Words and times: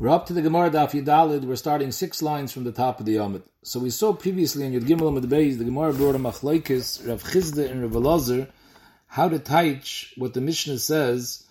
We're 0.00 0.10
up 0.10 0.26
to 0.26 0.32
the 0.32 0.42
Gemara 0.42 0.70
Daf 0.70 0.92
Yudalid. 0.92 1.42
We're 1.42 1.56
starting 1.56 1.90
six 1.90 2.22
lines 2.22 2.52
from 2.52 2.62
the 2.62 2.70
top 2.70 3.00
of 3.00 3.06
the 3.06 3.16
Yomid. 3.16 3.42
So 3.64 3.80
we 3.80 3.90
saw 3.90 4.12
previously 4.12 4.64
in 4.64 4.72
Yud 4.72 4.86
Gimel 4.86 5.08
Amid 5.08 5.24
Beis, 5.24 5.58
the 5.58 5.64
Gemara 5.64 5.92
brought 5.92 6.14
a 6.14 6.20
machlekes, 6.20 7.04
Rav 7.04 7.20
Chizda 7.24 7.68
and 7.68 7.82
Rav 7.82 8.00
Elazar, 8.00 8.48
how 9.08 9.28
to 9.28 9.40
teach 9.40 10.14
what 10.16 10.34
the 10.34 10.40
Mishnah 10.40 10.78
says, 10.78 11.44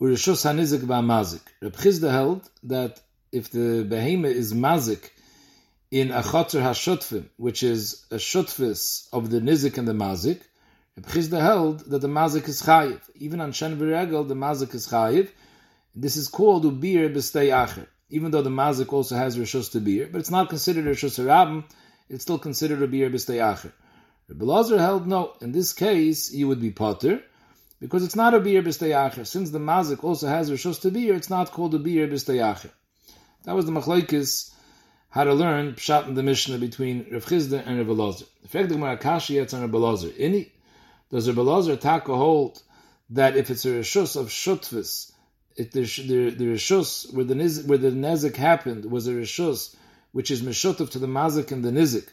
Urishus 0.00 0.44
Hanizik 0.48 0.82
Mazik. 0.82 1.40
Rav 1.60 1.72
Chizda 1.72 2.12
held 2.12 2.48
that 2.62 3.00
if 3.32 3.50
the 3.50 3.84
behema 3.84 4.26
is 4.26 4.54
mazik 4.54 5.10
in 5.90 6.12
a 6.12 6.22
chotzer 6.22 6.62
hashutfim, 6.62 7.24
which 7.38 7.64
is 7.64 8.06
a 8.12 8.18
shutfis 8.18 9.08
of 9.12 9.30
the 9.30 9.40
nizik 9.40 9.78
and 9.78 9.88
the 9.88 9.92
mazik, 9.92 10.42
Rav 10.96 11.06
Chizda 11.06 11.40
held 11.40 11.80
that 11.90 11.98
the 11.98 12.08
mazik 12.08 12.46
is 12.46 12.62
chayiv. 12.62 13.00
Even 13.16 13.40
on 13.40 13.50
Shen 13.50 13.76
V'regel, 13.76 14.28
the 14.28 14.36
mazik 14.36 14.76
is 14.76 14.86
chayiv, 14.86 15.30
this 15.94 16.16
is 16.16 16.28
called 16.28 16.64
ubir 16.64 17.12
b'stei 17.14 17.48
acher, 17.50 17.86
even 18.10 18.30
though 18.30 18.42
the 18.42 18.50
mazik 18.50 18.92
also 18.92 19.16
has 19.16 19.38
rishus 19.38 19.70
to 19.72 19.80
beer, 19.80 20.08
but 20.10 20.18
it's 20.18 20.30
not 20.30 20.48
considered 20.48 20.84
rishus 20.86 21.22
rabim. 21.24 21.64
It's 22.08 22.22
still 22.22 22.38
considered 22.38 22.82
a 22.82 22.88
beer 22.88 23.10
b'stei 23.10 23.36
acher. 23.36 23.72
Rabbi 24.28 24.44
Lazar 24.44 24.78
held 24.78 25.06
no. 25.06 25.34
In 25.40 25.52
this 25.52 25.72
case, 25.72 26.32
you 26.32 26.48
would 26.48 26.60
be 26.60 26.70
potter 26.70 27.22
because 27.80 28.04
it's 28.04 28.16
not 28.16 28.34
a 28.34 28.40
beer 28.40 28.62
b'stei 28.62 28.90
acher. 28.90 29.26
Since 29.26 29.50
the 29.50 29.58
mazik 29.58 30.02
also 30.02 30.26
has 30.26 30.50
rishus 30.50 30.80
to 30.80 30.90
beer, 30.90 31.14
it's 31.14 31.30
not 31.30 31.52
called 31.52 31.74
a 31.74 31.78
beer 31.78 32.08
b'stei 32.08 32.38
acher. 32.38 32.70
That 33.44 33.54
was 33.54 33.66
the 33.66 33.72
machlekes 33.72 34.52
how 35.10 35.22
to 35.22 35.32
learn 35.32 35.74
pshat 35.74 36.08
in 36.08 36.14
the 36.14 36.24
Mishnah 36.24 36.58
between 36.58 37.06
Rav 37.12 37.24
Chizda 37.24 37.64
and 37.64 37.78
Rav 37.78 37.96
Lazar. 37.96 38.24
The 38.42 38.48
fact 38.48 38.68
that 38.68 38.78
Marakashi 38.78 39.36
yetz 39.36 39.54
on 39.54 39.60
Rav 39.60 39.74
Lazar. 39.74 40.10
Any 40.18 40.50
does 41.10 41.28
Rav 41.28 41.36
Lazar 41.36 41.76
taka 41.76 42.16
hold 42.16 42.60
that 43.10 43.36
if 43.36 43.48
it's 43.48 43.64
a 43.64 43.68
rishus 43.68 44.16
of 44.16 44.26
shutvis 44.26 45.12
it, 45.56 45.72
the, 45.72 45.82
the, 45.82 46.30
the 46.30 46.44
rishus 46.46 47.12
where 47.14 47.24
the 47.24 47.34
niz, 47.34 47.66
where 47.66 47.78
the 47.78 47.90
nezik 47.90 48.36
happened 48.36 48.84
was 48.90 49.06
a 49.06 49.12
rishus 49.12 49.74
which 50.12 50.30
is 50.30 50.42
mishutav 50.42 50.90
to 50.90 50.98
the 50.98 51.06
mazik 51.06 51.52
and 51.52 51.64
the 51.64 51.70
nizik. 51.70 52.08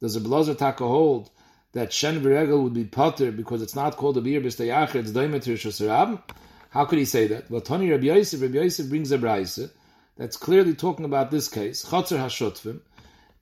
Does 0.00 0.16
a 0.16 0.20
blazer 0.20 0.54
taka 0.54 0.86
hold 0.86 1.30
that 1.72 1.92
shen 1.92 2.20
v'regel 2.20 2.62
would 2.62 2.74
be 2.74 2.84
potter 2.84 3.32
because 3.32 3.62
it's 3.62 3.74
not 3.74 3.96
called 3.96 4.16
a 4.16 4.20
beer 4.20 4.40
b'stayacher, 4.40 4.96
it's 4.96 5.12
daimet 5.12 5.44
rishus? 5.44 6.22
How 6.70 6.84
could 6.84 6.98
he 6.98 7.04
say 7.04 7.26
that? 7.28 7.50
Well, 7.50 7.60
Tony 7.60 7.90
Rabbi 7.90 8.06
Yosef, 8.06 8.40
Rabbi 8.42 8.58
Yosef 8.58 8.88
brings 8.88 9.10
a 9.12 9.18
brayse 9.18 9.70
that's 10.16 10.36
clearly 10.36 10.74
talking 10.74 11.04
about 11.04 11.30
this 11.30 11.48
case. 11.48 11.84
Chotzer 11.84 12.18
hashotfim, 12.18 12.80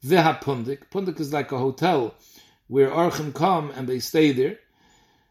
veha 0.05 0.41
pundik. 0.41 0.89
Pundik 0.93 1.19
is 1.21 1.33
like 1.33 1.53
a 1.53 1.59
hotel 1.59 2.15
where 2.69 2.91
archim 2.91 3.35
come 3.35 3.71
and 3.73 3.89
they 3.89 3.99
stay 3.99 4.33
there. 4.33 4.59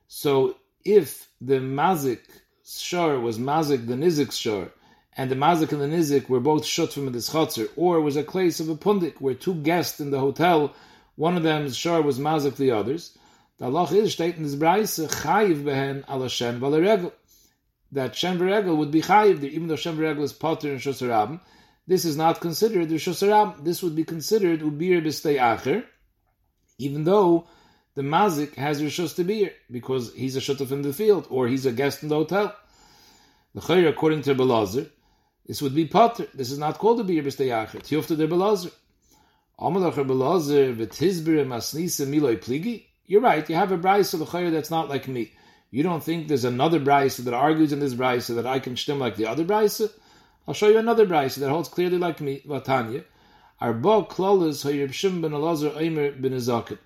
So 0.07 0.57
if 0.85 1.29
the 1.41 1.55
mazik 1.55 2.19
shor 2.65 3.19
was 3.19 3.37
mazik 3.37 3.87
the 3.87 3.95
nizik 3.95 4.31
shor, 4.31 4.71
and 5.17 5.29
the 5.29 5.35
mazik 5.35 5.71
and 5.71 5.81
the 5.81 5.87
nizik 5.87 6.29
were 6.29 6.39
both 6.39 6.65
shut 6.65 6.93
from 6.93 7.11
this 7.11 7.29
chotzer, 7.29 7.69
or 7.75 8.01
was 8.01 8.15
a 8.15 8.23
place 8.23 8.59
of 8.59 8.69
a 8.69 8.75
pundik 8.75 9.19
where 9.19 9.33
two 9.33 9.55
guests 9.55 9.99
in 9.99 10.11
the 10.11 10.19
hotel, 10.19 10.73
one 11.15 11.37
of 11.37 11.43
them's 11.43 11.75
shor 11.75 12.01
was 12.01 12.19
mazik 12.19 12.55
the 12.55 12.71
others. 12.71 13.17
The 13.59 13.65
Allah 13.65 13.87
is 13.93 14.13
stating 14.13 14.37
in 14.37 14.43
this 14.43 14.55
brayse 14.55 15.07
chayiv 15.07 15.63
behen 15.63 16.03
ala 16.09 16.29
shem 16.29 16.59
that 17.91 18.15
shem 18.15 18.39
v'regel 18.39 18.77
would 18.77 18.91
be 18.91 19.01
chayiv 19.01 19.43
even 19.43 19.67
though 19.67 19.75
shem 19.75 19.97
v'regel 19.97 20.23
is 20.23 20.33
potter 20.33 20.71
and 20.71 20.79
shosarabim. 20.79 21.39
This 21.85 22.05
is 22.05 22.17
not 22.17 22.41
considered 22.41 22.89
the 22.89 22.95
shosarabim. 22.95 23.63
This 23.63 23.83
would 23.83 23.95
be 23.95 24.03
considered 24.03 24.61
ubir 24.61 25.03
b'stei 25.03 25.37
acher, 25.37 25.85
even 26.79 27.03
though 27.03 27.47
the 27.95 28.01
mazik 28.01 28.55
has 28.55 28.81
rishus 28.81 29.15
to 29.15 29.23
be 29.23 29.35
here 29.39 29.53
because 29.69 30.13
he's 30.13 30.35
a 30.35 30.39
shutuf 30.39 30.71
in 30.71 30.81
the 30.81 30.93
field 30.93 31.27
or 31.29 31.47
he's 31.47 31.65
a 31.65 31.71
guest 31.71 32.03
in 32.03 32.09
the 32.09 32.15
hotel. 32.15 32.55
The 33.53 33.61
chayr, 33.61 33.87
according 33.87 34.23
to 34.23 34.33
Belazar, 34.33 34.89
this 35.45 35.61
would 35.61 35.75
be 35.75 35.85
potter. 35.85 36.27
This 36.33 36.49
is 36.49 36.57
not 36.57 36.79
called 36.79 36.99
a 37.01 37.03
beer 37.03 37.21
b'stei 37.21 37.49
acher. 37.49 37.81
Tiyufta 37.81 38.17
de 38.17 38.27
Belazar. 38.27 38.71
Amalach 39.59 39.93
Belazar 39.93 40.75
v'tizbir 40.75 41.45
masnisa 41.45 42.07
miloi 42.07 42.37
pligi. 42.37 42.85
You're 43.05 43.21
right. 43.21 43.47
You 43.47 43.55
have 43.55 43.71
a 43.71 43.77
brayse 43.77 44.13
of 44.13 44.21
the 44.21 44.25
chayr 44.25 44.51
that's 44.51 44.71
not 44.71 44.89
like 44.89 45.07
me. 45.07 45.31
You 45.69 45.83
don't 45.83 46.03
think 46.03 46.27
there's 46.27 46.45
another 46.45 46.79
brayse 46.79 47.17
that 47.17 47.33
argues 47.33 47.73
in 47.73 47.79
this 47.79 47.93
brayse 47.93 48.33
that 48.33 48.47
I 48.47 48.59
can 48.59 48.75
stem 48.75 48.99
like 48.99 49.17
the 49.17 49.27
other 49.27 49.43
brayse? 49.43 49.91
I'll 50.47 50.53
show 50.53 50.67
you 50.67 50.77
another 50.77 51.05
brayse 51.05 51.35
that 51.35 51.49
holds 51.49 51.69
clearly 51.69 51.97
like 51.97 52.21
me, 52.21 52.41
Vatanya. 52.47 53.03
Arba 53.61 54.03
klolas 54.03 54.65
hayyib 54.65 54.89
shim 54.89 55.21
ben 55.21 55.31
Elazar 55.31 55.75
Eimer 55.75 56.19
ben 56.19 56.31
Ezakim. 56.31 56.79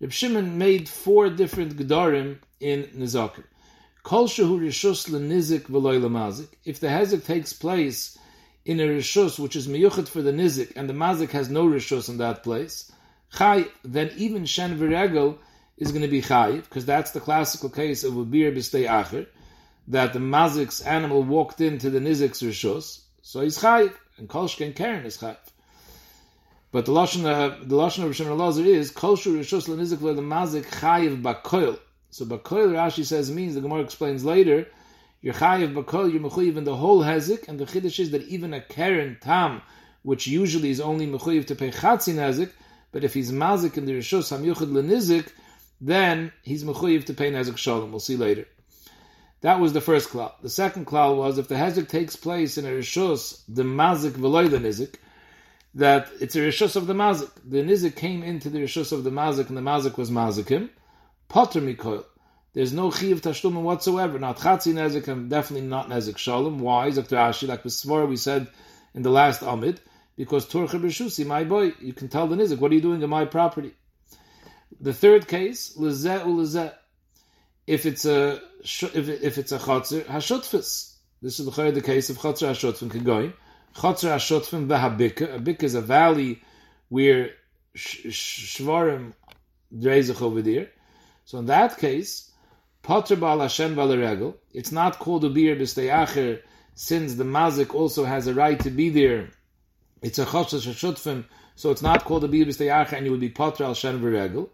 Reb 0.00 0.12
Shimon 0.12 0.58
made 0.58 0.88
four 0.88 1.28
different 1.28 1.76
gedarim 1.76 2.38
in 2.60 2.84
nizakim. 2.96 3.42
Kol 4.04 4.28
shehu 4.28 4.60
rishus 4.60 5.08
lenizik 5.08 5.62
v'loy 5.62 6.00
lemazik. 6.00 6.48
If 6.64 6.78
the 6.78 6.86
hezek 6.86 7.24
takes 7.24 7.52
place 7.52 8.16
in 8.64 8.78
a 8.78 8.84
rishus 8.84 9.40
which 9.40 9.56
is 9.56 9.66
miyuchet 9.66 10.06
for 10.06 10.22
the 10.22 10.30
nizik 10.30 10.72
and 10.76 10.88
the 10.88 10.94
mazik 10.94 11.30
has 11.30 11.50
no 11.50 11.66
rishus 11.66 12.08
in 12.08 12.18
that 12.18 12.44
place, 12.44 12.92
chay, 13.36 13.64
then 13.82 14.12
even 14.16 14.46
shen 14.46 14.78
v'regel 14.78 15.38
is 15.78 15.90
going 15.90 16.02
to 16.02 16.08
be 16.08 16.22
chay, 16.22 16.60
because 16.60 16.86
that's 16.86 17.10
the 17.10 17.20
classical 17.20 17.68
case 17.68 18.04
of 18.04 18.30
beer 18.30 18.52
b'stei 18.52 18.88
acher, 18.88 19.26
that 19.88 20.12
the 20.12 20.20
mazik's 20.20 20.80
animal 20.82 21.24
walked 21.24 21.60
into 21.60 21.90
the 21.90 21.98
nizik's 21.98 22.40
rishus, 22.40 23.00
so 23.22 23.40
he's 23.40 23.60
chay, 23.60 23.88
and 24.16 24.28
kol 24.28 24.46
shken 24.46 24.76
keren 24.76 25.04
is 25.04 25.16
chay. 25.16 25.36
But 26.70 26.84
the 26.84 26.92
lashon 26.92 27.24
of 27.24 27.66
the 27.66 27.76
lashon 27.76 28.04
of 28.04 28.10
Rishon 28.10 28.26
Elazar 28.26 28.66
is 28.66 28.90
kol 28.90 29.16
shu 29.16 29.38
rishus 29.38 29.68
lenizik 29.68 30.02
le 30.02 30.14
mazik 30.16 30.66
chayiv 30.66 31.22
bakoil. 31.22 31.78
So 32.10 32.26
bakoil 32.26 32.72
Rashi 32.72 33.06
says 33.06 33.30
means 33.30 33.54
the 33.54 33.62
Gemara 33.62 33.80
explains 33.80 34.22
later 34.22 34.66
you're 35.22 35.32
chayiv 35.32 35.72
bakoil 35.72 36.12
you're 36.12 36.20
mechuyev 36.20 36.58
in 36.58 36.64
the 36.64 36.76
whole 36.76 37.02
hezik 37.02 37.48
and 37.48 37.58
the 37.58 37.64
chiddush 37.64 37.98
is 38.00 38.10
that 38.10 38.22
even 38.24 38.52
a 38.52 38.60
keren 38.60 39.16
tam 39.22 39.62
which 40.02 40.26
usually 40.26 40.68
is 40.68 40.78
only 40.78 41.06
mechuyev 41.06 41.46
to 41.46 41.54
pay 41.54 41.70
chatzin 41.70 42.16
hezik 42.16 42.50
but 42.92 43.02
if 43.02 43.14
he's 43.14 43.32
mazik 43.32 43.78
in 43.78 43.86
the 43.86 43.92
rishus 43.92 44.30
hamyuchad 44.30 44.70
lenizik 44.70 45.30
then 45.80 46.30
he's 46.42 46.64
mechuyev 46.64 47.06
to 47.06 47.14
pay 47.14 47.32
nezik 47.32 47.56
shalom. 47.56 47.92
We'll 47.92 48.00
see 48.00 48.16
later. 48.16 48.46
That 49.40 49.58
was 49.58 49.72
the 49.72 49.80
first 49.80 50.10
klal. 50.10 50.32
The 50.42 50.50
second 50.50 50.86
klal 50.86 51.16
was 51.16 51.38
if 51.38 51.48
the 51.48 51.54
hezik 51.54 51.88
takes 51.88 52.16
place 52.16 52.58
in 52.58 52.66
a 52.66 52.70
rishus 52.70 53.40
the 53.48 53.62
mazik 53.62 54.10
v'loy 54.10 54.50
the 54.50 54.58
that 55.74 56.08
it's 56.20 56.36
a 56.36 56.40
rishus 56.40 56.76
of 56.76 56.86
the 56.86 56.94
mazik. 56.94 57.30
The 57.44 57.62
nizik 57.62 57.96
came 57.96 58.22
into 58.22 58.50
the 58.50 58.60
rishus 58.60 58.92
of 58.92 59.04
the 59.04 59.10
mazik, 59.10 59.48
and 59.48 59.56
the 59.56 59.62
mazik 59.62 59.96
was 59.96 60.10
mazikim. 60.10 60.70
Potter 61.28 61.60
mikoil. 61.60 62.04
There's 62.54 62.72
no 62.72 62.90
chiv 62.90 63.20
tashlumin 63.20 63.62
whatsoever. 63.62 64.18
Not 64.18 64.38
chatzi 64.38 64.72
nezik, 64.72 65.08
and 65.08 65.30
definitely 65.30 65.68
not 65.68 65.88
nezik 65.88 66.16
shalom. 66.16 66.58
Why? 66.58 66.90
Dr. 66.90 67.16
Ashi, 67.16 67.46
like 67.46 67.62
Besvar 67.62 68.08
we 68.08 68.16
said 68.16 68.48
in 68.94 69.02
the 69.02 69.10
last 69.10 69.42
amid, 69.42 69.80
because 70.16 70.46
turcha 70.46 70.80
b'shusi, 70.80 71.26
my 71.26 71.44
boy, 71.44 71.72
you 71.80 71.92
can 71.92 72.08
tell 72.08 72.26
the 72.26 72.36
nizik, 72.36 72.58
what 72.58 72.72
are 72.72 72.74
you 72.74 72.80
doing 72.80 73.02
in 73.02 73.10
my 73.10 73.26
property? 73.26 73.74
The 74.80 74.92
third 74.92 75.28
case, 75.28 75.76
lezeh 75.76 76.22
ulezeh. 76.22 76.74
If 77.66 77.84
it's 77.84 78.06
a 78.06 78.40
if, 78.62 79.08
if 79.08 79.38
it's 79.38 79.52
a 79.52 79.58
chatzir 79.58 80.04
hashutfis. 80.04 80.94
This 81.20 81.40
is 81.40 81.46
the 81.46 81.70
the 81.70 81.82
case 81.82 82.10
of 82.10 82.18
chatzir 82.18 82.48
hashutfin 82.50 82.90
kegoyim. 82.90 83.34
Chatzar 83.74 84.16
Ashotfim 84.16 84.66
Behabika. 84.66 85.36
A 85.36 85.38
bika 85.38 85.64
is 85.64 85.74
a 85.74 85.80
valley 85.80 86.42
where 86.88 87.30
Shvarim 87.76 89.12
Dreizach 89.74 90.22
over 90.22 90.42
there. 90.42 90.70
So 91.24 91.38
in 91.38 91.46
that 91.46 91.78
case, 91.78 92.30
Potter 92.82 93.16
Baal 93.16 93.40
Hashem 93.40 93.76
Valaregel, 93.76 94.34
it's 94.52 94.72
not 94.72 94.98
called 94.98 95.24
a 95.24 95.30
beer 95.30 95.56
b'steyacher 95.56 96.40
since 96.74 97.14
the 97.14 97.24
mazik 97.24 97.74
also 97.74 98.04
has 98.04 98.26
a 98.26 98.34
right 98.34 98.58
to 98.60 98.70
be 98.70 98.88
there. 98.88 99.30
It's 100.00 100.18
a 100.18 100.24
Chatzar 100.24 100.66
Ashotfim, 100.66 101.24
so 101.56 101.70
it's 101.70 101.82
not 101.82 102.04
called 102.04 102.24
a 102.24 102.28
beer 102.28 102.46
b'steyacher 102.46 102.94
and 102.94 103.04
you 103.04 103.12
would 103.12 103.20
be 103.20 103.28
Potter 103.28 103.64
Al 103.64 103.74
Shem 103.74 104.00
Varegel. 104.00 104.48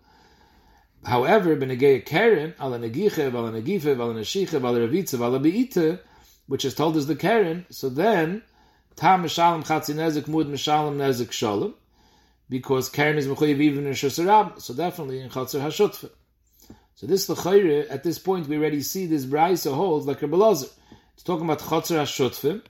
However, 1.05 1.55
Benegeya 1.55 2.05
Karen, 2.05 2.55
Ala 2.59 2.79
Negiche, 2.79 3.33
Ala 3.33 3.53
Negife, 3.53 3.99
Ala 3.99 4.15
Neshiche, 4.15 4.55
Ala 4.55 4.89
Ravitza, 4.89 5.21
Ala 5.21 5.39
Beite, 5.39 6.01
which 6.47 6.65
is 6.65 6.75
told 6.75 6.97
as 6.97 7.07
the 7.07 7.15
Karen, 7.15 7.67
so 7.71 7.89
then 7.89 8.43
Tam 8.97 9.25
Mishalem 9.25 9.67
Chatzi 9.67 9.95
Nezik 9.95 10.29
Mud 10.29 10.47
Mishalem 10.47 10.97
Nezik 10.97 11.33
Shalom, 11.33 11.75
because 12.49 12.89
Karen 12.89 13.17
is 13.17 13.27
Mechuyev 13.27 13.61
even 13.61 13.87
in 13.87 13.93
Shosarab, 13.93 14.61
so 14.61 14.73
definitely 14.73 15.21
in 15.21 15.31
Chatzar 15.31 15.61
Hashutfa. 15.61 16.11
So 16.95 17.07
this 17.09 17.29
L'chayre, 17.29 17.91
at 17.91 18.05
this 18.05 18.21
point 18.21 18.47
we 18.47 18.57
already 18.57 18.83
see 18.83 19.07
this 19.07 19.27
Braisa 19.27 19.75
holds 19.75 20.07
like 20.07 20.23
Rebbe 20.23 20.37
Lazar. 20.37 20.69
It's 21.15 21.25
talking 21.25 21.45
about 21.45 21.59
Chatzar 21.59 22.03
Hashutfim, 22.03 22.63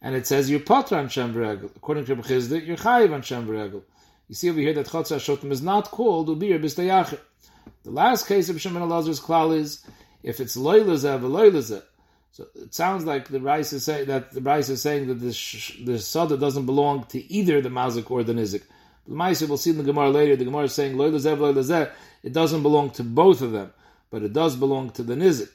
and 0.00 0.14
it 0.14 0.28
says 0.28 0.48
you're 0.48 0.60
Patra 0.60 0.98
on 0.98 1.08
Shem 1.08 1.36
According 1.76 2.04
to 2.04 2.14
Rebbe 2.14 2.28
Chizda, 2.28 2.64
you're 2.64 2.76
Chayiv 2.76 3.12
on 3.12 3.22
Shem 3.22 3.48
V'Regel. 3.48 3.82
You 4.28 4.34
see 4.36 4.50
over 4.50 4.60
here 4.60 4.74
that 4.74 4.86
Chatzar 4.86 5.16
Hashutfim 5.16 5.50
is 5.50 5.60
not 5.62 5.90
called 5.90 6.28
Ubir 6.28 6.62
B'stayachir. 6.62 7.18
The 7.82 7.90
last 7.90 8.28
case 8.28 8.48
of 8.48 8.60
Shimon 8.60 8.82
Elazar's 8.82 9.20
klal 9.20 9.56
is, 9.56 9.84
if 10.22 10.38
it's 10.38 10.56
Loilazah, 10.56 11.20
Loilazah, 11.20 11.82
so 12.34 12.48
it 12.56 12.74
sounds 12.74 13.04
like 13.04 13.28
the 13.28 13.40
Rice 13.40 13.72
is 13.72 13.84
saying 13.84 14.06
that 14.08 14.32
the 14.32 14.40
Rice 14.40 14.68
is 14.68 14.82
saying 14.82 15.06
that 15.06 15.20
the 15.20 15.84
the 15.84 16.00
Sada 16.00 16.36
doesn't 16.36 16.66
belong 16.66 17.04
to 17.10 17.32
either 17.32 17.60
the 17.60 17.68
Mazik 17.68 18.10
or 18.10 18.24
the 18.24 18.32
Nizik. 18.32 18.64
The 19.06 19.14
Ma'aseh 19.14 19.46
we'll 19.46 19.56
see 19.56 19.70
in 19.70 19.78
the 19.78 19.84
Gemara 19.84 20.10
later. 20.10 20.34
The 20.34 20.46
Gemara 20.46 20.64
is 20.64 20.72
saying 20.74 20.98
Lo 20.98 21.12
Lezev 21.12 21.92
It 22.24 22.32
doesn't 22.32 22.64
belong 22.64 22.90
to 22.90 23.04
both 23.04 23.40
of 23.40 23.52
them, 23.52 23.72
but 24.10 24.24
it 24.24 24.32
does 24.32 24.56
belong 24.56 24.90
to 24.90 25.04
the 25.04 25.14
Nizik. 25.14 25.52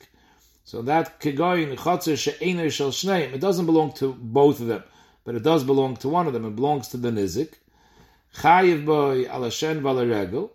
So 0.64 0.82
that 0.84 1.20
Kegoyin 1.20 1.76
Chotzer 1.76 2.18
She'ener 2.18 2.70
Shel 2.70 2.92
Shneim. 2.92 3.34
It 3.34 3.42
doesn't 3.42 3.66
belong 3.66 3.92
to 3.96 4.14
both 4.14 4.62
of 4.62 4.68
them, 4.68 4.84
but 5.26 5.36
it 5.36 5.44
does 5.44 5.66
belong 5.66 5.98
to 5.98 6.08
one 6.08 6.28
of 6.28 6.34
them. 6.34 6.46
It 6.46 6.56
belongs 6.56 6.88
to 6.90 6.98
the 6.98 7.10
nizik. 7.10 7.56
Chayiv 8.38 8.86
boy 8.86 9.26
ala 9.26 9.52
shen 9.52 9.84
regel. 9.84 10.54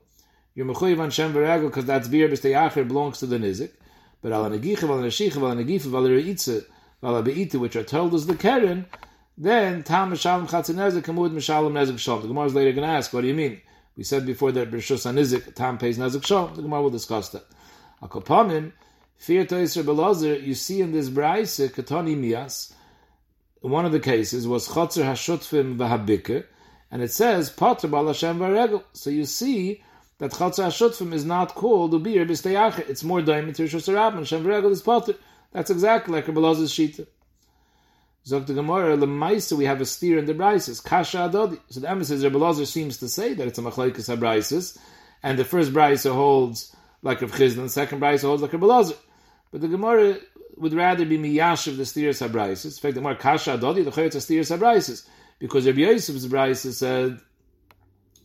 You're 0.55 0.65
mechuyev 0.65 1.01
on 1.01 1.35
regel 1.35 1.69
because 1.69 1.85
that's 1.85 2.09
beer 2.09 2.31
b'steyacher 2.31 2.89
belongs 2.89 3.19
to 3.19 3.27
the 3.27 3.37
nizik. 3.37 3.73
But 4.25 4.33
ala 4.33 4.49
negicha 4.49 4.89
vala 4.89 5.03
neshicha 5.03 5.35
vala 5.35 5.63
negifa 5.63 5.91
vala 5.91 6.09
reitze 6.09 6.65
vala 7.03 7.23
beita, 7.23 7.61
which 7.61 7.77
are 7.77 7.83
told 7.85 8.15
as 8.15 8.25
the 8.25 8.35
keren, 8.35 8.87
then 9.37 9.83
tam 9.83 10.13
mishalem 10.13 10.49
chatzin 10.49 10.77
nezek 10.77 11.03
kamud 11.03 11.31
mishalem 11.31 11.73
nezek 11.73 11.99
shalom. 11.99 12.23
The 12.23 12.29
Gemara 12.29 12.47
is 12.47 12.55
later 12.55 12.73
going 12.73 12.89
to 12.89 12.95
ask, 12.95 13.13
what 13.13 13.21
do 13.21 13.27
you 13.27 13.35
mean? 13.35 13.61
We 13.99 14.03
said 14.03 14.25
before 14.25 14.51
that 14.53 14.71
b'rishus 14.71 15.05
anizik 15.05 15.55
tam 15.55 15.77
pays 15.77 15.99
nezek 15.99 16.25
shalom. 16.25 16.55
The 16.55 16.63
Gemara 16.63 16.81
will 16.81 16.89
discuss 16.89 17.29
that. 17.29 17.45
Akopanim, 18.03 18.73
fear 19.19 19.45
to 19.45 19.57
Yisra 19.57 19.83
Belazer, 19.85 20.43
you 20.43 20.55
see 20.55 20.81
in 20.81 20.93
this 20.93 21.11
brayse 21.11 21.71
katani 21.71 22.17
mias, 22.17 22.73
one 23.61 23.85
of 23.85 23.93
the 23.93 24.01
cases 24.01 24.49
was 24.49 24.69
chotzer 24.69 25.05
hashutfim 25.05 25.77
v'habike, 25.77 26.47
and 26.91 27.03
it 27.03 27.13
says 27.13 27.51
potter 27.51 27.89
bal 27.89 28.07
Hashem 28.07 28.39
v'regel. 28.39 28.85
So 28.95 29.11
you 29.11 29.27
see 29.27 29.83
that 30.25 30.33
chotzer 30.33 30.65
hashutfim 30.65 31.13
is 31.13 31.27
not 31.27 31.55
called 31.55 31.93
ubir 31.93 32.27
b'steyache. 32.27 32.89
It's 32.89 33.05
more 33.05 33.21
to 33.21 33.31
Rishos 33.31 34.71
is 34.71 34.83
potter. 34.83 35.15
That's 35.53 35.69
exactly 35.69 36.15
like 36.15 36.27
Rabbi 36.27 36.41
Lazar's 36.41 36.73
shita. 36.73 37.07
Zok 38.27 38.47
the 38.47 38.55
Gemara, 38.55 38.97
Lemaisa, 38.97 39.53
we 39.55 39.67
have 39.67 39.83
a 39.83 39.85
steer 39.85 40.17
in 40.17 40.25
the 40.25 40.33
Brises, 40.33 40.83
Kasha 40.83 41.29
Adodi. 41.31 41.61
So 41.69 41.81
the 41.81 41.91
emphasis, 41.91 42.25
Rabbi 42.25 42.39
Lazar 42.39 42.65
seems 42.65 42.97
to 42.99 43.09
say 43.09 43.35
that 43.35 43.47
it's 43.47 43.59
a 43.59 43.61
Machlaikas 43.61 44.17
HaBrises, 44.17 44.79
and 45.23 45.39
the 45.39 45.45
first 45.45 45.75
Brisa 45.75 46.15
holds 46.15 46.75
like 47.03 47.21
Rav 47.21 47.39
and 47.39 47.59
the 47.59 47.69
second 47.69 48.01
Brisa 48.01 48.23
holds 48.23 48.41
like 48.41 48.55
Rabbi 48.55 48.65
Lazar. 48.65 48.95
But 49.53 49.61
the 49.61 49.69
Gemara 49.69 50.17
would 50.57 50.73
rather 50.73 51.05
be 51.05 51.19
Miyash 51.19 51.67
of 51.67 51.77
the 51.77 51.85
steer 51.85 52.13
HaBrises. 52.13 52.65
In 52.65 52.71
fact, 52.71 52.95
the 52.95 53.01
Gemara 53.03 53.17
Kasha 53.17 53.59
Adodi, 53.59 53.85
the 53.85 53.91
Chayetz 53.91 54.19
steer 54.23 54.41
HaBrises. 54.41 55.07
Because 55.39 55.67
Rabbi 55.67 55.81
Yosef's 55.81 56.25
Brisa 56.25 56.73
said, 56.73 57.21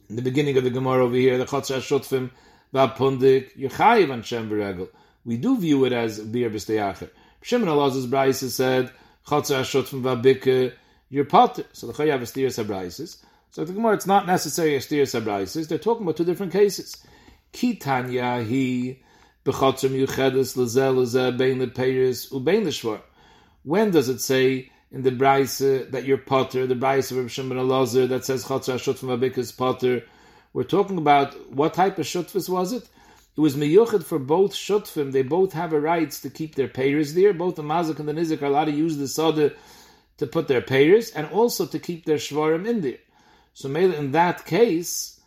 in 0.09 0.15
the 0.15 0.21
beginning 0.21 0.57
of 0.57 0.63
the 0.63 0.69
Gemara 0.69 1.05
over 1.05 1.15
here, 1.15 1.37
the 1.37 1.45
Chotz 1.45 1.73
HaShotfim, 1.75 2.31
Vapundik, 2.73 3.55
Yechayiv 3.55 4.11
and 4.11 4.25
Shem 4.25 4.87
We 5.23 5.37
do 5.37 5.59
view 5.59 5.85
it 5.85 5.93
as 5.93 6.19
Bir 6.19 6.49
B'Steyacher. 6.49 7.09
Shimon 7.41 7.69
Elazar's 7.69 8.07
Brisa 8.07 8.49
said, 8.49 8.91
Chotzer 9.27 9.61
Ashot 9.61 9.85
from 9.85 10.03
Vabike, 10.03 10.73
you're 11.09 11.25
potter. 11.25 11.63
So 11.73 11.87
the 11.87 11.93
Chayav 11.93 12.21
is 12.21 12.31
Tiras 12.31 12.63
Abraisis. 12.63 13.23
So 13.51 13.63
the 13.63 13.73
Gemara, 13.73 13.93
it's 13.93 14.07
not 14.07 14.27
necessary 14.27 14.75
as 14.75 14.87
Tiras 14.87 15.19
Abraisis. 15.19 15.67
They're 15.67 15.77
talking 15.77 16.03
about 16.03 16.17
two 16.17 16.25
different 16.25 16.51
cases. 16.51 16.97
Kitanya 17.53 18.45
he 18.45 19.01
bechotzer 19.45 19.89
yuchedes 19.89 20.55
lezel 20.55 20.97
lezeh 20.97 21.37
bein 21.37 21.59
lepeiris 21.59 22.31
ubein 22.31 22.63
leshvar. 22.63 23.01
When 23.63 23.91
does 23.91 24.09
it 24.09 24.21
say 24.21 24.71
in 24.91 25.03
the 25.03 25.11
Braise 25.11 25.61
uh, 25.61 25.85
that 25.91 26.05
you're 26.05 26.17
potter, 26.17 26.65
the 26.65 26.75
Braise 26.75 27.11
of 27.11 27.17
Rav 27.17 27.31
Shimon 27.31 27.57
Elazar 27.57 28.09
that 28.09 28.25
says 28.25 28.45
chotzer 28.45 28.75
ashot 28.75 28.97
from 28.97 29.09
Vabike 29.09 29.37
is 29.37 29.51
potter? 29.51 30.03
We're 30.53 30.63
talking 30.63 30.97
about 30.97 31.53
what 31.53 31.75
type 31.75 31.99
of 31.99 32.05
shutfis 32.05 32.49
was 32.49 32.73
it? 32.73 32.89
It 33.37 33.41
was 33.41 33.55
meyuchid 33.55 34.03
for 34.03 34.19
both 34.19 34.53
shutfim. 34.53 35.11
They 35.11 35.21
both 35.21 35.53
have 35.53 35.73
a 35.73 35.79
right 35.79 36.11
to 36.11 36.29
keep 36.29 36.55
their 36.55 36.67
payers 36.67 37.13
there. 37.13 37.33
Both 37.33 37.55
the 37.55 37.61
mazik 37.61 37.99
and 37.99 38.09
the 38.09 38.13
nizik 38.13 38.41
are 38.41 38.47
allowed 38.47 38.65
to 38.65 38.71
use 38.71 38.97
the 38.97 39.07
soda 39.07 39.53
to 40.17 40.27
put 40.27 40.47
their 40.47 40.61
payers 40.61 41.11
and 41.11 41.27
also 41.27 41.65
to 41.67 41.79
keep 41.79 42.05
their 42.05 42.17
shvarim 42.17 42.67
in 42.67 42.81
there. 42.81 42.97
So 43.53 43.73
in 43.73 44.11
that 44.11 44.45
case, 44.45 45.21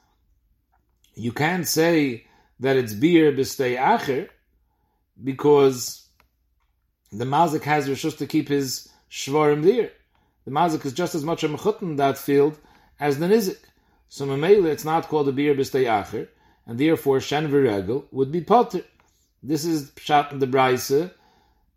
you 1.15 1.33
can't 1.33 1.67
say 1.67 2.27
that 2.61 2.77
it's 2.77 2.93
beer 2.93 3.33
b'stei 3.33 3.79
acher 3.79 4.29
because 5.23 6.07
the 7.11 7.25
mazik 7.25 7.63
has 7.63 7.89
rishus 7.89 8.19
to 8.19 8.27
keep 8.27 8.49
his 8.49 8.92
shvarim 9.13 9.63
there. 9.63 9.93
The 10.47 10.51
mazik 10.51 10.85
is 10.87 10.95
just 10.95 11.15
as 11.15 11.23
much 11.23 11.45
a 11.45 11.49
mechut 11.49 11.83
in 11.83 11.97
that 11.97 12.17
field 12.17 12.59
as 12.99 13.19
the 13.19 13.27
nizik. 13.27 13.59
So 14.09 14.27
Mamela, 14.27 14.67
it's 14.67 14.85
not 14.85 15.09
called 15.09 15.29
a 15.29 15.33
beer 15.33 15.55
b'stei 15.55 15.85
acher 15.85 16.29
and 16.67 16.79
therefore 16.79 17.21
Shen 17.21 17.49
Viregel 17.51 18.05
would 18.11 18.33
be 18.33 18.41
potter. 18.41 18.85
This 19.43 19.65
is 19.65 19.91
Pshat 19.91 20.33
in 20.33 20.39
the 20.39 20.47
Braise 20.47 21.11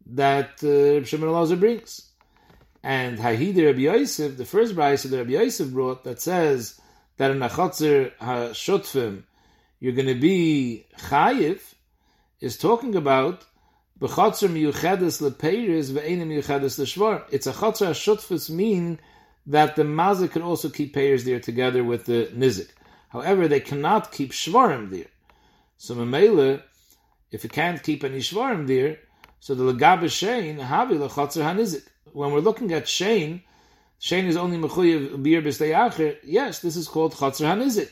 that 0.08 0.64
uh, 0.64 1.04
Shimon 1.04 1.30
Elazar 1.30 1.60
brings. 1.60 2.10
And 2.84 3.18
Hahidi 3.18 3.66
Rabbi 3.66 3.80
Yosef, 3.80 4.38
the 4.38 4.46
first 4.46 4.76
Braise 4.76 5.04
that 5.04 5.18
Rabbi 5.18 5.32
Yosef 5.32 5.72
brought 5.72 6.04
that 6.04 6.22
says 6.22 6.80
that 7.18 7.32
in 7.32 7.40
Achotzer 7.40 8.16
HaShutfim 8.18 9.24
you're 9.80 9.94
going 9.94 10.08
to 10.08 10.16
be 10.16 10.86
Chayiv, 10.98 11.62
is 12.40 12.58
talking 12.58 12.96
about 12.96 13.44
Miyuchedes 14.00 15.22
miyuchedes 15.22 16.80
l'shvar. 16.80 17.24
It's 17.32 17.48
a 17.48 17.54
chotzer 17.54 17.90
hashutfus 17.90 18.50
mean 18.50 19.00
that 19.48 19.76
the 19.76 19.84
mazik 19.84 20.32
could 20.32 20.42
also 20.42 20.70
keep 20.70 20.94
payers 20.94 21.24
there 21.24 21.40
together 21.40 21.84
with 21.84 22.06
the 22.06 22.30
nizik. 22.36 22.70
However, 23.10 23.48
they 23.48 23.60
cannot 23.62 24.12
keep 24.12 24.32
shvarim 24.32 24.90
there. 24.90 25.08
So 25.78 25.96
Mamela, 25.96 26.62
if 27.32 27.44
you 27.44 27.50
can't 27.50 27.82
keep 27.82 28.04
any 28.04 28.20
shvarim 28.20 28.68
there, 28.68 29.00
so 29.40 29.56
the 29.56 29.64
legabe 29.64 30.06
shein 30.06 30.60
havi 30.60 30.98
lechotzer 30.98 31.44
hanizik. 31.44 31.84
When 32.12 32.32
we're 32.32 32.40
looking 32.40 32.74
at 32.74 32.86
shein, 32.86 33.44
shein 34.02 34.26
is 34.26 34.36
only 34.36 34.58
mechuyev 34.58 35.24
bir 35.24 35.42
b'steyacher. 35.42 36.18
Yes, 36.24 36.60
this 36.60 36.76
is 36.76 36.88
called 36.88 37.14
chotzer 37.14 37.46
hanizik 37.46 37.92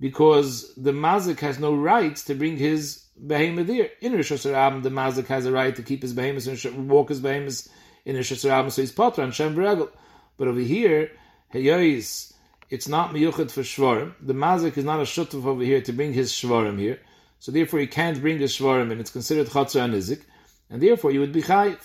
because 0.00 0.74
the 0.76 0.92
mazik 0.92 1.40
has 1.40 1.58
no 1.58 1.74
right 1.74 2.16
to 2.16 2.34
bring 2.34 2.56
his 2.56 3.04
behemoth. 3.26 3.68
In 4.00 4.12
Rosh 4.12 4.32
Hashanah, 4.32 4.82
the 4.82 4.90
mazik 4.90 5.26
has 5.26 5.46
a 5.46 5.52
right 5.52 5.74
to 5.74 5.82
keep 5.82 6.02
his 6.02 6.12
behemoth 6.12 6.46
and 6.64 6.88
walk 6.88 7.08
his 7.08 7.20
behemoth 7.20 7.68
in 8.04 8.16
Rosh 8.16 8.32
Hashanah, 8.32 8.70
so 8.72 8.82
he's 8.82 8.92
potter 8.92 9.22
and 9.22 9.34
Shem 9.34 9.54
But 9.54 10.48
over 10.48 10.60
here, 10.60 11.10
heyois 11.52 12.32
it's 12.70 12.88
not 12.88 13.14
miyuchad 13.14 13.50
for 13.50 13.62
shvarim. 13.62 14.14
The 14.20 14.34
mazik 14.34 14.76
is 14.76 14.84
not 14.84 15.00
a 15.00 15.04
shutuf 15.04 15.44
over 15.46 15.62
here 15.62 15.80
to 15.80 15.92
bring 15.92 16.12
his 16.12 16.32
shvarim 16.32 16.78
here, 16.78 17.00
so 17.38 17.50
therefore 17.50 17.80
he 17.80 17.86
can't 17.86 18.20
bring 18.20 18.38
his 18.38 18.56
shvarim, 18.56 18.90
and 18.92 19.00
it's 19.00 19.10
considered 19.10 19.46
chatzah 19.46 19.84
and 19.84 19.94
nizik, 19.94 20.22
and 20.68 20.82
therefore 20.82 21.10
you 21.10 21.20
would 21.20 21.32
be 21.32 21.42
chayiv. 21.42 21.78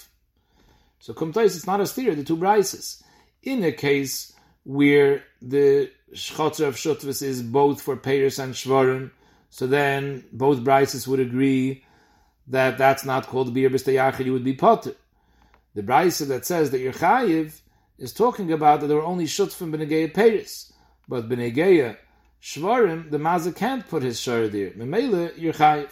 So 0.99 1.13
kumtais, 1.13 1.55
it's 1.55 1.67
not 1.67 1.79
a 1.79 1.87
steer, 1.87 2.15
the 2.15 2.23
two 2.23 2.37
brises. 2.37 3.01
In 3.43 3.63
a 3.63 3.71
case 3.71 4.33
where 4.63 5.23
the 5.41 5.89
chatzah 6.13 6.67
of 6.67 6.75
shutvis 6.75 7.21
is 7.21 7.41
both 7.41 7.81
for 7.81 7.95
payers 7.95 8.39
and 8.39 8.53
shvarim, 8.53 9.11
so 9.53 9.67
then 9.67 10.25
both 10.31 10.61
brises 10.61 11.07
would 11.07 11.19
agree 11.19 11.83
that 12.47 12.79
that's 12.79 13.05
not 13.05 13.27
called 13.27 13.53
beer 13.53 13.69
b'stayachid, 13.69 14.25
you 14.25 14.33
would 14.33 14.43
be 14.43 14.55
potter. 14.55 14.95
The 15.75 15.83
brisa 15.83 16.27
that 16.29 16.43
says 16.43 16.71
that 16.71 16.79
you're 16.79 16.91
chayiv 16.91 17.61
is 17.99 18.13
talking 18.13 18.51
about 18.51 18.81
that 18.81 18.87
there 18.87 18.97
were 18.97 19.05
only 19.05 19.25
shutfim 19.25 19.71
b'negei 19.71 20.11
payers. 20.11 20.73
But 21.07 21.29
b'negeya 21.29 21.97
shvarim, 22.41 23.11
the 23.11 23.19
mazik 23.19 23.55
can't 23.55 23.87
put 23.87 24.01
his 24.01 24.19
shar 24.19 24.47
there. 24.47 24.71
Memele, 24.71 25.37
you're 25.37 25.53
chayiv. 25.53 25.91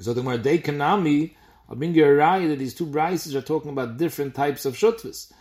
So 0.00 0.12
the 0.12 0.24
more 0.24 0.38
they 0.38 0.58
kanami, 0.58 1.36
I'll 1.68 1.76
bring 1.76 1.94
you 1.94 2.04
a 2.04 2.48
that 2.48 2.58
these 2.58 2.74
two 2.74 2.86
brises 2.86 3.36
are 3.36 3.42
talking 3.42 3.70
about 3.70 3.96
different 3.96 4.34
types 4.34 4.66
of 4.66 4.74
shutvis. 4.74 5.32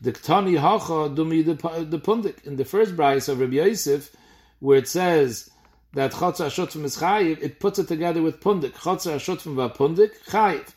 The 0.00 0.12
ktani 0.12 0.56
hacha 0.60 1.12
dumi 1.12 1.44
the 1.44 1.98
pundik 1.98 2.44
in 2.44 2.54
the 2.54 2.64
first 2.64 2.94
brise 2.94 3.28
of 3.28 3.40
Rabbi 3.40 3.56
Yosef, 3.56 4.14
where 4.60 4.78
it 4.78 4.86
says 4.86 5.50
that 5.94 6.12
chotzer 6.12 6.46
ashutfim 6.46 6.84
is 6.84 6.96
chayiv, 6.96 7.42
it 7.42 7.58
puts 7.60 7.78
it 7.78 7.88
together 7.88 8.22
with 8.22 8.40
pundik. 8.40 8.72
Chotzer 8.72 9.14
ashutfim 9.16 9.54
va 9.54 9.70
pundik 9.70 10.12
chayiv. 10.26 10.68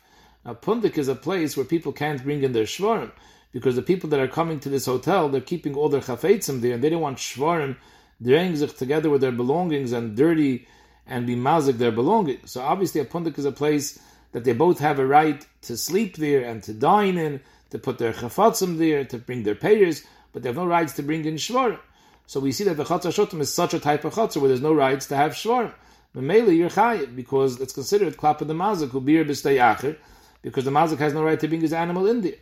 Now 0.44 0.54
pundik 0.54 0.98
is 0.98 1.08
a 1.08 1.14
place 1.14 1.56
where 1.56 1.64
people 1.66 1.92
can't 1.92 2.22
bring 2.22 2.42
in 2.42 2.52
their 2.52 2.64
shvarim 2.64 3.12
because 3.52 3.76
the 3.76 3.82
people 3.82 4.10
that 4.10 4.18
are 4.18 4.28
coming 4.28 4.58
to 4.60 4.68
this 4.68 4.86
hotel, 4.86 5.28
they're 5.28 5.40
keeping 5.40 5.74
all 5.76 5.88
their 5.88 6.00
chafetzim 6.00 6.60
there, 6.60 6.74
and 6.74 6.82
they 6.82 6.90
don't 6.90 7.00
want 7.00 7.18
shvarim 7.18 7.76
draying 8.20 8.56
together 8.56 9.08
with 9.08 9.20
their 9.20 9.32
belongings 9.32 9.92
and 9.92 10.16
dirty 10.16 10.66
and 11.06 11.26
be 11.26 11.36
mazik 11.36 11.78
their 11.78 11.92
belongings. 11.92 12.50
So 12.50 12.62
obviously, 12.62 13.00
a 13.00 13.04
pundik 13.04 13.38
is 13.38 13.44
a 13.44 13.52
place 13.52 14.00
that 14.32 14.44
they 14.44 14.52
both 14.52 14.80
have 14.80 14.98
a 14.98 15.06
right 15.06 15.46
to 15.62 15.76
sleep 15.76 16.16
there 16.16 16.44
and 16.44 16.62
to 16.64 16.72
dine 16.72 17.16
in, 17.16 17.40
to 17.70 17.78
put 17.78 17.98
their 17.98 18.12
chafatzim 18.12 18.78
there, 18.78 19.04
to 19.04 19.18
bring 19.18 19.44
their 19.44 19.54
payers, 19.54 20.04
but 20.32 20.42
they 20.42 20.48
have 20.48 20.56
no 20.56 20.66
rights 20.66 20.94
to 20.94 21.02
bring 21.02 21.24
in 21.24 21.36
shvarim. 21.36 21.78
So 22.26 22.40
we 22.40 22.52
see 22.52 22.64
that 22.64 22.76
the 22.76 22.84
chatzah 22.84 23.12
shotim 23.12 23.40
is 23.40 23.52
such 23.52 23.74
a 23.74 23.80
type 23.80 24.04
of 24.04 24.14
chatzah 24.14 24.38
where 24.38 24.48
there's 24.48 24.60
no 24.60 24.72
rights 24.72 25.06
to 25.06 25.16
have 25.16 25.32
shvarim. 25.32 25.72
Mamela, 26.14 26.56
you're 26.56 26.70
chayiv 26.70 27.14
because 27.16 27.60
it's 27.60 27.72
considered 27.72 28.16
klap 28.16 28.40
of 28.40 28.48
the 28.48 28.54
mazik, 28.54 28.90
who 28.90 29.00
bir 29.00 29.24
b'stay 29.24 29.96
because 30.42 30.64
the 30.64 30.70
mazik 30.70 30.98
has 30.98 31.12
no 31.12 31.24
right 31.24 31.40
to 31.40 31.48
bring 31.48 31.60
his 31.60 31.72
animal 31.72 32.06
in 32.06 32.20
there. 32.20 32.34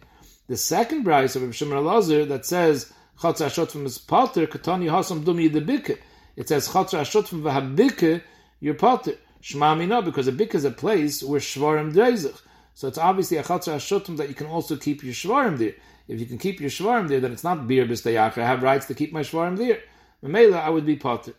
The 0.49 0.57
second 0.57 1.05
brayse 1.05 1.37
of 1.37 1.55
Shimon 1.55 1.79
Elazar 1.79 2.29
that 2.29 2.45
says 2.45 2.93
Chatz 3.21 3.41
Ashot 3.41 3.85
is 3.87 3.99
potter, 3.99 4.47
Katani 4.47 4.91
Hasam 4.91 5.25
Dumi 5.25 5.51
the 5.53 5.99
It 6.37 6.49
says 6.49 6.71
Chatz 6.71 6.93
Ashot 6.93 7.29
from 7.29 7.43
Vahabike, 7.43 8.23
your 8.61 8.75
potter. 8.75 9.15
Shema 9.41 9.75
Mina, 9.75 10.03
because 10.03 10.29
a 10.29 10.33
bik 10.33 10.55
is 10.55 10.65
a 10.65 10.71
place 10.71 11.23
where 11.23 11.41
Shvarim 11.41 11.93
Dreizach. 11.93 12.41
So 12.75 12.89
it's 12.89 12.99
obviously 12.99 13.39
a 13.39 13.43
Chatz 13.43 13.69
Ashotim 13.69 14.17
that 14.17 14.29
you 14.29 14.35
can 14.35 14.47
also 14.47 14.77
keep 14.77 15.03
your 15.03 15.15
Shvarim 15.15 15.59
there. 15.59 15.75
If 16.13 16.21
you 16.21 16.27
can 16.27 16.39
keep 16.39 16.61
your 16.61 16.71
Shvarim 16.71 17.09
there, 17.09 17.21
then 17.21 17.33
it's 17.33 17.45
not 17.45 17.67
beer 17.67 17.87
B'stayach. 17.87 18.37
I 18.39 18.47
have 18.47 18.63
rights 18.63 18.87
to 18.87 18.95
keep 18.95 19.13
my 19.13 19.23
Shvarim 19.23 19.57
there. 19.57 19.81
Memela, 20.23 20.61
I 20.61 20.69
would 20.69 20.87
be 20.87 20.97
potter. 20.97 21.35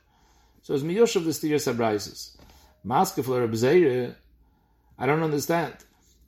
So 0.62 0.74
it's 0.74 0.84
Miyosh 0.84 1.16
of 1.16 1.26
the 1.26 1.32
Stiyar 1.32 1.62
Sabraises. 1.62 2.38
Maske 2.86 3.24
for 3.24 4.16
I 5.00 5.06
don't 5.06 5.24
understand 5.24 5.76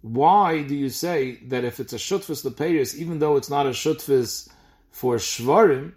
why 0.02 0.62
do 0.62 0.76
you 0.76 0.90
say 0.90 1.40
that 1.48 1.64
if 1.64 1.80
it's 1.80 1.94
a 1.94 1.98
shutfis 1.98 2.46
lepeiris, 2.46 2.96
even 2.96 3.18
though 3.18 3.38
it's 3.38 3.50
not 3.50 3.66
a 3.66 3.72
shutfis 3.72 4.48
for 4.92 5.16
shvarim, 5.16 5.94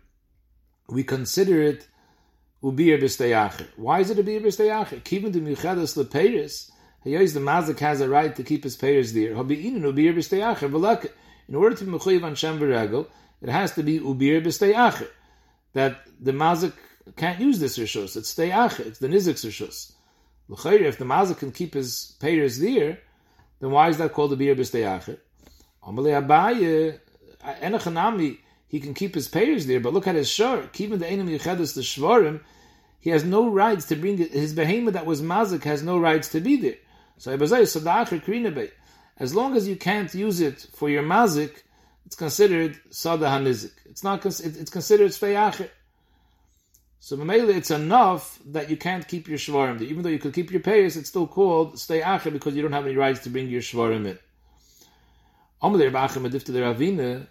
we 0.88 1.04
consider 1.04 1.60
it 1.60 1.86
ubir 2.62 2.98
b'steyacher. 3.00 3.66
Why 3.76 4.00
is 4.00 4.08
it 4.10 4.18
a 4.18 4.22
ubir 4.22 4.40
b'steyacher? 4.40 5.04
Keeping 5.04 5.32
the 5.32 5.40
miuchadas 5.40 6.02
lepeiris, 6.02 6.70
hayos 7.04 7.34
the 7.34 7.40
mazik 7.40 7.80
has 7.80 8.00
a 8.00 8.08
right 8.08 8.34
to 8.34 8.42
keep 8.42 8.64
his 8.64 8.78
peiris 8.78 9.12
there. 9.12 9.34
Habi'inin 9.34 9.82
ubir 9.82 10.14
b'steyacher. 10.14 10.70
V'lek, 10.70 11.10
in 11.48 11.54
order 11.54 11.74
to 11.76 11.84
be 11.84 11.90
mechuyev 11.92 12.24
on 12.24 12.34
shem 12.34 12.58
v'regel, 12.58 13.06
it 13.40 13.48
has 13.48 13.72
to 13.74 13.82
be 13.82 14.00
ubir 14.00 14.44
b'steyacher. 14.44 15.08
That 15.74 16.00
the 16.20 16.32
mazik 16.32 16.72
can't 17.16 17.40
use 17.40 17.58
this 17.58 17.78
rishus. 17.78 18.16
It's 18.16 18.34
steyacher. 18.34 18.86
It's 18.86 18.98
the 18.98 19.08
nizik's 19.08 19.44
rishus. 19.44 19.92
L'chayr, 20.48 20.80
if 20.80 20.98
the 20.98 21.04
mazik 21.04 21.38
can 21.38 21.52
keep 21.52 21.74
his 21.74 22.16
peiris 22.20 22.58
there, 22.58 22.98
then 23.60 23.70
why 23.70 23.88
is 23.88 23.98
that 23.98 24.12
called 24.12 24.32
ubir 24.32 24.56
b'steyacher? 24.56 25.18
Amalei 25.86 26.20
Abaye, 26.26 26.98
Enochanami, 27.62 28.38
he 28.66 28.80
can 28.80 28.92
keep 28.92 29.14
his 29.14 29.28
payers 29.28 29.66
there, 29.66 29.80
but 29.80 29.94
look 29.94 30.06
at 30.06 30.14
his 30.14 30.28
shor. 30.28 30.68
Even 30.76 30.98
the 30.98 31.06
enemy 31.06 31.38
Yuchedus, 31.38 31.74
the 31.74 31.80
Shvarim, 31.80 32.40
he 33.00 33.10
has 33.10 33.24
no 33.24 33.48
rights 33.48 33.86
to 33.86 33.96
bring 33.96 34.18
it. 34.18 34.32
His 34.32 34.52
behemoth 34.52 34.94
that 34.94 35.06
was 35.06 35.22
mazik 35.22 35.64
has 35.64 35.82
no 35.82 35.98
rights 35.98 36.28
to 36.30 36.40
be 36.40 36.56
there. 36.56 36.76
So 37.16 37.34
as 39.18 39.34
long 39.34 39.56
as 39.56 39.66
you 39.66 39.76
can't 39.76 40.12
use 40.14 40.40
it 40.40 40.66
for 40.74 40.88
your 40.88 41.02
mazik, 41.02 41.62
it's 42.06 42.16
considered 42.16 42.78
sada 42.90 43.26
hanizik. 43.26 43.72
It's 43.86 44.02
not. 44.04 44.24
It's 44.24 44.70
considered 44.70 45.10
sveiacher. 45.10 45.68
So 47.00 47.16
Mamela, 47.16 47.54
it's 47.54 47.70
enough 47.70 48.38
that 48.46 48.70
you 48.70 48.76
can't 48.76 49.06
keep 49.06 49.28
your 49.28 49.38
shvarim. 49.38 49.80
Even 49.82 50.02
though 50.02 50.08
you 50.08 50.18
could 50.18 50.34
keep 50.34 50.50
your 50.50 50.60
payers, 50.60 50.96
it's 50.96 51.08
still 51.08 51.26
called 51.26 51.78
stay 51.78 52.00
acher 52.00 52.32
because 52.32 52.54
you 52.54 52.62
don't 52.62 52.72
have 52.72 52.86
any 52.86 52.96
rights 52.96 53.20
to 53.20 53.30
bring 53.30 53.48
your 53.48 53.60
shvarim 53.60 54.06
in. 54.06 54.18
Amalei 55.62 55.90
Rabachim 55.90 56.28
Adifta 56.28 56.52
the 56.52 56.60
Ravina 56.60 57.26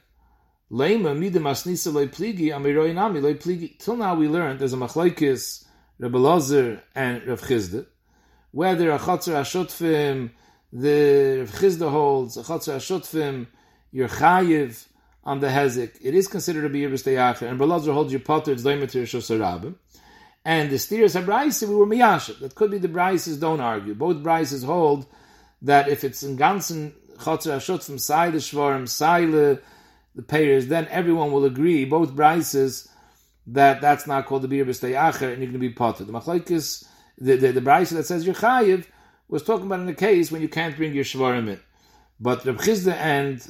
Lema 0.72 1.16
midim 1.18 1.44
asnisa 1.44 1.94
loy 1.94 2.08
pligi 2.08 2.48
amiroi 2.50 2.94
nami 2.94 3.20
loy 3.20 3.34
pligi. 3.36 3.78
Till 3.80 3.96
now 3.96 4.16
we 4.16 4.28
learned 4.28 4.60
there's 4.60 4.74
a 4.74 4.78
machlaikis 4.78 5.66
Rebbe 6.00 6.18
Lozer 6.18 6.82
and 6.94 7.26
Rav 7.26 7.42
Chizda, 7.42 7.86
whether 8.52 8.92
a 8.92 9.00
chatzar 9.00 9.42
ashutfim 9.42 10.32
the 10.78 11.50
Chizda 11.54 11.90
holds 11.90 12.38
a 12.38 12.44
ashutfim 12.44 13.48
you're 13.92 14.08
chayiv 14.08 14.86
on 15.24 15.40
the 15.40 15.48
hezek. 15.48 15.98
It 16.04 16.14
is 16.14 16.28
considered 16.28 16.62
to 16.62 16.70
be 16.70 16.86
a 16.86 16.90
b'steyacher, 16.90 17.50
and 17.50 17.60
Rebbe 17.60 17.66
Lozer 17.74 17.94
holds 17.94 18.14
your 18.14 18.20
potter 18.20 18.52
it's 18.52 18.64
leimatir 18.64 19.04
shosarabim. 19.04 19.74
And 20.46 20.70
the 20.70 20.78
steers 20.78 21.16
habraisa 21.16 21.68
we 21.68 21.74
were 21.74 21.88
miyasha. 21.88 22.38
That 22.40 22.54
could 22.54 22.70
be 22.70 22.78
the 22.78 22.88
brises 22.88 23.40
don't 23.40 23.60
argue. 23.60 23.96
Both 23.96 24.18
brises 24.18 24.64
hold 24.64 25.08
that 25.64 25.88
if 25.90 26.04
it's 26.04 26.22
in 26.22 26.38
ganzen 26.38 26.94
chatzar 27.18 27.58
ashutfim 27.58 28.00
side 28.00 28.34
the 28.34 28.38
shvarim 28.38 28.88
side 28.88 29.32
the 29.32 29.62
payers, 30.28 30.68
then 30.68 30.88
everyone 30.92 31.32
will 31.32 31.46
agree, 31.46 31.86
both 31.86 32.12
brises, 32.12 32.88
that 33.48 33.82
that's 33.82 34.06
not 34.06 34.28
called 34.28 34.44
the 34.44 34.48
beer 34.48 34.64
b'steyacher, 34.64 35.34
and 35.34 35.42
you're 35.42 35.52
going 35.52 35.54
to 35.54 35.60
be 35.60 35.70
potter. 35.70 36.04
The 36.04 36.14
machlekes, 36.14 36.88
the 37.18 37.36
the, 37.36 37.52
the 37.52 37.62
brisa 37.62 37.96
that 37.96 38.06
says 38.06 38.28
you're 38.28 38.36
chayiv, 38.36 38.86
was 39.28 39.44
talking 39.44 39.66
about 39.66 39.82
in 39.82 39.86
the 39.86 39.94
case 39.94 40.32
when 40.32 40.42
you 40.42 40.50
can't 40.50 40.76
bring 40.76 40.94
your 40.94 41.04
shvarim 41.04 41.48
in. 41.50 41.60
But 42.20 42.46
Reb 42.46 42.58
Chizda 42.58 42.94
and 42.94 43.46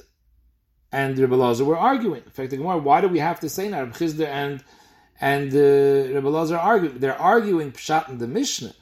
and 0.91 1.17
Reb 1.17 1.31
Elazar 1.31 1.65
were 1.65 1.77
arguing. 1.77 2.23
In 2.23 2.31
fact, 2.31 2.51
the 2.51 2.57
Gemara, 2.57 2.77
why 2.77 3.01
do 3.01 3.07
we 3.07 3.19
have 3.19 3.39
to 3.41 3.49
say 3.49 3.69
now? 3.69 3.81
Reb 3.81 3.93
Chizda 3.93 4.27
and 4.27 4.63
and 5.19 5.53
uh, 5.53 6.13
Reb 6.15 6.23
Elazar 6.23 6.57
are 6.57 6.71
arguing. 6.73 6.99
They're 6.99 7.21
arguing 7.21 7.71
pshat 7.71 8.09
in 8.09 8.17
the 8.17 8.27
Mishnah. 8.27 8.73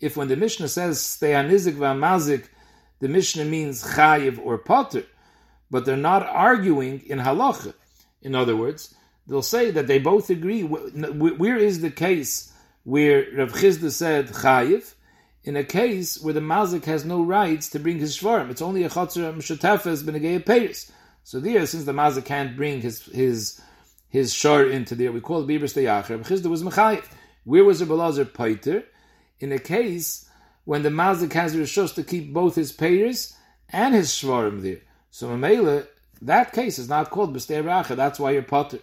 If 0.00 0.16
when 0.16 0.28
the 0.28 0.36
Mishnah 0.36 0.68
says 0.68 0.98
steyanizik 0.98 1.74
v'amazik, 1.74 2.48
the 3.00 3.08
Mishnah 3.08 3.44
means 3.44 3.84
chayiv 3.84 4.38
or 4.38 4.58
potter 4.58 5.04
but 5.74 5.84
they're 5.84 5.96
not 5.96 6.22
arguing 6.22 7.02
in 7.06 7.18
halacha. 7.18 7.74
In 8.22 8.36
other 8.36 8.56
words, 8.56 8.94
they'll 9.26 9.42
say 9.42 9.72
that 9.72 9.88
they 9.88 9.98
both 9.98 10.30
agree. 10.30 10.62
Where 10.62 11.56
is 11.56 11.80
the 11.80 11.90
case 11.90 12.52
where 12.84 13.26
Rav 13.36 13.52
Chizda 13.52 13.90
said 13.90 14.28
chayiv? 14.28 14.93
In 15.44 15.56
a 15.56 15.64
case 15.64 16.20
where 16.22 16.32
the 16.32 16.40
mazik 16.40 16.86
has 16.86 17.04
no 17.04 17.22
rights 17.22 17.68
to 17.70 17.78
bring 17.78 17.98
his 17.98 18.16
shvarim, 18.18 18.50
it's 18.50 18.62
only 18.62 18.82
a 18.82 18.88
chatzar 18.88 19.34
mshatefes 19.34 20.02
benegay 20.02 20.42
peiris. 20.42 20.90
So 21.22 21.38
there, 21.38 21.66
since 21.66 21.84
the 21.84 21.92
mazik 21.92 22.24
can't 22.24 22.56
bring 22.56 22.80
his 22.80 23.04
his 23.06 23.60
his 24.08 24.32
shar 24.32 24.66
into 24.66 24.94
there, 24.94 25.12
we 25.12 25.20
call 25.20 25.42
it 25.42 25.46
bibris 25.46 25.74
deyacher. 25.74 26.24
Chizda 26.24 26.46
was 26.46 26.62
mechayiv. 26.62 27.04
Where 27.44 27.64
was 27.64 27.80
the 27.80 27.84
Belazar 27.84 28.24
Paiter? 28.24 28.84
In 29.38 29.52
a 29.52 29.58
case 29.58 30.30
when 30.64 30.82
the 30.82 30.88
mazik 30.88 31.34
has 31.34 31.54
rishos 31.54 31.94
to 31.94 32.02
keep 32.02 32.32
both 32.32 32.54
his 32.54 32.72
peiris 32.72 33.34
and 33.68 33.94
his 33.94 34.08
shvarim 34.08 34.62
there. 34.62 34.80
So 35.10 35.28
Mamela, 35.28 35.86
that 36.22 36.54
case 36.54 36.78
is 36.78 36.88
not 36.88 37.10
called 37.10 37.36
B'stei 37.36 37.62
Racha, 37.62 37.96
that's 37.96 38.18
why 38.18 38.30
you're 38.30 38.42
potter. 38.42 38.78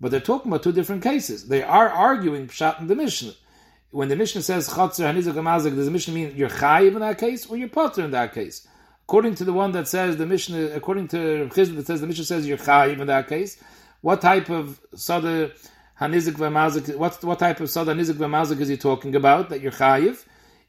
But 0.00 0.10
they're 0.10 0.20
talking 0.20 0.50
about 0.50 0.64
two 0.64 0.72
different 0.72 1.02
cases. 1.04 1.46
They 1.48 1.62
are 1.62 1.88
arguing 1.88 2.48
Pshat 2.48 2.80
in 2.80 2.88
the 2.88 2.96
Mishnah. 2.96 3.34
When 3.90 4.08
the 4.08 4.16
Mishnah 4.16 4.42
says 4.42 4.68
Chatzar 4.68 5.12
Hanizak 5.12 5.34
Amazik, 5.34 5.74
does 5.74 5.86
the 5.86 5.90
Mishnah 5.90 6.14
mean 6.14 6.36
you're 6.36 6.50
Chayiv 6.50 6.92
in 6.92 7.00
that 7.00 7.18
case 7.18 7.46
or 7.46 7.56
you're 7.56 7.68
potter 7.68 8.02
in 8.02 8.10
that 8.10 8.34
case? 8.34 8.66
According 9.04 9.36
to 9.36 9.44
the 9.44 9.52
one 9.52 9.72
that 9.72 9.88
says 9.88 10.18
the 10.18 10.26
Mishnah, 10.26 10.72
according 10.74 11.08
to 11.08 11.48
Chizd 11.48 11.74
that 11.76 11.86
says 11.86 12.02
the 12.02 12.06
Mishnah 12.06 12.24
says 12.24 12.46
you're 12.46 12.58
Chayiv 12.58 13.00
in 13.00 13.06
that 13.06 13.28
case, 13.28 13.62
what 14.02 14.20
type 14.20 14.50
of 14.50 14.78
Sada 14.94 15.52
Hanizik 15.98 16.34
V'Amazik, 16.34 16.96
what, 16.96 17.24
what 17.24 17.38
type 17.38 17.60
of 17.60 17.70
Sada 17.70 17.94
Hanizik 17.94 18.14
V'Amazik 18.14 18.60
is 18.60 18.68
he 18.68 18.76
talking 18.76 19.14
about 19.14 19.48
that 19.48 19.62
you're 19.62 19.72
Chayiv? 19.72 20.24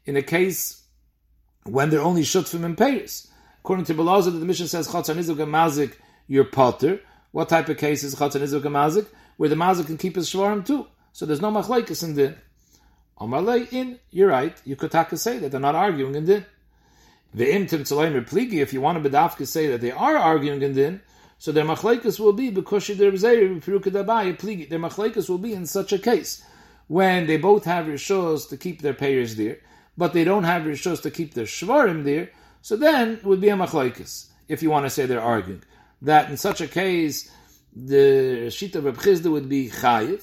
In 0.06 0.16
a 0.16 0.22
case 0.22 0.82
when 1.64 1.90
they're 1.90 2.00
only 2.00 2.22
Shutfim 2.22 2.64
and 2.64 2.76
Peiris. 2.76 3.28
According 3.60 3.84
to 3.86 3.94
Belazar, 3.94 4.38
the 4.38 4.46
mission 4.46 4.66
says 4.66 4.88
Chatzar 4.88 5.14
Nizuk 5.14 5.36
Mazik, 5.36 5.94
you're 6.26 6.44
potter. 6.44 7.00
What 7.32 7.50
type 7.50 7.68
of 7.68 7.76
case 7.76 8.02
is 8.02 8.14
Chatzar 8.14 8.40
Nizuk 8.40 8.62
Mazik? 8.62 9.06
Where 9.36 9.50
the 9.50 9.56
Mazik 9.56 9.86
can 9.86 9.98
keep 9.98 10.16
his 10.16 10.30
shvarim 10.30 10.66
too. 10.66 10.86
So 11.12 11.26
there's 11.26 11.42
no 11.42 11.50
machlaikas 11.50 12.02
in 12.02 12.14
din. 12.14 12.36
In, 13.20 13.98
you're 14.10 14.28
right. 14.28 14.56
You 14.64 14.76
could 14.76 14.90
take 14.90 15.10
say 15.18 15.38
that 15.38 15.50
they're 15.50 15.60
not 15.60 15.74
arguing 15.74 16.14
in 16.14 16.24
din. 16.24 16.46
Ve'im 17.36 17.68
tim 17.68 17.84
tzalaim 17.84 18.52
if 18.54 18.72
you 18.72 18.80
want 18.80 19.02
to 19.02 19.10
bedafka 19.10 19.46
say 19.46 19.66
that 19.68 19.82
they 19.82 19.90
are 19.90 20.16
arguing 20.16 20.62
in 20.62 20.72
din, 20.72 21.02
so 21.38 21.52
their 21.52 21.64
machlaikas 21.64 22.18
will 22.18 22.32
be 22.32 22.50
because 22.50 22.86
their 22.86 23.12
pligi. 23.12 24.68
Their 24.68 24.78
machlaikas 24.78 25.28
will 25.28 25.38
be 25.38 25.52
in 25.52 25.66
such 25.66 25.92
a 25.92 25.98
case 25.98 26.42
when 26.88 27.26
they 27.26 27.36
both 27.36 27.64
have 27.66 27.86
rishos 27.86 28.48
to 28.48 28.56
keep 28.56 28.82
their 28.82 28.94
payers 28.94 29.36
there, 29.36 29.58
but 29.96 30.12
they 30.12 30.24
don't 30.24 30.44
have 30.44 30.62
rishos 30.62 31.02
to 31.02 31.10
keep 31.10 31.34
their 31.34 31.44
shvarim 31.44 32.04
there. 32.04 32.30
So 32.62 32.74
then 32.76 33.12
it 33.12 33.24
would 33.24 33.40
be 33.40 33.50
a 33.50 33.56
machlaikis, 33.56 34.28
if 34.48 34.62
you 34.62 34.70
want 34.70 34.86
to 34.86 34.90
say 34.90 35.06
they're 35.06 35.20
arguing. 35.20 35.62
That 36.02 36.30
in 36.30 36.36
such 36.36 36.60
a 36.60 36.66
case, 36.66 37.30
the 37.76 38.48
Shita 38.48 38.84
of 38.84 38.98
Chizda 38.98 39.30
would 39.30 39.48
be 39.48 39.68
chayiv, 39.68 40.22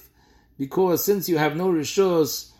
because 0.57 1.05
since 1.05 1.29
you 1.29 1.37
have 1.37 1.55
no 1.55 1.67
rishos 1.71 2.51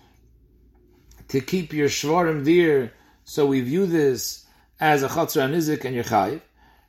to 1.30 1.42
keep 1.42 1.74
your 1.74 1.90
shvarim 1.90 2.46
there, 2.46 2.94
so 3.24 3.46
we 3.46 3.62
view 3.62 3.86
this 3.86 4.46
as 4.80 5.04
a 5.04 5.10
chatzra 5.10 5.50
nizik 5.50 5.86
and 5.86 5.96
your 5.96 6.04
chayiv. 6.04 6.42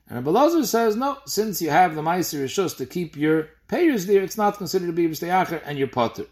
And 0.08 0.24
Abelazar 0.24 0.64
says, 0.64 0.96
no, 0.96 1.18
since 1.26 1.60
you 1.60 1.70
have 1.70 1.94
the 1.94 2.02
ma'aser 2.02 2.42
rishos 2.42 2.76
to 2.78 2.86
keep 2.86 3.16
your 3.16 3.50
payers 3.68 4.06
there, 4.06 4.22
it's 4.22 4.38
not 4.38 4.56
considered 4.56 4.86
to 4.86 4.92
be 4.92 5.06
b'steyacher 5.06 5.60
and 5.64 5.78
your 5.78 5.88
potter. 5.88 6.24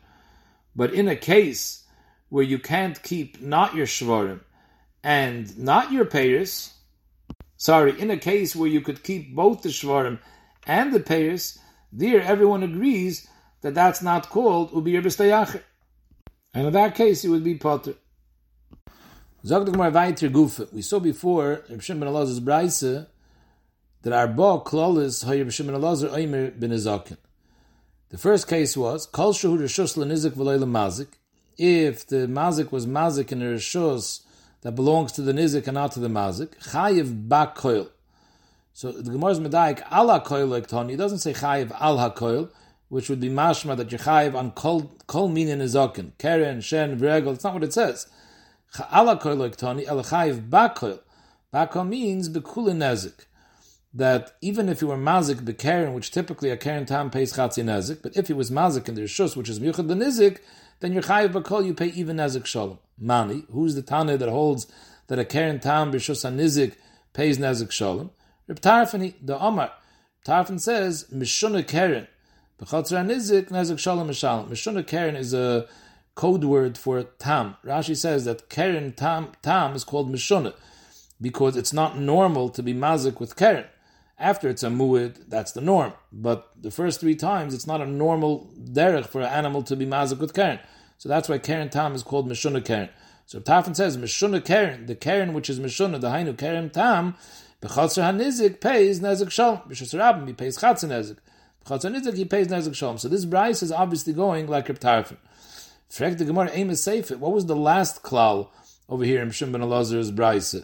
But 0.74 0.94
in 0.94 1.08
a 1.08 1.16
case 1.16 1.84
where 2.28 2.44
you 2.44 2.58
can't 2.58 3.02
keep 3.02 3.42
not 3.42 3.74
your 3.74 3.86
shvarim, 3.86 4.40
and 5.04 5.56
not 5.58 5.92
your 5.92 6.04
payers, 6.04 6.72
sorry, 7.56 8.00
in 8.00 8.10
a 8.10 8.16
case 8.16 8.56
where 8.56 8.68
you 8.68 8.80
could 8.80 9.02
keep 9.04 9.34
both 9.34 9.62
the 9.62 9.68
shvarim 9.68 10.18
and 10.66 10.92
the 10.92 11.00
payers, 11.00 11.58
there 11.92 12.22
everyone 12.22 12.62
agrees 12.62 13.28
that 13.60 13.74
that's 13.74 14.02
not 14.02 14.30
called 14.30 14.72
ubir 14.72 15.02
b'stayacher. 15.02 15.62
And 16.56 16.66
in 16.68 16.72
that 16.72 16.94
case, 16.94 17.22
it 17.22 17.28
would 17.28 17.44
be 17.44 17.54
potter. 17.56 17.96
We 19.42 19.50
saw 19.50 19.60
before 20.98 21.62
Reb 21.68 21.82
Shimon 21.82 22.08
Elazar's 22.08 22.40
brayse 22.40 23.06
that 24.00 24.12
our 24.14 24.26
ba 24.26 24.60
klolis 24.64 25.26
hay 25.26 25.42
Reb 25.42 25.52
Shimon 25.52 25.74
Elazar 25.74 26.08
oimer 26.08 26.58
ben 26.58 26.70
Ezakin. 26.70 27.18
The 28.08 28.16
first 28.16 28.48
case 28.48 28.74
was 28.74 29.04
kol 29.04 29.34
shehu 29.34 29.58
reshus 29.58 29.98
lenizik 29.98 30.30
v'loy 30.30 30.58
mazik. 30.60 31.08
If 31.58 32.06
the 32.06 32.26
mazik 32.26 32.72
was 32.72 32.86
mazik 32.86 33.32
in 33.32 33.42
a 33.42 33.56
reshus 33.56 34.22
that 34.62 34.72
belongs 34.72 35.12
to 35.12 35.20
the 35.20 35.32
nizik 35.32 35.66
and 35.66 35.74
not 35.74 35.92
to 35.92 36.00
the 36.00 36.08
mazik. 36.08 36.56
Chayiv 36.70 37.28
ba 37.28 37.52
koil. 37.54 37.90
So 38.72 38.92
the 38.92 39.12
Gemara's 39.12 39.40
medaik 39.40 39.82
ala 39.92 40.22
koil 40.22 40.48
like 40.48 40.68
Tony. 40.68 40.94
It 40.94 40.96
doesn't 40.96 41.18
say 41.18 41.34
chayiv 41.34 41.70
al 41.78 41.98
ha 41.98 42.08
which 42.88 43.08
would 43.08 43.20
be 43.20 43.28
mashma 43.28 43.76
that 43.76 43.90
you 43.90 43.98
chayiv 43.98 44.34
on 44.34 44.52
kol 44.52 44.92
kol 45.06 45.28
minin 45.28 45.58
izakin. 45.58 46.12
Keren, 46.18 46.60
shen, 46.60 46.98
vregel. 46.98 47.34
It's 47.34 47.44
not 47.44 47.54
what 47.54 47.64
it 47.64 47.72
says. 47.72 48.06
Ala 48.92 49.18
koil 49.18 49.38
like 49.38 49.56
Tony. 49.56 49.86
El 49.86 50.02
chayiv 50.04 50.48
ba 50.48 50.72
koil. 50.74 51.00
Ba 51.50 51.68
koil 51.72 51.88
means 51.88 52.28
bekulin 52.28 52.76
nezik. 52.76 53.26
That 53.92 54.36
even 54.40 54.68
if 54.68 54.82
you 54.82 54.88
were 54.88 54.96
mazik 54.96 55.40
bekeren, 55.40 55.94
which 55.94 56.10
typically 56.10 56.50
a 56.50 56.56
keren 56.56 56.86
tam 56.86 57.10
pays 57.10 57.32
chatzi 57.32 57.64
nezik, 57.64 58.02
but 58.02 58.16
if 58.16 58.28
he 58.28 58.34
was 58.34 58.50
mazik 58.50 58.88
in 58.88 58.94
the 58.94 59.02
rishus, 59.02 59.36
which 59.36 59.48
is 59.48 59.58
miyuchad 59.58 59.88
the 59.88 59.94
nizik, 59.94 60.38
then 60.80 60.92
your 60.92 61.02
chayiv 61.02 61.32
bakol 61.32 61.64
you 61.64 61.74
pay 61.74 61.86
even 61.88 62.18
nezik 62.18 62.46
shalom. 62.46 62.78
Mani, 62.98 63.44
who's 63.50 63.74
the 63.74 63.82
Tana 63.82 64.16
that 64.16 64.28
holds 64.28 64.66
that 65.08 65.18
a 65.18 65.24
keren 65.24 65.58
tam 65.60 65.92
b'shus 65.92 66.30
nizik 66.30 66.74
pays 67.14 67.38
nezik 67.38 67.70
shalom? 67.70 68.10
Reb 68.46 68.60
Tarfani, 68.60 69.14
the 69.20 69.36
Omar. 69.38 69.72
Tarfan 70.24 70.60
says 70.60 71.06
mishuna 71.12 71.66
keren 71.66 72.06
B'chatzar 72.58 73.04
nizik 73.04 73.50
nezik 73.50 73.78
shalom 73.78 74.08
mishalom. 74.08 74.48
Mishuna 74.48 74.86
keren 74.86 75.14
is 75.14 75.34
a 75.34 75.66
code 76.14 76.44
word 76.44 76.78
for 76.78 77.02
tam. 77.02 77.56
Rashi 77.62 77.94
says 77.94 78.24
that 78.24 78.48
keren 78.48 78.92
tam 78.92 79.32
tam 79.42 79.74
is 79.74 79.84
called 79.84 80.10
mishuna 80.10 80.54
because 81.20 81.54
it's 81.54 81.74
not 81.74 81.98
normal 81.98 82.48
to 82.48 82.62
be 82.62 82.72
mazik 82.72 83.20
with 83.20 83.36
keren. 83.36 83.66
After 84.18 84.48
it's 84.48 84.62
a 84.62 84.68
muid, 84.68 85.28
that's 85.28 85.52
the 85.52 85.60
norm. 85.60 85.92
But 86.10 86.50
the 86.58 86.70
first 86.70 86.98
three 86.98 87.14
times, 87.14 87.52
it's 87.52 87.66
not 87.66 87.82
a 87.82 87.86
normal 87.86 88.50
derech 88.58 89.04
for 89.04 89.20
an 89.20 89.28
animal 89.28 89.62
to 89.64 89.76
be 89.76 89.84
mazik 89.84 90.18
with 90.18 90.32
keren. 90.32 90.58
So 90.96 91.10
that's 91.10 91.28
why 91.28 91.36
keren 91.36 91.68
tam 91.68 91.94
is 91.94 92.02
called 92.02 92.26
mishuna 92.26 92.64
keren. 92.64 92.88
So 93.26 93.38
Tafan 93.38 93.76
says 93.76 93.98
mishuna 93.98 94.42
keren, 94.42 94.86
the 94.86 94.94
keren 94.94 95.34
which 95.34 95.50
is 95.50 95.60
mishuna, 95.60 96.00
the 96.00 96.08
hainu 96.08 96.38
keren 96.38 96.70
tam, 96.70 97.16
b'chatzar 97.60 98.14
hanizik 98.14 98.62
pays 98.62 99.00
nezik 99.00 99.30
shalom. 99.30 99.58
B'shas 99.68 99.98
rabbi 99.98 100.28
he 100.28 100.32
pays 100.32 100.56
chatzah 100.56 100.88
nezik. 100.88 101.18
B'chatzar 101.66 101.94
nizik 101.94 102.16
he 102.16 102.24
pays 102.24 102.48
nezik 102.48 102.74
shalom. 102.74 102.98
So 102.98 103.08
this 103.08 103.24
bryce 103.24 103.62
is 103.62 103.72
obviously 103.72 104.12
going 104.12 104.46
like 104.46 104.68
Reb 104.68 104.78
Tarfon. 104.78 105.16
Frek 105.90 106.18
the 106.18 106.24
Gemara 106.24 106.50
aim 106.52 106.70
is 106.70 106.82
safe. 106.82 107.10
What 107.10 107.32
was 107.32 107.46
the 107.46 107.56
last 107.56 108.02
klal 108.02 108.48
over 108.88 109.04
here 109.04 109.22
in 109.22 109.28
Mishum 109.28 109.52
ben 109.52 109.60
Elazar's 109.60 110.10
bryce? 110.10 110.54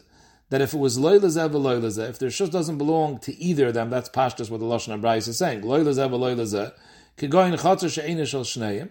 that 0.52 0.60
if 0.60 0.74
it 0.74 0.78
was 0.78 0.98
loylazeh 0.98 1.48
v'loylazeh, 1.48 2.10
if 2.10 2.18
the 2.18 2.26
rishus 2.26 2.50
doesn't 2.50 2.76
belong 2.76 3.18
to 3.18 3.34
either 3.38 3.68
of 3.68 3.74
them, 3.74 3.88
that's 3.88 4.10
pashtus 4.10 4.50
what 4.50 4.60
the 4.60 4.66
lashon 4.66 5.00
Abrayis 5.00 5.26
is 5.26 5.38
saying. 5.38 5.62
Loylazeh 5.62 6.10
v'loylazeh, 6.10 6.74
kigoyin 7.16 7.58
chatzor 7.58 7.90
she'ena 7.90 8.26
shel 8.26 8.44
shneim. 8.44 8.90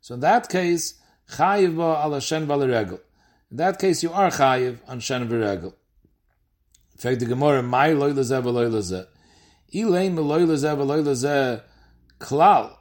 So 0.00 0.14
in 0.14 0.20
that 0.20 0.48
case, 0.48 0.94
chayiv 1.30 1.76
ba 1.76 2.02
ala 2.04 2.20
shen 2.20 2.48
v'aleregel. 2.48 2.98
In 3.52 3.58
that 3.58 3.78
case, 3.78 4.02
you 4.02 4.12
are 4.12 4.30
chayiv 4.30 4.78
on 4.88 4.98
shen 4.98 5.28
v'regel. 5.28 5.74
In 6.94 6.98
fact, 6.98 7.20
the 7.20 7.26
Gemara, 7.26 7.62
my 7.62 7.90
v'loylazeh 7.90 8.42
v'loylazeh 8.42 9.06
klal, 12.18 12.76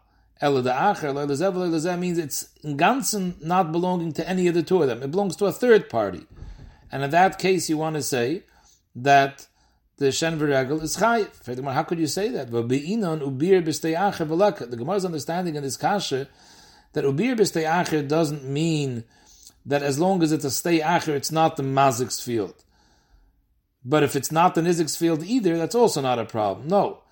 means 1.99 2.17
it's 2.17 2.49
in 2.63 2.77
ganzen 2.77 3.41
not 3.43 3.71
belonging 3.71 4.11
to 4.13 4.27
any 4.27 4.47
of 4.47 4.53
the 4.53 4.63
two 4.63 4.81
of 4.81 4.87
them. 4.87 5.01
It 5.03 5.11
belongs 5.11 5.35
to 5.37 5.45
a 5.45 5.51
third 5.51 5.89
party. 5.89 6.25
And 6.91 7.03
in 7.03 7.09
that 7.11 7.39
case, 7.39 7.69
you 7.69 7.77
want 7.77 7.95
to 7.95 8.01
say 8.01 8.43
that 8.95 9.47
the 9.97 10.11
Shen 10.11 10.37
V'regel 10.37 10.81
is 10.81 10.97
chayiv. 10.97 11.73
How 11.73 11.83
could 11.83 11.99
you 11.99 12.07
say 12.07 12.27
that? 12.29 12.51
The 12.51 12.67
Gemara's 14.77 15.05
understanding 15.05 15.55
in 15.55 15.63
this 15.63 15.77
kasha 15.77 16.27
that 16.93 17.05
ubir 17.05 17.35
b'stei 17.37 17.63
acher 17.63 18.07
doesn't 18.07 18.43
mean 18.43 19.05
that 19.65 19.83
as 19.83 19.97
long 19.99 20.21
as 20.21 20.31
it's 20.31 20.45
a 20.45 20.51
stay 20.51 20.79
acher, 20.79 21.15
it's 21.15 21.31
not 21.31 21.55
the 21.55 21.63
mazik's 21.63 22.19
field. 22.21 22.64
But 23.87 24.01
if 24.01 24.15
it's 24.15 24.31
not 24.31 24.55
the 24.55 24.61
nizik's 24.61 24.95
field 24.95 25.23
either, 25.23 25.57
that's 25.57 25.75
also 25.75 26.01
not 26.01 26.17
a 26.17 26.25
problem. 26.25 26.67
No. 26.67 27.03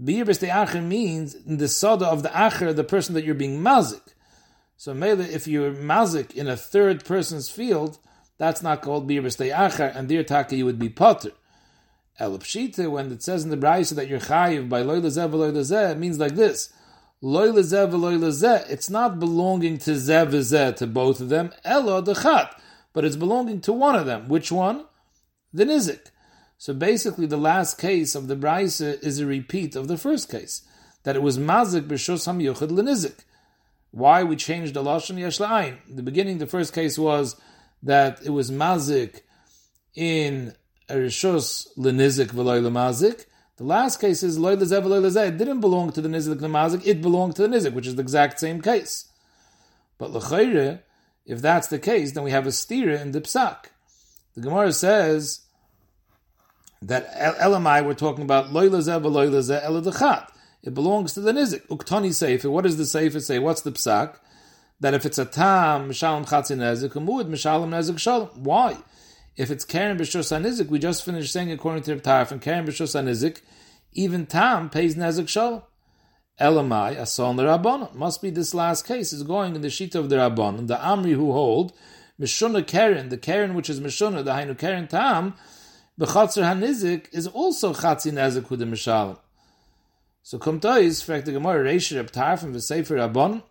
B'stei 0.00 0.50
acher 0.50 0.84
means 0.84 1.34
the 1.44 1.68
soda 1.68 2.06
of 2.06 2.22
the 2.22 2.28
acher, 2.28 2.76
the 2.76 2.84
person 2.84 3.14
that 3.14 3.24
you're 3.24 3.34
being 3.34 3.60
mazik. 3.60 4.12
So 4.76 4.92
Mele, 4.92 5.22
if 5.22 5.48
you're 5.48 5.72
mazik 5.72 6.34
in 6.34 6.46
a 6.46 6.56
third 6.56 7.04
person's 7.04 7.48
field, 7.48 7.98
that's 8.36 8.62
not 8.62 8.82
called 8.82 9.08
b'stei 9.08 9.52
achar, 9.52 9.96
and 9.96 10.08
there 10.08 10.22
taka 10.22 10.54
you 10.54 10.66
would 10.66 10.78
be 10.78 10.90
potter. 10.90 11.32
El 12.20 12.32
when 12.32 13.12
it 13.12 13.22
says 13.22 13.44
in 13.44 13.50
the 13.50 13.56
Brayse 13.56 13.94
that 13.94 14.08
you're 14.08 14.20
chayiv 14.20 14.68
by 14.68 14.82
loy 14.82 15.00
lezeh 15.00 15.30
v'loy 15.30 15.90
it 15.92 15.98
means 15.98 16.18
like 16.18 16.34
this. 16.34 16.72
Loy 17.22 17.48
lezeh 17.48 17.90
v'loy 17.90 18.18
lezeh, 18.18 18.68
it's 18.68 18.90
not 18.90 19.18
belonging 19.18 19.78
to 19.78 19.92
zeh 19.92 20.26
v'zeh, 20.28 20.76
to 20.76 20.86
both 20.86 21.20
of 21.20 21.28
them, 21.30 21.52
elo 21.64 22.02
dechat, 22.02 22.50
but 22.92 23.04
it's 23.04 23.16
belonging 23.16 23.60
to 23.62 23.72
one 23.72 23.94
of 23.94 24.04
them. 24.06 24.28
Which 24.28 24.52
one? 24.52 24.84
The 25.52 25.64
nizik. 25.64 26.10
So 26.60 26.74
basically 26.74 27.26
the 27.26 27.36
last 27.36 27.78
case 27.78 28.16
of 28.16 28.26
the 28.26 28.34
Brayse 28.34 29.00
is 29.00 29.20
a 29.20 29.26
repeat 29.26 29.76
of 29.76 29.86
the 29.86 29.96
first 29.96 30.28
case, 30.28 30.62
that 31.04 31.14
it 31.14 31.22
was 31.22 31.38
mazik 31.38 31.86
b'shos 31.86 32.26
ham 32.26 32.40
yuchad 32.40 32.72
l'nizik. 32.72 33.20
Why 33.92 34.24
we 34.24 34.34
changed 34.34 34.74
the 34.74 34.82
lashon 34.82 35.20
yesh 35.20 35.38
la'ayin. 35.38 35.78
The 35.88 36.02
beginning, 36.02 36.38
the 36.38 36.48
first 36.48 36.74
case 36.74 36.98
was 36.98 37.40
that 37.84 38.20
it 38.24 38.30
was 38.30 38.50
mazik 38.50 39.20
in 39.94 40.52
Erishus 40.90 41.68
lenizik 41.78 42.32
v'loy 42.32 42.60
lemazik. 42.60 43.26
The 43.56 43.64
last 43.64 44.00
case 44.00 44.24
is 44.24 44.36
loy 44.36 44.56
lezev 44.56 44.82
v'loy 44.82 45.00
lezeh. 45.00 45.28
It 45.28 45.38
didn't 45.38 45.60
belong 45.60 45.92
to 45.92 46.00
the 46.00 46.08
nizik 46.08 46.40
lemazik. 46.40 46.84
It 46.84 47.00
belonged 47.00 47.36
to 47.36 47.46
the 47.46 47.56
nizik, 47.56 47.72
which 47.72 47.86
is 47.86 47.94
the 47.94 48.02
exact 48.02 48.40
same 48.40 48.60
case. 48.60 49.08
But 49.96 50.10
l'chayre, 50.10 50.80
if 51.24 51.40
that's 51.40 51.68
the 51.68 51.78
case, 51.78 52.12
then 52.12 52.24
we 52.24 52.32
have 52.32 52.46
a 52.46 52.50
stira 52.50 53.00
in 53.00 53.12
the 53.12 53.20
psak. 53.20 53.66
The 54.34 54.40
Gemara 54.40 54.72
says 54.72 55.42
that 56.82 57.12
Elamai 57.14 57.84
we're 57.84 57.94
talking 57.94 58.24
about 58.24 58.52
loy 58.52 58.68
lezev 58.68 59.02
v'loy 59.02 59.30
lezeh 59.30 59.64
eladachat. 59.64 60.28
It 60.62 60.74
belongs 60.74 61.14
to 61.14 61.20
the 61.20 61.32
nizik. 61.32 61.66
Uktani 61.68 62.12
sefer. 62.12 62.50
What 62.50 62.64
does 62.64 62.76
the 62.76 62.86
sefer 62.86 63.20
say? 63.20 63.38
What's 63.38 63.62
the 63.62 63.72
psak? 63.72 64.16
that 64.80 64.94
if 64.94 65.04
it's 65.04 65.18
a 65.18 65.24
tam 65.24 65.90
mishalom 65.90 66.26
chatzin 66.28 66.58
nezik, 66.58 66.94
a 66.94 67.00
muad 67.00 67.28
mishalom 67.28 67.70
nezik 67.70 67.98
shalom. 67.98 68.28
Why? 68.42 68.76
If 69.36 69.50
it's 69.50 69.64
karen 69.64 69.98
b'shus 69.98 70.36
nizik, 70.40 70.68
we 70.68 70.78
just 70.78 71.04
finished 71.04 71.32
saying 71.32 71.50
according 71.50 71.82
to 71.84 71.94
the 71.94 72.00
Tarif 72.00 72.30
and 72.30 72.40
karen 72.40 72.66
b'shus 72.66 73.00
nizik, 73.02 73.40
even 73.92 74.26
tam 74.26 74.70
pays 74.70 74.94
nezik 74.94 75.28
shalom. 75.28 75.62
Elamai 76.40 76.96
asal 76.96 77.34
the 77.34 77.90
Must 77.94 78.22
be 78.22 78.30
this 78.30 78.54
last 78.54 78.86
case 78.86 79.12
is 79.12 79.24
going 79.24 79.56
in 79.56 79.60
the 79.60 79.70
sheet 79.70 79.96
of 79.96 80.08
the 80.08 80.16
rabbanon. 80.16 80.68
The 80.68 80.76
amri 80.76 81.14
who 81.14 81.32
hold 81.32 81.72
mishuna 82.20 82.64
karen, 82.64 83.08
the 83.08 83.18
karen 83.18 83.54
which 83.54 83.68
is 83.68 83.80
mishuna, 83.80 84.24
the 84.24 84.30
hainu 84.30 84.56
karen 84.56 84.86
tam, 84.86 85.34
b'chatzir 85.98 86.42
hanizik 86.42 87.06
is 87.12 87.26
also 87.26 87.72
chatzin 87.74 88.12
nezik 88.12 88.50
with 88.50 88.60
the 88.60 88.66
mishalom. 88.66 89.18
So 90.22 90.38
kumtois, 90.38 91.04
fact 91.04 91.26
the 91.26 91.32
Gemara 91.32 91.64
Reish 91.64 91.94
Reb 91.96 92.10
Tarfim 92.10 92.52
v'Sefer 92.52 93.12
Rabban, 93.12 93.42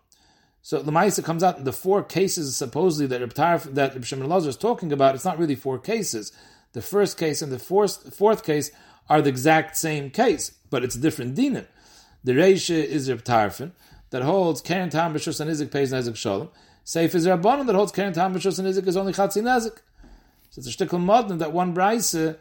so 0.62 0.82
the 0.82 0.92
Maisa 0.92 1.24
comes 1.24 1.42
out 1.42 1.58
in 1.58 1.64
the 1.64 1.72
four 1.72 2.02
cases 2.02 2.54
supposedly 2.56 3.06
that 3.06 3.20
Reb 3.20 3.32
Tarf, 3.32 3.74
that 3.74 3.94
Reb 3.94 4.04
Shimon 4.04 4.28
Lazar 4.28 4.50
is 4.50 4.56
talking 4.56 4.92
about. 4.92 5.14
It's 5.14 5.24
not 5.24 5.38
really 5.38 5.54
four 5.54 5.78
cases. 5.78 6.32
The 6.72 6.82
first 6.82 7.16
case 7.16 7.40
and 7.40 7.50
the 7.50 7.58
fourth, 7.58 8.14
fourth 8.14 8.44
case 8.44 8.70
are 9.08 9.22
the 9.22 9.30
exact 9.30 9.76
same 9.76 10.10
case, 10.10 10.52
but 10.68 10.84
it's 10.84 10.94
a 10.94 11.00
different 11.00 11.34
dinim. 11.36 11.66
The 12.22 12.32
Reisha 12.32 12.84
is 12.84 13.08
Reb 13.08 13.24
Tarfin 13.24 13.72
that 14.10 14.22
holds 14.22 14.60
Karen 14.60 14.90
Tam 14.90 15.14
B'Shus 15.14 15.40
and 15.40 15.50
Izik 15.50 15.70
pays 15.70 15.92
Nezik 15.92 16.16
Shalom. 16.16 16.50
Safe 16.84 17.14
is 17.14 17.26
Rabbanon 17.26 17.66
that 17.66 17.74
holds 17.74 17.92
Karen 17.92 18.12
Tam 18.12 18.34
B'Shus 18.34 18.58
and 18.58 18.68
Izik 18.68 18.86
is 18.86 18.96
only 18.96 19.12
Chatzi 19.12 19.42
Nezik. 19.42 19.78
So 20.50 20.60
it's 20.60 20.68
a 20.68 20.70
shtickle 20.72 21.00
modern 21.00 21.38
that 21.38 21.52
one 21.52 21.74
Braisa 21.74 22.36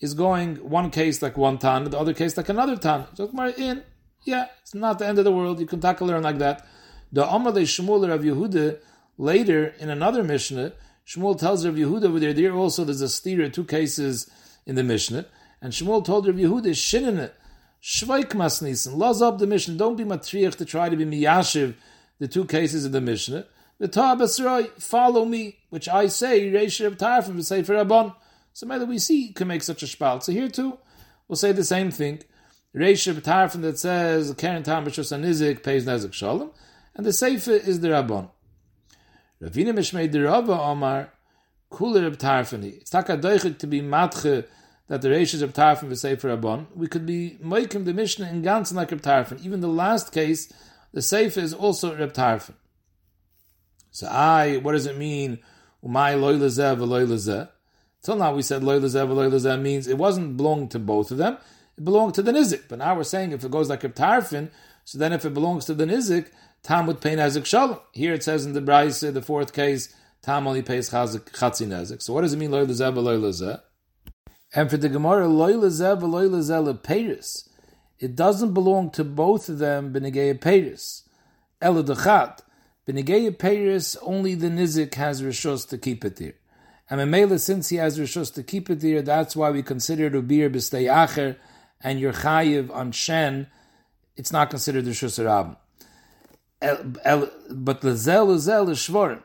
is 0.00 0.14
going 0.14 0.56
one 0.56 0.90
case 0.90 1.20
like 1.22 1.36
one 1.36 1.58
tan, 1.58 1.84
the 1.84 1.98
other 1.98 2.14
case 2.14 2.36
like 2.36 2.48
another 2.48 2.76
tan. 2.76 3.06
So 3.14 3.28
in, 3.56 3.82
yeah, 4.24 4.46
it's 4.62 4.74
not 4.74 4.98
the 4.98 5.06
end 5.06 5.18
of 5.18 5.24
the 5.24 5.32
world. 5.32 5.60
You 5.60 5.66
can 5.66 5.80
tackle 5.80 6.06
learn 6.06 6.22
like 6.22 6.38
that. 6.38 6.66
The 7.12 7.24
Amalei 7.24 7.62
Shmuel 7.62 8.08
Rav 8.08 8.20
Yehuda 8.20 8.78
later 9.18 9.74
in 9.78 9.90
another 9.90 10.22
Mishnah, 10.22 10.72
Shmuel 11.06 11.38
tells 11.38 11.66
Rav 11.66 11.74
Yehuda 11.74 12.04
over 12.04 12.20
there. 12.20 12.32
There 12.32 12.54
also 12.54 12.84
there's 12.84 13.02
a 13.02 13.06
stira, 13.06 13.52
two 13.52 13.64
cases 13.64 14.30
in 14.64 14.76
the 14.76 14.84
Mishnah, 14.84 15.26
and 15.60 15.72
Shmuel 15.72 16.04
told 16.04 16.26
Rav 16.26 16.36
Yehuda 16.36 16.70
Shinene 16.70 17.30
Shvaik 17.82 18.30
Masnisen, 18.30 18.96
laws 18.96 19.22
up 19.22 19.38
the 19.38 19.46
Mishnah. 19.46 19.74
Don't 19.74 19.96
be 19.96 20.04
matriach 20.04 20.56
to 20.56 20.64
try 20.64 20.88
to 20.88 20.96
be 20.96 21.04
miyashiv 21.04 21.74
the 22.18 22.28
two 22.28 22.44
cases 22.44 22.84
of 22.84 22.92
the 22.92 23.00
Mishnah. 23.00 23.46
The 23.80 23.88
Ta'abasroi, 23.88 24.80
follow 24.80 25.24
me, 25.24 25.56
which 25.70 25.88
I 25.88 26.08
say, 26.08 26.52
Reish 26.52 26.84
Reb 26.84 26.98
Tarfim, 26.98 27.42
say 27.42 27.62
for 27.62 27.72
Rabban. 27.72 28.14
So 28.52 28.66
maybe 28.66 28.84
we 28.84 28.98
see 28.98 29.32
can 29.32 29.48
make 29.48 29.62
such 29.62 29.82
a 29.82 29.86
spalt. 29.86 30.22
So 30.22 30.32
here 30.32 30.50
too, 30.50 30.78
we'll 31.26 31.36
say 31.36 31.52
the 31.52 31.64
same 31.64 31.90
thing. 31.90 32.22
Reish 32.76 33.06
Reb 33.06 33.22
Tarfim 33.22 33.62
that 33.62 33.78
says 33.78 34.34
Karen 34.36 34.62
Tam 34.62 34.84
B'Shus 34.84 35.18
Nizik 35.18 35.62
pays 35.62 35.86
Nezik 35.86 36.12
Shalom 36.12 36.50
and 36.94 37.06
the 37.06 37.12
Sefer 37.12 37.52
is 37.52 37.80
the 37.80 37.88
Rabban. 37.88 38.28
Ravina 39.42 39.72
Mishmei 39.72 40.12
the 40.12 40.24
Rabba 40.24 40.52
Omar, 40.52 41.14
Kula 41.72 42.02
Reb 42.02 42.18
Tarfani. 42.18 42.82
It's 42.82 42.90
taka 42.90 43.16
doichik 43.16 43.58
to 43.60 43.66
be 43.66 43.80
matche 43.80 44.46
that 44.88 45.00
the 45.00 45.08
Reishis 45.08 45.40
Reb 45.40 45.88
the 45.88 45.96
Sefer 45.96 46.36
Rabban. 46.36 46.66
We 46.76 46.86
could 46.86 47.06
be 47.06 47.38
moikim 47.42 47.86
the 47.86 47.94
Mishnah 47.94 48.28
in 48.28 48.42
ganzen 48.42 48.74
like 48.74 48.90
Reb. 48.90 49.40
Even 49.42 49.60
the 49.60 49.68
last 49.68 50.12
case, 50.12 50.52
the 50.92 51.00
Sefer 51.00 51.40
is 51.40 51.54
also 51.54 51.96
Reb 51.96 52.12
Tarfan. 52.12 52.56
So 53.90 54.06
I, 54.08 54.56
what 54.58 54.72
does 54.72 54.86
it 54.86 54.96
mean? 54.96 55.38
Umay 55.84 56.14
v'loy. 56.16 57.48
Till 58.02 58.16
now 58.16 58.34
we 58.34 58.42
said 58.42 58.62
loy 58.64 58.78
lezeh 58.80 59.06
v'loy 59.06 59.60
means 59.60 59.86
it 59.86 59.98
wasn't 59.98 60.36
belonging 60.36 60.68
to 60.68 60.78
both 60.78 61.10
of 61.10 61.18
them. 61.18 61.38
It 61.76 61.84
belonged 61.84 62.14
to 62.14 62.22
the 62.22 62.32
nizik. 62.32 62.64
But 62.68 62.78
now 62.78 62.96
we're 62.96 63.04
saying 63.04 63.32
if 63.32 63.44
it 63.44 63.50
goes 63.50 63.68
like 63.68 63.84
a 63.84 63.88
tarfin, 63.88 64.50
so 64.84 64.98
then 64.98 65.12
if 65.12 65.24
it 65.24 65.34
belongs 65.34 65.64
to 65.66 65.74
the 65.74 65.84
nizik, 65.84 66.28
Tam 66.62 66.86
would 66.86 67.00
pay 67.00 67.16
Nezik 67.16 67.46
Shalom. 67.46 67.78
Here 67.92 68.12
it 68.12 68.22
says 68.22 68.44
in 68.44 68.52
the 68.52 68.60
Bryce, 68.60 69.00
the 69.00 69.22
fourth 69.22 69.52
case, 69.52 69.94
Tam 70.22 70.46
only 70.46 70.62
pays 70.62 70.90
Chatzi 70.90 71.66
Nezik. 71.66 72.02
So 72.02 72.12
what 72.12 72.20
does 72.22 72.34
it 72.34 72.38
mean, 72.38 72.50
Loy 72.50 72.66
Lezeh 72.66 72.94
Loy 72.94 73.16
Lezeh? 73.16 73.60
And 74.54 74.68
for 74.68 74.76
the 74.76 74.88
Gemara, 74.88 75.26
Loy 75.26 75.52
Lezeh 75.52 76.00
Loy 76.02 76.26
Lezeh 76.28 77.46
it 77.98 78.16
doesn't 78.16 78.54
belong 78.54 78.90
to 78.92 79.04
both 79.04 79.48
of 79.48 79.58
them, 79.58 79.92
Benegei 79.92 80.38
Peiris. 80.38 81.02
Ela 81.60 81.82
Benegei 82.90 83.30
Peiris, 83.30 83.96
only 84.02 84.34
the 84.34 84.48
Nizik 84.48 84.94
has 84.94 85.22
Rishos 85.22 85.68
to 85.68 85.78
keep 85.78 86.04
it 86.04 86.16
there. 86.16 86.34
And 86.88 87.00
Memela, 87.00 87.38
since 87.38 87.68
he 87.68 87.76
has 87.76 88.00
Rishos 88.00 88.34
to 88.34 88.42
keep 88.42 88.68
it 88.68 88.80
there, 88.80 89.00
that's 89.00 89.36
why 89.36 89.50
we 89.50 89.62
consider 89.62 90.06
it 90.06 90.14
Ubir 90.14 90.50
B'stei 90.52 90.92
Acher, 90.92 91.36
and 91.80 92.00
your 92.00 92.12
Chayiv 92.12 92.74
on 92.74 92.90
Shen, 92.90 93.46
it's 94.16 94.32
not 94.32 94.50
considered 94.50 94.86
Rishos 94.86 95.22
Rabban. 95.24 95.56
But 96.60 97.80
lezel 97.82 98.26
lezel 98.26 98.70
is 98.70 98.78
shvarim. 98.78 99.22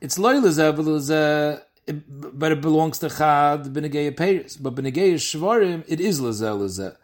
It's 0.00 0.18
loy 0.18 0.34
lezel 0.34 0.74
lezel, 0.74 1.62
but 2.08 2.52
it 2.52 2.60
belongs 2.60 2.98
to 2.98 3.08
chad 3.08 3.64
benegei 3.72 4.10
peiris. 4.14 4.60
But 4.60 4.74
benegei 4.74 5.14
shvarim, 5.14 5.84
it 5.86 6.00
is 6.00 6.20
lezel 6.20 6.58
lezel. 6.60 6.96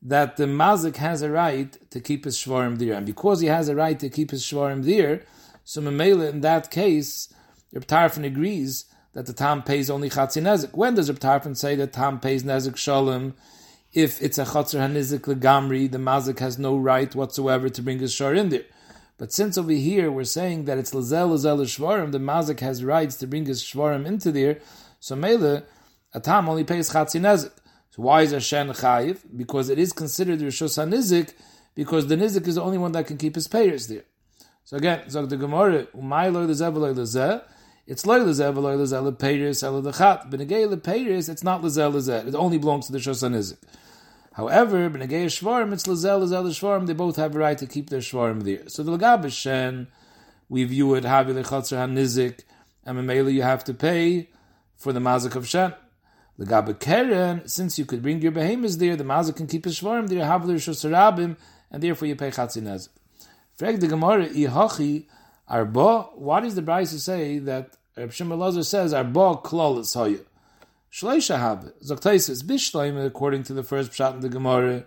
That 0.00 0.36
the 0.36 0.44
mazik 0.44 0.96
has 0.96 1.22
a 1.22 1.30
right 1.30 1.76
to 1.90 2.00
keep 2.00 2.24
his 2.24 2.38
shvarim 2.38 2.78
there, 2.78 2.94
and 2.94 3.04
because 3.04 3.40
he 3.40 3.48
has 3.48 3.68
a 3.68 3.74
right 3.74 3.98
to 3.98 4.08
keep 4.08 4.30
his 4.30 4.44
shvarim 4.44 4.84
there, 4.84 5.22
so 5.64 5.82
memela 5.82 6.30
in 6.30 6.40
that 6.42 6.70
case, 6.70 7.32
Reb 7.72 7.86
Tarfon 7.86 8.24
agrees 8.24 8.86
that 9.12 9.26
the 9.26 9.32
tam 9.32 9.62
pays 9.62 9.90
only 9.90 10.08
chatzin 10.08 10.44
nezik. 10.44 10.72
When 10.74 10.94
does 10.94 11.10
Reb 11.10 11.18
Tarfon 11.18 11.56
say 11.56 11.74
that 11.74 11.92
tam 11.92 12.20
pays 12.20 12.44
nezik 12.44 12.76
shalom? 12.76 13.34
If 13.92 14.22
it's 14.22 14.38
a 14.38 14.44
chatzir 14.44 14.78
hanizik 14.78 15.22
legamri, 15.22 15.90
the 15.90 15.98
mazik 15.98 16.38
has 16.38 16.58
no 16.58 16.76
right 16.76 17.12
whatsoever 17.14 17.68
to 17.68 17.82
bring 17.82 17.98
his 17.98 18.12
shar 18.14 18.34
in 18.34 18.50
there. 18.50 18.64
But 19.18 19.32
since 19.32 19.58
over 19.58 19.72
here 19.72 20.12
we're 20.12 20.24
saying 20.24 20.66
that 20.66 20.78
it's 20.78 20.92
lazel 20.92 21.30
lazel 21.30 21.62
shvarim, 21.62 22.12
the 22.12 22.18
mazik 22.18 22.60
has 22.60 22.84
rights 22.84 23.16
to 23.16 23.26
bring 23.26 23.46
his 23.46 23.62
shvarim 23.62 24.06
into 24.06 24.30
there. 24.30 24.60
So 25.00 25.16
mele, 25.16 25.64
a 26.14 26.20
tam 26.20 26.48
only 26.48 26.64
pays 26.64 26.90
chatzin 26.92 27.22
nezik. 27.22 27.50
So 27.98 28.04
why 28.04 28.22
is 28.22 28.32
a 28.32 28.40
shen 28.40 28.68
chayiv? 28.68 29.18
Because 29.36 29.68
it 29.70 29.78
is 29.78 29.92
considered 29.92 30.38
rishos 30.38 30.78
hanizik, 30.78 31.32
because 31.74 32.06
the 32.06 32.14
nizik 32.14 32.46
is 32.46 32.54
the 32.54 32.62
only 32.62 32.78
one 32.78 32.92
that 32.92 33.08
can 33.08 33.16
keep 33.16 33.34
his 33.34 33.48
payers 33.48 33.88
there. 33.88 34.04
So 34.62 34.76
again, 34.76 35.10
zog 35.10 35.28
the 35.28 35.36
Gemara, 35.36 35.86
umay 35.86 36.32
loy 36.32 36.46
lezeh 36.46 36.72
v'loy 36.72 36.94
lezeh, 36.94 37.42
it's 37.88 38.06
loy 38.06 38.20
lezeh 38.20 38.54
v'loy 38.54 38.76
lezeh 38.76 39.12
lepeiris 39.12 39.64
el 39.64 39.82
lechat. 39.82 40.30
B'negei 40.30 40.72
lepeiris, 40.72 41.28
it's 41.28 41.42
not 41.42 41.60
lezeh 41.60 41.92
lezeh. 41.92 42.28
It 42.28 42.36
only 42.36 42.58
belongs 42.58 42.86
to 42.86 42.92
the 42.92 42.98
shosanizik. 42.98 43.58
However, 44.32 44.88
b'negei 44.88 45.26
shvarim, 45.26 45.72
it's 45.72 45.82
lezeh 45.82 46.22
lezeh 46.22 46.44
shvarim. 46.50 46.86
They 46.86 46.94
both 46.94 47.16
have 47.16 47.34
a 47.34 47.38
right 47.40 47.58
to 47.58 47.66
keep 47.66 47.90
their 47.90 47.98
shvarim 47.98 48.44
there. 48.44 48.68
So 48.68 48.84
the 48.84 48.96
lagabish 48.96 49.32
shen, 49.32 49.88
we 50.48 50.62
view 50.62 50.94
it 50.94 51.02
havi 51.02 51.34
lechatzer 51.42 51.76
hanizik, 51.76 52.42
and 52.86 52.96
memela 52.96 53.32
you 53.32 53.42
have 53.42 53.64
to 53.64 53.74
pay 53.74 54.28
for 54.76 54.92
the 54.92 55.00
mazik 55.00 55.34
of 55.34 55.48
shen. 55.48 55.74
The 56.38 56.46
Gabe 56.46 56.78
Keren, 56.78 57.48
since 57.48 57.80
you 57.80 57.84
could 57.84 58.00
bring 58.00 58.22
your 58.22 58.30
behemoths 58.30 58.76
there, 58.76 58.94
the 58.94 59.02
mazik 59.02 59.36
can 59.36 59.48
keep 59.48 59.64
his 59.64 59.80
shvarim 59.80 60.08
there, 60.08 60.24
havi 60.24 60.46
l'shosarabim, 60.46 61.36
and 61.70 61.82
therefore 61.82 62.06
you 62.06 62.14
pay 62.14 62.30
chatzin 62.30 62.88
Frag 63.56 63.80
the 63.80 63.88
Gemara, 63.88 64.28
Ihachi, 64.28 65.06
Arba, 65.48 66.02
why 66.14 66.40
does 66.40 66.54
the 66.54 66.62
Bryce 66.62 67.02
say 67.02 67.40
that 67.40 67.76
Reb 67.96 68.12
Shimon 68.12 68.38
Lazar 68.38 68.62
says 68.62 68.94
Arba 68.94 69.36
klal 69.42 69.80
is 69.80 69.92
hoya? 69.94 70.18
Shleisha 70.92 71.38
habe. 71.38 71.72
Zoktaisis, 71.84 72.44
Bishleim, 72.44 73.04
according 73.04 73.42
to 73.44 73.52
the 73.52 73.64
first 73.64 73.90
pshat 73.90 74.14
in 74.14 74.20
the 74.20 74.28
Gemara, 74.28 74.84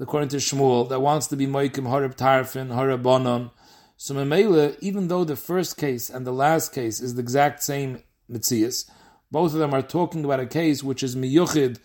according 0.00 0.30
to 0.30 0.38
Shmuel, 0.38 0.88
that 0.88 1.00
wants 1.00 1.28
to 1.28 1.36
be 1.36 1.46
Moikim 1.46 1.84
Harab 1.84 2.16
Tarfin, 2.16 2.74
Harab 2.74 3.02
Bonon. 3.02 3.52
So 3.96 4.14
Memela, 4.14 4.76
even 4.80 5.06
though 5.06 5.22
the 5.22 5.36
first 5.36 5.76
case 5.76 6.10
and 6.10 6.26
the 6.26 6.32
last 6.32 6.72
case 6.72 7.00
is 7.00 7.14
the 7.14 7.20
exact 7.20 7.62
same 7.62 8.02
Mitzias, 8.28 8.90
both 9.34 9.52
of 9.52 9.58
them 9.58 9.74
are 9.74 9.82
talking 9.82 10.24
about 10.24 10.40
a 10.40 10.46
case 10.46 10.82
which 10.82 11.02
is 11.02 11.14
miyuchid, 11.16 11.78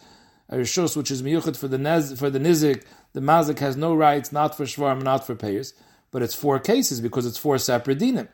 a 0.49 0.57
rishos 0.57 0.95
which 0.95 1.11
is 1.11 1.21
miyuchid 1.21 1.57
for 1.57 1.67
the 1.67 1.77
nez, 1.77 2.17
for 2.19 2.29
the 2.29 2.39
nizik. 2.39 2.83
The 3.13 3.21
mazik 3.21 3.59
has 3.59 3.75
no 3.75 3.95
rights, 3.95 4.31
not 4.31 4.55
for 4.55 4.65
shvarm, 4.65 5.01
not 5.01 5.25
for 5.27 5.35
payers 5.35 5.73
but 6.11 6.21
it's 6.21 6.33
four 6.33 6.59
cases 6.59 7.01
because 7.01 7.25
it's 7.25 7.37
four 7.37 7.57
separate 7.57 7.99
dinim. 7.99 8.27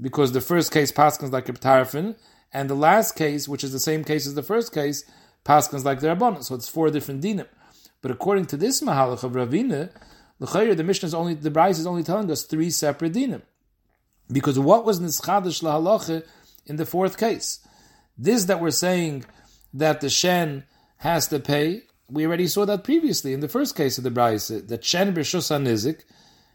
Because 0.00 0.32
the 0.32 0.40
first 0.40 0.72
case 0.72 0.92
paskins 0.92 1.32
like 1.32 1.46
Tarfin, 1.46 2.16
and 2.52 2.70
the 2.70 2.74
last 2.74 3.16
case, 3.16 3.48
which 3.48 3.64
is 3.64 3.72
the 3.72 3.80
same 3.80 4.04
case 4.04 4.26
as 4.26 4.34
the 4.34 4.42
first 4.42 4.72
case, 4.72 5.04
paskins 5.44 5.84
like 5.84 6.00
the 6.00 6.08
Rabbanon. 6.08 6.42
So 6.44 6.54
it's 6.54 6.68
four 6.68 6.90
different 6.90 7.22
dinim. 7.22 7.48
But 8.02 8.10
according 8.10 8.46
to 8.46 8.56
this 8.56 8.80
mahalach 8.80 9.24
of 9.24 9.32
Ravina, 9.32 9.90
the 10.38 10.84
Mishnah 10.84 11.06
is 11.06 11.14
only 11.14 11.34
the 11.34 11.50
Bryce 11.50 11.78
is 11.78 11.86
only 11.86 12.02
telling 12.02 12.30
us 12.30 12.42
three 12.42 12.70
separate 12.70 13.14
dinim. 13.14 13.42
Because 14.30 14.58
what 14.58 14.84
was 14.84 15.00
nischadish 15.00 15.62
lahalacha 15.62 16.24
in 16.66 16.76
the 16.76 16.86
fourth 16.86 17.16
case? 17.16 17.65
This 18.18 18.44
that 18.44 18.60
we're 18.60 18.70
saying 18.70 19.24
that 19.74 20.00
the 20.00 20.10
shen 20.10 20.64
has 20.98 21.28
to 21.28 21.38
pay, 21.38 21.82
we 22.08 22.26
already 22.26 22.46
saw 22.46 22.64
that 22.64 22.84
previously 22.84 23.32
in 23.32 23.40
the 23.40 23.48
first 23.48 23.76
case 23.76 23.98
of 23.98 24.04
the 24.04 24.10
Bryce, 24.10 24.48
that 24.48 24.84
shen 24.84 25.14
b'shus 25.14 25.50
nizik 25.60 26.02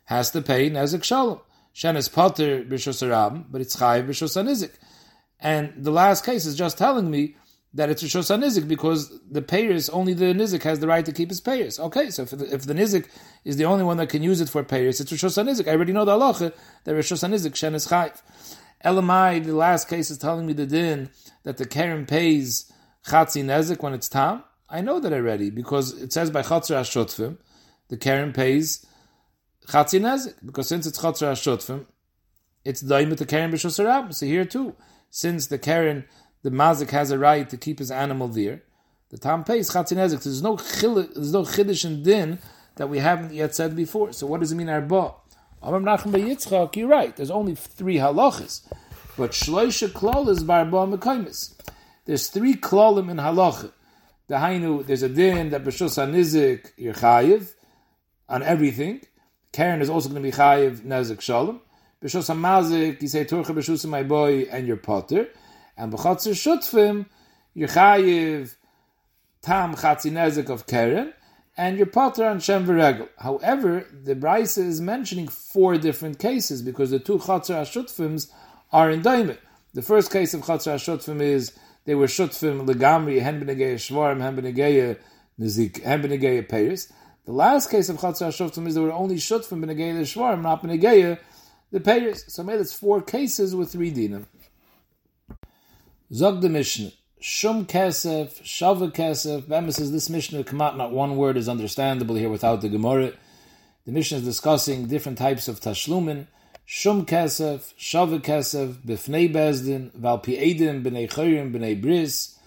has 0.06 0.32
to 0.32 0.42
pay 0.42 0.70
Nezik 0.70 1.04
Shalom. 1.04 1.40
Shen 1.74 1.96
is 1.96 2.10
Potter 2.10 2.64
B'Shos 2.66 3.46
but 3.50 3.62
it's 3.62 3.78
Chayiv 3.78 4.08
B'Shos 4.08 4.42
Nizik. 4.44 4.72
And 5.40 5.74
the 5.78 5.92
last 5.92 6.26
case 6.26 6.46
is 6.46 6.56
just 6.56 6.78
telling 6.78 7.10
me 7.10 7.36
that 7.74 7.90
it's 7.90 8.04
Rishos 8.04 8.38
Nizik 8.38 8.68
because 8.68 9.18
the 9.30 9.42
payers, 9.42 9.90
only 9.90 10.14
the 10.14 10.26
Nizik 10.26 10.64
has 10.64 10.80
the 10.80 10.88
right 10.88 11.06
to 11.06 11.14
keep 11.14 11.30
his 11.30 11.40
payers. 11.40 11.80
Okay, 11.80 12.10
so 12.10 12.24
if 12.24 12.32
the, 12.32 12.54
if 12.54 12.64
the 12.64 12.74
Nizik 12.74 13.08
is 13.46 13.56
the 13.56 13.64
only 13.66 13.86
one 13.86 13.98
that 13.98 14.10
can 14.10 14.22
use 14.22 14.42
it 14.42 14.50
for 14.50 14.64
payers, 14.64 15.00
it's 15.00 15.12
Rishos 15.12 15.42
Nizik. 15.42 15.68
I 15.68 15.72
already 15.72 15.94
know 15.94 16.04
the 16.04 16.18
halacha 16.18 16.54
that 16.84 16.92
Rishos 16.92 17.28
Nizik, 17.28 17.56
Shen 17.56 17.74
is 17.74 17.88
Chayiv. 17.88 18.22
Elamai, 18.86 19.44
the 19.44 19.56
last 19.56 19.88
case 19.88 20.10
is 20.10 20.18
telling 20.18 20.46
me 20.46 20.54
the 20.54 20.66
din 20.66 21.10
that 21.44 21.58
the 21.58 21.66
Karen 21.66 22.06
pays 22.06 22.72
Chatzi 23.06 23.44
Nezik 23.44 23.82
when 23.82 23.94
it's 23.94 24.10
Tam. 24.10 24.44
I 24.70 24.82
know 24.82 25.00
that 25.00 25.14
already 25.14 25.50
because 25.50 26.02
it 26.02 26.14
says 26.14 26.32
by 26.32 26.42
Chatzar 26.42 26.82
Ashotfim, 26.82 27.38
the 27.90 27.98
Karen 27.98 28.34
pays 28.34 28.86
Chatzi 29.68 30.00
Nezik, 30.00 30.36
because 30.46 30.68
since 30.68 30.88
it's 30.88 31.00
Chatzar 31.00 31.32
HaShutfim, 31.34 31.86
it's 32.66 32.82
Daimit 32.82 33.18
the 33.18 33.26
Karen 33.26 33.52
B'Shosarab. 33.52 34.14
So 34.14 34.26
here 34.26 34.46
too, 34.46 34.76
since 35.10 35.48
the 35.48 35.58
Karen, 35.58 36.06
the 36.44 36.52
Mazik 36.52 36.90
has 36.90 37.12
a 37.12 37.20
right 37.20 37.50
to 37.50 37.58
keep 37.58 37.80
his 37.80 37.92
animal 37.92 38.28
there, 38.28 38.64
the 39.10 39.18
Tam 39.18 39.44
pays 39.44 39.70
Chatzi 39.70 39.98
Nezik. 39.98 40.24
There's 40.24 40.42
no 40.42 40.56
there's 40.56 41.34
no 41.34 41.44
Chiddush 41.44 41.86
and 41.86 42.04
Din 42.04 42.40
that 42.78 42.90
we 42.90 43.00
haven't 43.00 43.34
yet 43.34 43.54
said 43.54 43.76
before. 43.76 44.14
So 44.14 44.26
what 44.26 44.40
does 44.40 44.52
it 44.52 44.56
mean 44.56 44.70
Arba? 44.70 45.16
Amram 45.64 45.86
Nachum 45.86 46.12
Yitzchak, 46.12 46.76
you're 46.76 46.88
right. 46.88 47.16
There's 47.16 47.30
only 47.30 47.54
three 47.54 47.98
halachas, 47.98 48.62
but 49.16 49.30
Shloisha 49.30 49.90
Klal 49.90 50.28
is 50.28 50.44
Barba 50.44 50.88
Mekaimis. 50.88 51.54
There's 52.06 52.30
three 52.30 52.56
klalim 52.56 53.12
in 53.12 53.18
halacha. 53.18 53.72
The 54.28 54.36
Hainu, 54.36 54.84
there's 54.84 55.04
a 55.04 55.10
din 55.10 55.52
that 55.52 55.64
B'Shos 55.64 56.04
HaNizik, 56.04 56.72
you're 56.78 56.96
chayiv 56.96 57.54
on 58.28 58.42
everything. 58.42 59.02
Karen 59.52 59.82
is 59.82 59.90
also 59.90 60.10
going 60.10 60.24
to 60.24 60.28
be 60.32 60.36
chayiv 60.36 60.80
nezik 60.80 61.22
shalom. 61.22 61.62
B'shos 62.02 62.34
hamazik, 62.34 63.00
you 63.00 63.08
say 63.08 63.24
turcha 63.26 63.54
b'shus 63.54 63.88
my 63.88 64.02
boy 64.02 64.48
and 64.50 64.66
your 64.66 64.78
potter, 64.78 65.28
and 65.78 65.94
b'chatzir 65.94 66.34
shutfim, 66.34 67.06
you're 67.54 67.68
chayiv 67.68 68.56
tam 69.44 69.76
chatzi 69.76 70.12
nezik 70.12 70.50
of 70.50 70.66
Karen, 70.66 71.14
and 71.58 71.78
your 71.78 71.86
potter 71.86 72.26
on 72.26 72.40
shem 72.40 72.66
v'regel. 72.66 73.10
However, 73.20 73.86
the 74.04 74.16
Brisa 74.16 74.60
is 74.60 74.82
mentioning 74.82 75.28
four 75.28 75.78
different 75.78 76.20
cases 76.20 76.62
because 76.62 76.92
the 76.92 77.00
two 77.00 77.18
chatzir 77.20 77.62
ashutfims 77.62 78.32
are 78.72 78.90
in 78.90 79.02
daimit. 79.02 79.40
The 79.74 79.82
first 79.82 80.12
case 80.12 80.34
of 80.34 80.42
chatzir 80.42 80.76
ashutfim 80.76 81.22
is 81.22 81.54
they 81.86 81.96
were 81.96 82.08
shutfim 82.08 82.66
legamri 82.68 83.22
hen 83.22 83.44
b'negeya 83.44 83.76
shvarim 83.76 84.22
hen 84.22 84.38
b'negeya 84.38 84.98
nizik 85.40 85.84
hen 85.84 86.02
b'negeya 86.02 86.48
peiris. 86.48 86.92
The 87.26 87.34
last 87.34 87.70
case 87.70 87.88
of 87.90 87.98
Chatzar 87.98 88.30
Shoftim 88.30 88.68
is 88.68 88.76
they 88.76 88.82
were 88.82 88.92
only 88.92 89.20
shut 89.20 89.46
from 89.46 89.62
Benegeya 89.62 89.98
the 89.98 90.04
Shvarim, 90.04 90.42
not 90.42 90.64
Benegeya 90.64 91.20
the 91.72 91.80
payers. 91.80 92.26
So 92.34 92.44
made 92.44 92.60
it's 92.60 92.74
four 92.74 93.02
cases 93.02 93.56
with 93.56 93.72
three 93.72 93.92
dinim. 93.92 94.26
Zog 96.12 96.42
the 96.42 96.50
Mishnah. 96.50 96.92
Shum 97.24 97.68
Kesef, 97.68 98.42
Shava 98.42 98.92
Kesef. 98.92 99.44
Bama 99.44 99.72
says 99.72 99.92
this 99.92 100.10
Mishnah 100.10 100.40
out, 100.40 100.76
not 100.76 100.92
one 100.92 101.18
word 101.18 101.38
is 101.38 101.48
understandable 101.48 102.16
here 102.16 102.30
without 102.30 102.62
the 102.62 102.68
Gemara. 102.68 103.12
The 103.86 103.92
Mishnah 103.92 104.18
is 104.18 104.24
discussing 104.24 104.88
different 104.88 105.20
types 105.20 105.48
of 105.48 105.60
Tashlumin. 105.60 106.26
Shum 106.66 107.06
Kesef, 107.06 107.76
Shava 107.78 108.20
Kesef, 108.20 108.74
Bifnei 108.74 109.32
Bezdin, 109.32 109.92
Valpi 109.92 110.36
Edim, 110.42 110.84
B'nei 110.84 111.08
Chayrim, 111.08 111.54
B'nei 111.54 111.80
Bris, 111.80 112.40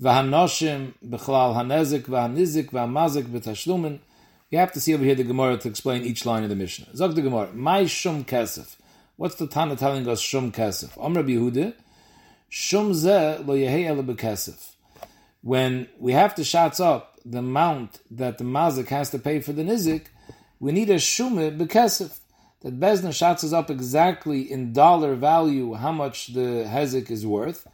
V'hanoshim, 0.00 0.94
B'chlal 1.06 1.54
Hanezik, 1.54 2.04
V'hanizik, 2.04 2.70
V'hamazik, 2.70 3.24
B'tashlumin, 3.24 3.98
you 4.48 4.56
have 4.58 4.72
to 4.72 4.80
see 4.80 4.94
over 4.94 5.04
here 5.04 5.14
the 5.14 5.24
Gemara 5.24 5.58
to 5.58 5.68
explain 5.68 6.02
each 6.02 6.24
line 6.24 6.44
of 6.44 6.48
the 6.48 6.56
Mishnah. 6.56 6.96
Zog 6.96 7.14
the 7.14 7.20
Gemara, 7.20 7.52
my 7.52 7.84
shum 7.84 8.24
kesef. 8.24 8.76
What's 9.16 9.34
the 9.34 9.46
Tana 9.46 9.76
telling 9.76 10.08
us 10.08 10.20
shum 10.20 10.50
kesef? 10.50 10.96
Rabbi 10.96 11.32
Yehuda, 11.32 11.74
lo. 12.72 14.54
When 15.42 15.88
we 15.98 16.12
have 16.12 16.34
to 16.36 16.44
shots 16.44 16.80
up 16.80 17.18
the 17.24 17.38
amount 17.38 18.00
that 18.10 18.38
the 18.38 18.44
mazik 18.44 18.88
has 18.88 19.10
to 19.10 19.18
pay 19.18 19.40
for 19.40 19.52
the 19.52 19.62
nizik, 19.62 20.06
we 20.60 20.72
need 20.72 20.90
a 20.90 20.96
shume 20.96 21.56
bekesef. 21.56 22.20
That 22.62 22.80
Bezna 22.80 23.12
shots 23.12 23.44
us 23.44 23.52
up 23.52 23.70
exactly 23.70 24.50
in 24.50 24.72
dollar 24.72 25.14
value 25.16 25.74
how 25.74 25.92
much 25.92 26.28
the 26.28 26.64
hezik 26.66 27.10
is 27.10 27.26
worth, 27.26 27.66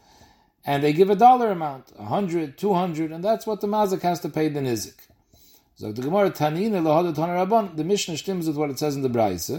and 0.65 0.83
they 0.83 0.91
give 0.91 1.09
a 1.09 1.15
dollar 1.15 1.49
amount, 1.49 1.93
a 1.97 2.03
hundred, 2.03 2.57
two 2.57 2.73
hundred, 2.73 3.11
and 3.13 3.23
that's 3.23 3.47
what 3.47 3.61
the 3.61 3.67
mazik 3.67 4.01
has 4.01 4.19
to 4.19 4.27
pay 4.29 4.49
the 4.49 4.59
nizik. 4.59 4.95
So 5.75 5.93
the 5.93 6.01
Gemara 6.01 6.31
Tanina 6.31 6.81
Lahada 6.81 7.15
Tana 7.15 7.33
Rabban, 7.33 7.77
the 7.77 7.85
Mishnah 7.85 8.15
stims 8.15 8.47
with 8.47 8.57
what 8.57 8.69
it 8.69 8.79
says 8.79 8.97
in 8.97 9.01
the 9.01 9.09
Braise. 9.09 9.49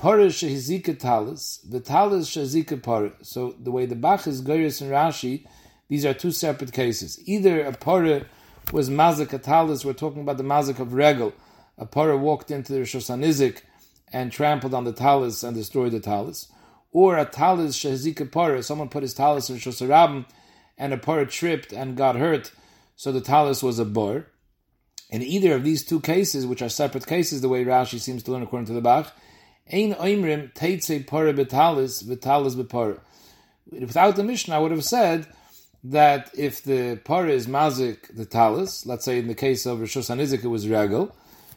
Parish 0.00 0.40
Shehizika 0.40 0.98
Talis, 0.98 1.58
the 1.58 1.78
Talis 1.78 2.30
Shehizika 2.30 2.82
Parish. 2.82 3.12
So 3.20 3.54
the 3.60 3.70
way 3.70 3.84
the 3.84 3.94
Bach 3.94 4.26
is 4.26 4.40
Gairis 4.40 4.80
and 4.80 4.90
Rashi, 4.90 5.46
these 5.88 6.06
are 6.06 6.14
two 6.14 6.30
separate 6.30 6.72
cases. 6.72 7.20
Either 7.26 7.60
a 7.62 7.72
Parish 7.74 8.24
was 8.72 8.88
Mazik 8.88 9.42
Talis, 9.42 9.84
we're 9.84 9.92
talking 9.92 10.22
about 10.22 10.38
the 10.38 10.42
Mazik 10.42 10.78
of 10.78 10.94
Regel. 10.94 11.34
A 11.76 11.84
Parish 11.84 12.18
walked 12.18 12.50
into 12.50 12.72
the 12.72 12.80
Shosanizik 12.80 13.58
and 14.10 14.32
trampled 14.32 14.72
on 14.72 14.84
the 14.84 14.92
talis 14.92 15.42
and 15.42 15.54
destroyed 15.54 15.92
the 15.92 16.00
talis, 16.00 16.50
or 16.92 17.18
a 17.18 17.26
talis 17.26 17.78
shehzika 17.78 18.32
para, 18.32 18.62
someone 18.62 18.88
put 18.88 19.02
his 19.02 19.14
talis 19.14 19.50
in 19.50 19.56
shosarabim 19.56 20.24
and 20.78 20.94
a 20.94 20.96
para 20.96 21.26
tripped 21.26 21.72
and 21.72 21.96
got 21.96 22.16
hurt, 22.16 22.52
so 22.96 23.12
the 23.12 23.20
talis 23.20 23.62
was 23.62 23.78
a 23.78 23.84
bur. 23.84 24.26
In 25.10 25.22
either 25.22 25.52
of 25.52 25.62
these 25.62 25.84
two 25.84 26.00
cases, 26.00 26.46
which 26.46 26.62
are 26.62 26.70
separate 26.70 27.06
cases, 27.06 27.42
the 27.42 27.48
way 27.50 27.64
Rashi 27.64 28.00
seems 28.00 28.22
to 28.22 28.32
learn 28.32 28.42
according 28.42 28.66
to 28.66 28.72
the 28.72 28.80
Bach, 28.80 29.12
ein 29.72 29.94
oimrim 29.94 30.52
teitze 30.52 31.06
para 31.06 31.32
betalis 31.32 32.02
betalis 32.02 32.54
bepara. 32.54 33.00
Without 33.70 34.16
the 34.16 34.24
Mishnah, 34.24 34.56
I 34.56 34.58
would 34.58 34.72
have 34.72 34.84
said 34.84 35.26
that 35.84 36.30
if 36.36 36.62
the 36.62 37.00
para 37.04 37.30
is 37.30 37.46
mazik 37.46 38.14
the 38.14 38.24
talis, 38.24 38.84
let's 38.84 39.04
say 39.04 39.18
in 39.18 39.28
the 39.28 39.34
case 39.34 39.64
of 39.66 39.80
Rosh 39.80 39.96
Hashanah, 39.96 40.44
it 40.44 40.48
was 40.48 40.68
regal, 40.68 41.14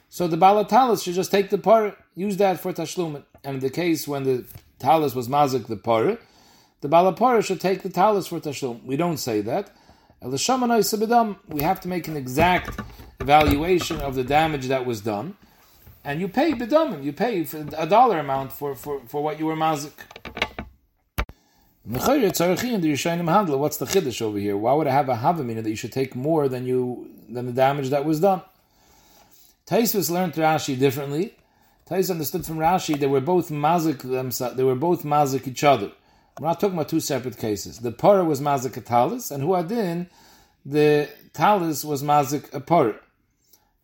so 0.10 0.28
the 0.28 0.38
Bala 0.38 0.68
should 0.98 1.16
just 1.16 1.32
take 1.32 1.50
the 1.50 1.58
par, 1.58 1.98
use 2.16 2.38
that 2.38 2.60
for 2.60 2.72
tashlumin. 2.72 3.24
And 3.44 3.56
in 3.56 3.60
the 3.62 3.70
case 3.70 4.08
when 4.08 4.24
the 4.24 4.46
talis 4.78 5.16
was 5.16 5.28
mazik 5.28 5.66
the 5.68 5.76
par, 5.76 6.20
the 6.82 6.88
Bala 6.88 7.42
should 7.42 7.60
take 7.60 7.82
the 7.82 7.90
talis 7.90 8.28
for 8.28 8.40
tashlum. 8.40 8.84
We 8.84 8.96
don't 8.96 9.18
say 9.18 9.42
that. 9.42 9.72
We 10.22 11.62
have 11.62 11.82
to 11.82 11.88
make 11.88 12.08
an 12.08 12.16
exact 12.16 12.80
evaluation 13.20 14.00
of 14.02 14.16
the 14.16 14.24
damage 14.24 14.68
that 14.68 14.86
was 14.86 15.02
done. 15.02 15.36
And 16.06 16.20
you 16.20 16.28
pay 16.28 16.52
bedamim, 16.54 17.04
you 17.04 17.14
pay 17.14 17.48
a 17.78 17.88
dollar 17.88 18.20
amount 18.20 18.52
for, 18.52 18.76
for, 18.76 19.02
for 19.08 19.24
what 19.24 19.40
you 19.40 19.46
were 19.46 19.56
mazik. 19.56 19.94
What's 21.86 22.06
the 22.06 23.86
chiddush 23.86 24.22
over 24.22 24.38
here? 24.38 24.56
Why 24.58 24.74
would 24.74 24.88
I 24.88 24.92
have 24.92 25.10
a 25.10 25.16
havamina 25.16 25.64
that 25.64 25.70
you 25.70 25.76
should 25.76 25.92
take 25.92 26.16
more 26.16 26.48
than 26.48 26.66
you 26.66 27.10
than 27.30 27.46
the 27.46 27.52
damage 27.52 27.90
that 27.90 28.06
was 28.06 28.20
done? 28.20 28.42
Taisvis 29.66 30.10
learned 30.10 30.34
Rashi 30.34 30.78
differently. 30.78 31.36
Tais 31.86 32.10
understood 32.10 32.46
from 32.46 32.58
Rashi 32.58 32.98
they 33.00 33.08
were 33.08 33.22
both 33.22 33.50
mazik 33.50 34.00
themselves. 34.00 34.56
They 34.56 34.64
were 34.64 34.76
both 34.76 35.04
mazik 35.04 35.48
each 35.48 35.64
other. 35.64 35.92
We're 36.40 36.48
not 36.48 36.60
talking 36.60 36.76
about 36.76 36.90
two 36.90 37.00
separate 37.00 37.38
cases. 37.38 37.80
The 37.80 37.92
para 37.92 38.24
was 38.24 38.42
mazik 38.42 38.76
a 38.78 38.82
talis, 38.82 39.30
and 39.32 39.44
huadin, 39.44 40.08
the 40.66 41.10
talis 41.34 41.86
was 41.86 42.02
mazik 42.02 42.54
a 42.54 42.60
para. 42.60 42.96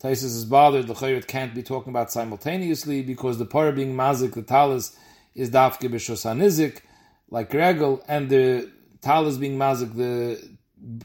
Taisus 0.01 0.35
is 0.35 0.45
bothered. 0.45 0.87
The 0.87 0.93
chayrit 0.93 1.27
can't 1.27 1.53
be 1.53 1.61
talking 1.61 1.91
about 1.91 2.11
simultaneously 2.11 3.01
because 3.01 3.37
the 3.37 3.45
para 3.45 3.73
being 3.73 3.95
mazik 3.95 4.33
the 4.33 4.41
talis 4.41 4.97
is 5.35 5.49
dafke 5.49 5.89
b'shosanizik 5.89 6.79
like 7.29 7.53
regel, 7.53 8.03
and 8.07 8.29
the 8.29 8.71
talis 9.01 9.37
being 9.37 9.57
mazik 9.57 9.95
the 9.95 10.41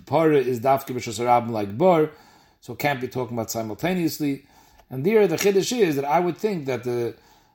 para 0.07 0.37
is 0.37 0.61
dafke 0.61 0.95
b'shosarabim 0.95 1.51
like 1.51 1.77
bar. 1.77 2.11
So 2.61 2.75
can't 2.75 3.01
be 3.01 3.09
talking 3.09 3.37
about 3.37 3.51
simultaneously. 3.51 4.47
And 4.89 5.05
there, 5.05 5.27
the 5.27 5.37
chiddush 5.37 5.77
is 5.77 5.97
that 5.97 6.05
I 6.05 6.21
would 6.21 6.39
think 6.39 6.67
that 6.67 6.85
the 6.85 7.15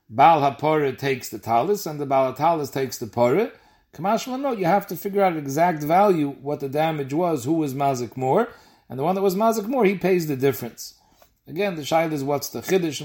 Baal 0.09 0.41
HaPorah 0.41 0.97
takes 0.97 1.29
the 1.29 1.39
talis 1.39 1.85
and 1.85 1.99
the 1.99 2.05
Baal 2.05 2.33
HaTalis 2.33 2.71
takes 2.73 2.97
the 2.97 3.05
Porah. 3.05 3.51
Kamashma, 3.93 4.39
no, 4.39 4.51
you 4.51 4.65
have 4.65 4.85
to 4.87 4.95
figure 4.95 5.23
out 5.23 5.35
exact 5.35 5.81
value, 5.83 6.29
what 6.29 6.59
the 6.59 6.69
damage 6.69 7.13
was, 7.13 7.45
who 7.45 7.53
was 7.53 7.73
mazik 7.73 8.15
more, 8.17 8.49
and 8.87 8.99
the 8.99 9.03
one 9.03 9.15
that 9.15 9.21
was 9.21 9.35
mazik 9.35 9.67
more, 9.67 9.85
he 9.85 9.95
pays 9.95 10.27
the 10.27 10.35
difference. 10.35 10.98
Again, 11.49 11.75
the 11.75 11.81
shaila 11.81 12.11
is 12.11 12.23
what's 12.23 12.49
the 12.49 12.61
chiddush. 12.61 13.01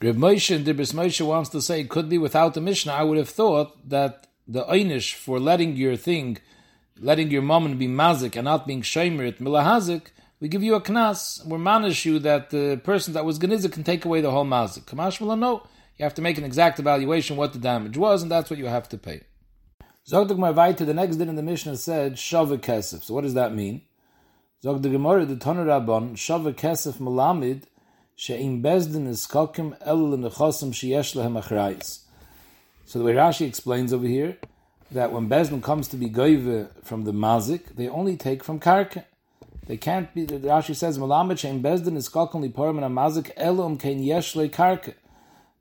Reb 0.00 0.16
Moshe 0.16 0.54
and 0.54 0.64
Dibris 0.64 0.94
Moshe 0.94 1.26
wants 1.26 1.50
to 1.50 1.60
say, 1.60 1.82
could 1.82 2.08
be 2.08 2.18
without 2.18 2.54
the 2.54 2.60
Mishnah, 2.60 2.92
I 2.92 3.02
would 3.02 3.18
have 3.18 3.28
thought 3.28 3.88
that 3.88 4.28
the 4.46 4.64
einish 4.64 5.14
for 5.14 5.40
letting 5.40 5.76
your 5.76 5.96
thing, 5.96 6.38
letting 7.00 7.32
your 7.32 7.42
moment 7.42 7.80
be 7.80 7.88
mazik 7.88 8.36
and 8.36 8.44
not 8.44 8.64
being 8.64 8.82
shemer 8.82 9.36
milahazik, 9.38 10.02
we 10.38 10.46
give 10.48 10.62
you 10.62 10.76
a 10.76 10.80
knas. 10.80 11.44
We're 11.44 11.58
manish 11.58 12.04
you 12.04 12.20
that 12.20 12.50
the 12.50 12.80
person 12.84 13.12
that 13.14 13.24
was 13.24 13.40
ganiza 13.40 13.70
can 13.72 13.82
take 13.82 14.04
away 14.04 14.20
the 14.20 14.30
whole 14.30 14.46
mazik. 14.46 14.84
Kamash 14.84 15.20
no. 15.38 15.66
You 15.98 16.04
have 16.04 16.14
to 16.14 16.22
make 16.22 16.38
an 16.38 16.44
exact 16.44 16.78
evaluation 16.78 17.36
what 17.36 17.52
the 17.52 17.58
damage 17.58 17.98
was, 17.98 18.22
and 18.22 18.30
that's 18.30 18.48
what 18.48 18.58
you 18.58 18.66
have 18.66 18.88
to 18.90 18.98
pay. 18.98 19.22
Marvai 20.10 20.76
to 20.76 20.84
the 20.84 20.94
next 20.94 21.16
din 21.16 21.28
in 21.28 21.34
the 21.34 21.42
Mishnah 21.42 21.76
said 21.76 22.14
Shava 22.14 22.56
Kesef. 22.56 23.02
So 23.04 23.14
what 23.14 23.22
does 23.22 23.34
that 23.34 23.52
mean? 23.52 23.82
Zog 24.62 24.82
the 24.82 24.88
Gemara, 24.88 25.26
the 25.26 25.36
Toner 25.36 25.66
Rabban, 25.66 26.12
Shava 26.12 26.54
Kesef 26.54 26.94
Malamid, 26.94 27.64
She'im 28.20 28.62
Bezdin 28.62 29.08
is 29.08 29.26
Kokim 29.26 29.74
El 29.80 29.96
Sheyesh 29.96 31.16
Lehem 31.16 31.42
Achrayis. 31.42 32.00
So 32.84 32.98
the 32.98 33.04
way 33.06 33.14
Rashi 33.14 33.46
explains 33.46 33.94
over 33.94 34.06
here, 34.06 34.36
that 34.90 35.10
when 35.10 35.26
Bezdin 35.26 35.62
comes 35.62 35.88
to 35.88 35.96
be 35.96 36.10
goive 36.10 36.68
from 36.84 37.04
the 37.04 37.12
mazik, 37.12 37.76
they 37.76 37.88
only 37.88 38.18
take 38.18 38.44
from 38.44 38.60
karka. 38.60 39.04
They 39.66 39.78
can't 39.78 40.12
be. 40.12 40.26
Rashi 40.26 40.76
says, 40.76 40.98
"Malamed 40.98 41.38
shein 41.38 41.62
bezdin 41.62 41.96
is 41.96 42.10
kalkon 42.10 42.46
liporim 42.46 42.84
and 42.84 42.94
amazik 42.94 43.34
elom 43.38 43.80
kein 43.80 44.04
yesh 44.04 44.36
le 44.36 44.50
karka." 44.50 44.92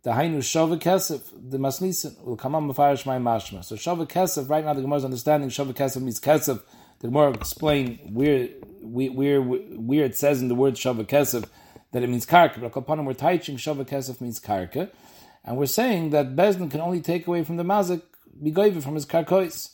The 0.03 0.09
hainu 0.09 0.39
shava 0.39 0.77
kesef, 0.77 1.21
the 1.49 1.59
masnisin 1.59 2.21
will 2.25 2.35
come 2.35 2.55
on 2.55 2.67
mafarish 2.67 3.05
my 3.05 3.19
mashma. 3.19 3.63
So 3.63 3.77
shava 3.77 4.05
kesef. 4.05 4.49
Right 4.49 4.65
now, 4.65 4.73
the 4.73 4.81
Gemara 4.81 4.97
is 4.97 5.05
understanding 5.05 5.49
shava 5.49 5.73
kesef 5.73 6.01
means 6.01 6.19
kesef. 6.19 6.61
The 6.99 7.07
Gemara 7.07 7.31
explain 7.35 7.99
where 8.11 8.49
where 8.81 9.41
where 9.41 10.03
it 10.03 10.17
says 10.17 10.41
in 10.41 10.49
the 10.49 10.55
word 10.55 10.73
shava 10.73 11.05
kesef 11.05 11.45
that 11.91 12.03
it 12.03 12.09
means 12.09 12.25
karka. 12.25 12.61
But 12.61 12.75
upon 12.75 13.05
we're 13.05 13.13
teaching 13.13 13.57
shava 13.57 13.85
kesef 13.85 14.21
means 14.21 14.39
karka, 14.39 14.89
and 15.43 15.57
we're 15.57 15.65
saying 15.65 16.11
that 16.11 16.35
bezdin 16.35 16.69
can 16.69 16.81
only 16.81 17.01
take 17.01 17.27
away 17.27 17.43
from 17.43 17.57
the 17.57 17.63
mazik 17.63 18.01
be 18.41 18.51
from 18.51 18.95
his 18.95 19.05
karkois. 19.05 19.71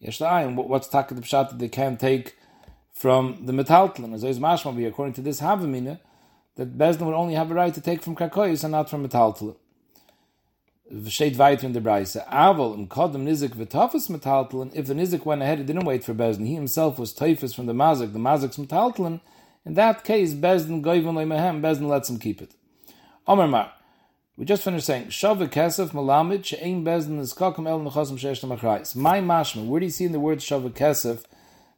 Yesh 0.00 0.20
what's 0.20 0.88
taka 0.88 1.14
the 1.14 1.22
pshat 1.22 1.50
that 1.50 1.58
they 1.58 1.68
can't 1.68 1.98
take 1.98 2.36
from 2.92 3.46
the 3.46 3.52
metaltlin. 3.52 4.14
As 4.14 4.24
is 4.24 4.38
mashma 4.38 4.86
according 4.86 5.14
to 5.14 5.22
this 5.22 5.40
havamina, 5.40 6.00
that 6.56 6.76
Bezdin 6.76 7.06
would 7.06 7.14
only 7.14 7.34
have 7.34 7.50
a 7.50 7.54
right 7.54 7.74
to 7.74 7.80
take 7.80 8.02
from 8.02 8.14
karkois 8.14 8.62
and 8.62 8.72
not 8.72 8.90
from 8.90 9.06
metaltlin. 9.06 9.56
V'sheit 10.92 11.36
weiter 11.36 11.66
in 11.66 11.72
the 11.72 11.80
Braise. 11.80 12.16
Aval 12.30 12.74
im 12.74 12.86
kodem 12.86 13.24
nizik 13.24 13.54
v'tafis 13.56 14.10
metaltlin. 14.10 14.70
If 14.74 14.86
the 14.86 14.94
nizik 14.94 15.24
went 15.24 15.42
ahead, 15.42 15.58
he 15.58 15.64
didn't 15.64 15.84
wait 15.84 16.04
for 16.04 16.14
Bezdin. 16.14 16.46
He 16.46 16.54
himself 16.54 16.98
was 16.98 17.12
typhus 17.12 17.54
from 17.54 17.66
the 17.66 17.72
mazik. 17.72 18.12
The 18.12 18.18
mazik's 18.18 18.58
metaltlin. 18.58 19.20
In 19.64 19.74
that 19.74 20.04
case, 20.04 20.34
Bezdin 20.34 20.82
goyvon 20.82 21.14
leimahem. 21.14 21.60
Bezdin 21.60 21.88
lets 21.88 22.10
him 22.10 22.18
keep 22.18 22.42
it. 22.42 22.54
Omer 23.26 23.48
Mar. 23.48 23.72
We 24.36 24.44
just 24.44 24.64
finished 24.64 24.86
saying 24.86 25.06
Shav 25.06 25.38
Kesef 25.48 25.90
Malamid 25.90 26.44
She'ein 26.44 26.84
Bezdin 26.84 27.20
is 27.20 27.32
Kakum 27.32 27.68
El 27.68 27.80
Nechasim 27.80 28.18
She'esh 28.18 28.42
Tamachrayis. 28.42 28.96
My 28.96 29.20
mashma. 29.20 29.64
Where 29.64 29.80
do 29.80 29.86
you 29.86 29.92
see 29.92 30.04
in 30.04 30.12
the 30.12 30.20
word 30.20 30.38
Shav 30.38 30.68
Kesef 30.70 31.24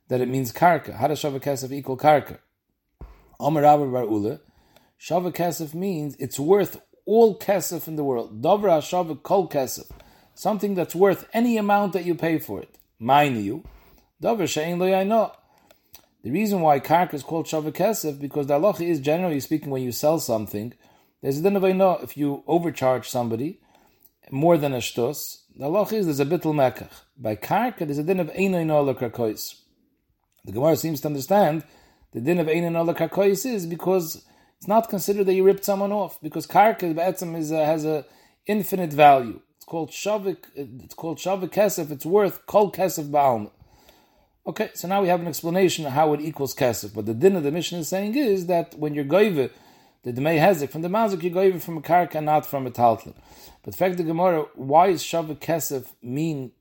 that 0.08 0.20
it 0.20 0.28
means 0.28 0.52
karka. 0.52 0.94
How 0.94 1.08
does 1.08 1.20
shava 1.20 1.40
kesef 1.40 1.72
equal 1.72 1.96
karka? 1.96 2.38
Omer 3.40 3.62
Rabbi 3.62 3.84
Bar 3.84 4.04
Ula, 4.04 4.40
shava 5.00 5.32
kesef 5.32 5.74
means 5.74 6.16
it's 6.16 6.38
worth 6.38 6.80
all 7.04 7.38
kesef 7.38 7.88
in 7.88 7.96
the 7.96 8.04
world. 8.04 8.42
Dovra 8.42 8.78
shava 8.80 9.20
kol 9.22 9.48
kesef, 9.48 9.90
something 10.34 10.74
that's 10.74 10.94
worth 10.94 11.28
any 11.32 11.56
amount 11.56 11.92
that 11.92 12.04
you 12.04 12.14
pay 12.14 12.38
for 12.38 12.60
it. 12.60 12.78
Mind 12.98 13.44
you, 13.44 13.64
Dovra 14.22 14.44
shein 14.44 14.78
lo 14.78 15.04
know. 15.04 15.32
The 16.26 16.32
reason 16.32 16.60
why 16.60 16.80
karka 16.80 17.14
is 17.14 17.22
called 17.22 17.46
shava 17.46 17.70
kesef 17.70 18.20
because 18.20 18.48
the 18.48 18.58
halacha 18.58 18.80
is 18.80 18.98
generally 18.98 19.38
speaking 19.38 19.70
when 19.70 19.84
you 19.84 19.92
sell 19.92 20.18
something, 20.18 20.74
there's 21.22 21.38
a 21.38 21.40
din 21.40 21.54
of 21.54 21.62
know 21.62 22.00
if 22.02 22.16
you 22.16 22.42
overcharge 22.48 23.08
somebody 23.08 23.60
more 24.32 24.58
than 24.58 24.74
a 24.74 24.78
shtos. 24.78 25.42
The 25.56 25.66
halacha 25.66 25.92
is 25.92 26.06
there's 26.06 26.18
a 26.18 26.26
bittul 26.26 26.52
mekach. 26.52 26.90
By 27.16 27.36
karka, 27.36 27.86
there's 27.86 27.98
a 27.98 28.02
din 28.02 28.18
of 28.18 28.32
einoy 28.32 28.66
no 28.66 28.84
lekrakois. 28.84 29.54
The 30.44 30.50
Gemara 30.50 30.74
seems 30.74 31.00
to 31.02 31.06
understand 31.06 31.62
the 32.12 32.20
din 32.20 32.40
of 32.40 32.48
Einan 32.48 32.74
Allah 32.74 32.96
Karkois 32.96 33.46
is 33.46 33.64
because 33.64 34.24
it's 34.58 34.66
not 34.66 34.88
considered 34.88 35.26
that 35.26 35.34
you 35.34 35.44
ripped 35.44 35.64
someone 35.64 35.92
off, 35.92 36.20
because 36.20 36.48
Karka 36.48 36.92
Be'etzim 36.92 37.36
is 37.36 37.52
a, 37.52 37.60
uh, 37.60 37.66
has 37.66 37.84
a 37.84 38.04
infinite 38.48 38.92
value. 38.92 39.42
It's 39.54 39.64
called 39.64 39.90
Shavik, 39.90 40.38
uh, 40.58 40.66
it's 40.82 40.94
called 40.94 41.18
Shavik 41.18 41.52
Kesef, 41.52 41.92
it's 41.92 42.04
worth 42.04 42.46
Kol 42.46 42.72
Kesef 42.72 43.10
Ba'alma. 43.10 43.52
Okay, 44.46 44.70
so 44.74 44.86
now 44.86 45.02
we 45.02 45.08
have 45.08 45.20
an 45.20 45.26
explanation 45.26 45.86
of 45.86 45.92
how 45.92 46.12
it 46.12 46.20
equals 46.20 46.54
Kesef. 46.54 46.94
But 46.94 47.06
the 47.06 47.14
din 47.14 47.34
of 47.36 47.42
the 47.42 47.50
mission 47.50 47.80
is 47.80 47.88
saying 47.88 48.14
is 48.14 48.46
that 48.46 48.78
when 48.78 48.94
you're 48.94 49.04
Goive, 49.04 49.50
the 50.04 50.12
Demei 50.12 50.38
Hezek, 50.38 50.70
from 50.70 50.82
the 50.82 50.88
Mazik, 50.88 51.22
you're 51.22 51.32
Goive 51.32 51.60
from 51.60 51.78
a 51.78 51.82
Karka, 51.82 52.22
not 52.22 52.46
from 52.46 52.66
a 52.66 52.70
Taltlim. 52.70 53.14
But 53.64 53.72
the 53.72 53.76
fact 53.76 53.96
the 53.96 54.04
Gemara, 54.04 54.46
why 54.54 54.88
is 54.88 55.02
Shavik 55.02 55.38
Kesef 55.38 55.88
mean 56.00 56.52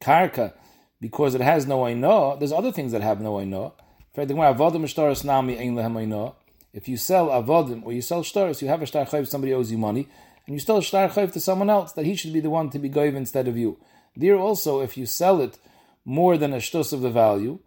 Karka? 0.00 0.52
because 1.00 1.34
it 1.34 1.40
has 1.40 1.66
no 1.66 1.86
aino. 1.86 2.36
There's 2.36 2.52
other 2.52 2.72
things 2.72 2.92
that 2.92 3.02
have 3.02 3.20
no 3.20 3.38
aino. 3.38 3.74
Fekdigemorah, 4.16 4.56
avodim 4.56 4.82
ishtaros 4.82 5.24
nami 5.24 5.56
ain'lahem 5.56 5.98
Aino. 5.98 6.36
If 6.72 6.88
you 6.88 6.96
sell 6.96 7.28
avodim 7.28 7.84
or 7.84 7.92
you 7.92 8.02
sell 8.02 8.22
shtaris, 8.22 8.62
you 8.62 8.68
have 8.68 8.82
a 8.82 8.86
shtar 8.86 9.06
chayv, 9.06 9.26
somebody 9.26 9.52
owes 9.52 9.70
you 9.70 9.78
money, 9.78 10.08
and 10.46 10.54
you 10.54 10.60
still 10.60 10.78
a 10.78 10.82
shtar 10.82 11.08
chayv 11.08 11.32
to 11.32 11.40
someone 11.40 11.70
else, 11.70 11.92
that 11.92 12.06
he 12.06 12.14
should 12.14 12.32
be 12.32 12.40
the 12.40 12.50
one 12.50 12.70
to 12.70 12.78
be 12.78 12.90
goiv 12.90 13.14
instead 13.14 13.48
of 13.48 13.56
you. 13.56 13.78
There 14.16 14.36
also, 14.36 14.80
if 14.80 14.96
you 14.96 15.06
sell 15.06 15.40
it 15.40 15.58
more 16.06 16.38
than 16.38 16.54
a 16.54 16.56
shtus 16.56 16.94
of 16.94 17.02
the 17.02 17.10
value, 17.10 17.58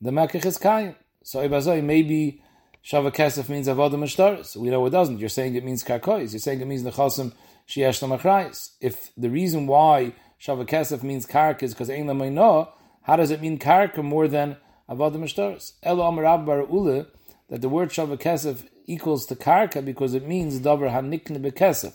the 0.00 0.12
makach 0.12 0.46
is 0.46 0.58
kaim. 0.58 0.94
So 1.24 1.40
ibazoi, 1.40 1.82
maybe 1.82 2.40
shava 2.84 3.12
kesef 3.12 3.48
means 3.48 3.66
avodim 3.66 4.04
shtaris. 4.04 4.54
We 4.54 4.70
know 4.70 4.86
it 4.86 4.90
doesn't. 4.90 5.18
You're 5.18 5.28
saying 5.28 5.56
it 5.56 5.64
means 5.64 5.82
karkois. 5.82 6.30
You're 6.30 6.38
saying 6.38 6.60
it 6.60 6.66
means 6.66 6.84
nechasim 6.84 7.32
sheyesh 7.68 8.70
If 8.80 9.10
the 9.16 9.28
reason 9.28 9.66
why 9.66 10.14
Shava 10.40 10.66
Kesef 10.66 11.02
means 11.02 11.26
karka 11.26 11.64
is 11.64 11.74
because 11.74 11.90
Ein 11.90 12.06
Lamayno. 12.06 12.70
How 13.02 13.16
does 13.16 13.30
it 13.30 13.40
mean 13.40 13.58
karka 13.58 14.02
more 14.04 14.28
than 14.28 14.56
Avodah 14.88 15.16
Mishtaris? 15.16 15.72
Elo 15.82 16.06
Amar 16.06 16.38
Bar 16.38 16.66
Ule, 16.70 17.06
that 17.48 17.60
the 17.60 17.68
word 17.68 17.90
Shava 17.90 18.16
Kesef 18.16 18.68
equals 18.86 19.26
to 19.26 19.34
karka 19.34 19.84
because 19.84 20.14
it 20.14 20.26
means 20.26 20.60
Dover 20.60 20.88
Hanikne 20.88 21.42
Bekesef. 21.42 21.94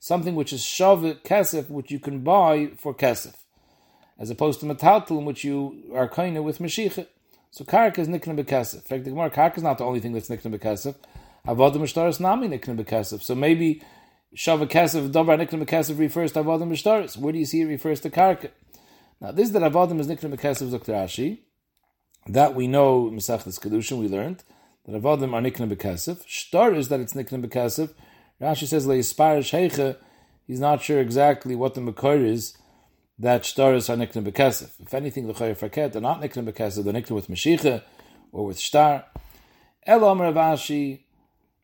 something 0.00 0.34
which 0.34 0.52
is 0.52 0.60
shavet 0.60 1.22
kesef, 1.22 1.70
which 1.70 1.90
you 1.90 1.98
can 1.98 2.20
buy 2.20 2.70
for 2.76 2.92
kesef, 2.94 3.34
as 4.18 4.30
opposed 4.30 4.60
to 4.60 4.66
metaltal, 4.66 5.24
which 5.24 5.44
you 5.44 5.90
are 5.94 6.08
kind 6.08 6.42
with 6.44 6.58
mashiach. 6.58 7.06
So 7.50 7.64
karka 7.64 7.98
is 7.98 8.08
nikna 8.08 8.36
bekesef. 8.36 8.74
In 8.74 8.80
fact, 8.80 9.04
the 9.04 9.10
Gemara, 9.10 9.30
karka 9.30 9.58
is 9.58 9.62
not 9.62 9.78
the 9.78 9.84
only 9.84 10.00
thing 10.00 10.12
that's 10.12 10.28
nikna 10.28 10.56
bekesef. 10.56 10.94
Avodim 11.46 11.76
mishtaris 11.76 12.20
nami 12.20 12.48
nikna 12.48 12.76
bekesef. 12.76 13.22
So 13.22 13.34
maybe 13.34 13.82
shavet 14.36 14.70
kesef, 14.70 15.10
davar 15.10 15.38
nikna 15.38 15.64
bekesef 15.64 15.98
refers 15.98 16.32
to 16.32 16.42
avodim 16.42 16.70
mishtaris. 16.70 17.16
Where 17.16 17.32
do 17.32 17.38
you 17.38 17.44
see 17.44 17.62
it 17.62 17.66
refers 17.66 18.00
to 18.00 18.10
karka? 18.10 18.50
Now, 19.20 19.32
this 19.32 19.50
that 19.50 19.62
avodim 19.62 20.00
is 20.00 20.06
nikna 20.06 20.36
bekesef 20.36 20.70
Dr. 20.70 20.92
Rashi. 20.92 21.40
That 22.26 22.54
we 22.54 22.66
know, 22.66 23.10
Mesachlis 23.10 23.60
Kedushin, 23.60 23.98
we 23.98 24.08
learned 24.08 24.42
that 24.86 25.00
avodim 25.00 25.32
are 25.34 25.42
nikna 25.42 25.72
bekesef. 25.72 26.26
Shtar 26.26 26.74
is 26.74 26.88
that 26.88 27.00
it's 27.00 27.12
nikna 27.12 27.44
bekesef. 27.44 27.92
Rashi 28.40 28.66
says 28.66 28.86
leispar 28.86 29.38
sheicha. 29.38 29.96
He's 30.46 30.60
not 30.60 30.82
sure 30.82 31.00
exactly 31.00 31.54
what 31.54 31.74
the 31.74 31.80
makor 31.80 32.22
is 32.22 32.56
that 33.18 33.42
shtaris 33.42 33.88
are 33.88 33.96
nikna 33.96 34.28
bekesef. 34.28 34.70
If 34.80 34.94
anything, 34.94 35.26
the 35.26 35.34
chayyim 35.34 35.58
faket 35.58 35.92
they're 35.92 36.02
not 36.02 36.20
nikna 36.20 36.50
bekesef. 36.50 36.84
They're 36.84 36.92
nikna 36.92 37.12
with 37.12 37.28
mashicha 37.28 37.82
or 38.32 38.46
with 38.46 38.58
shtar. 38.58 39.04
El 39.86 40.04
Omer 40.04 40.32
Ravashi 40.32 41.00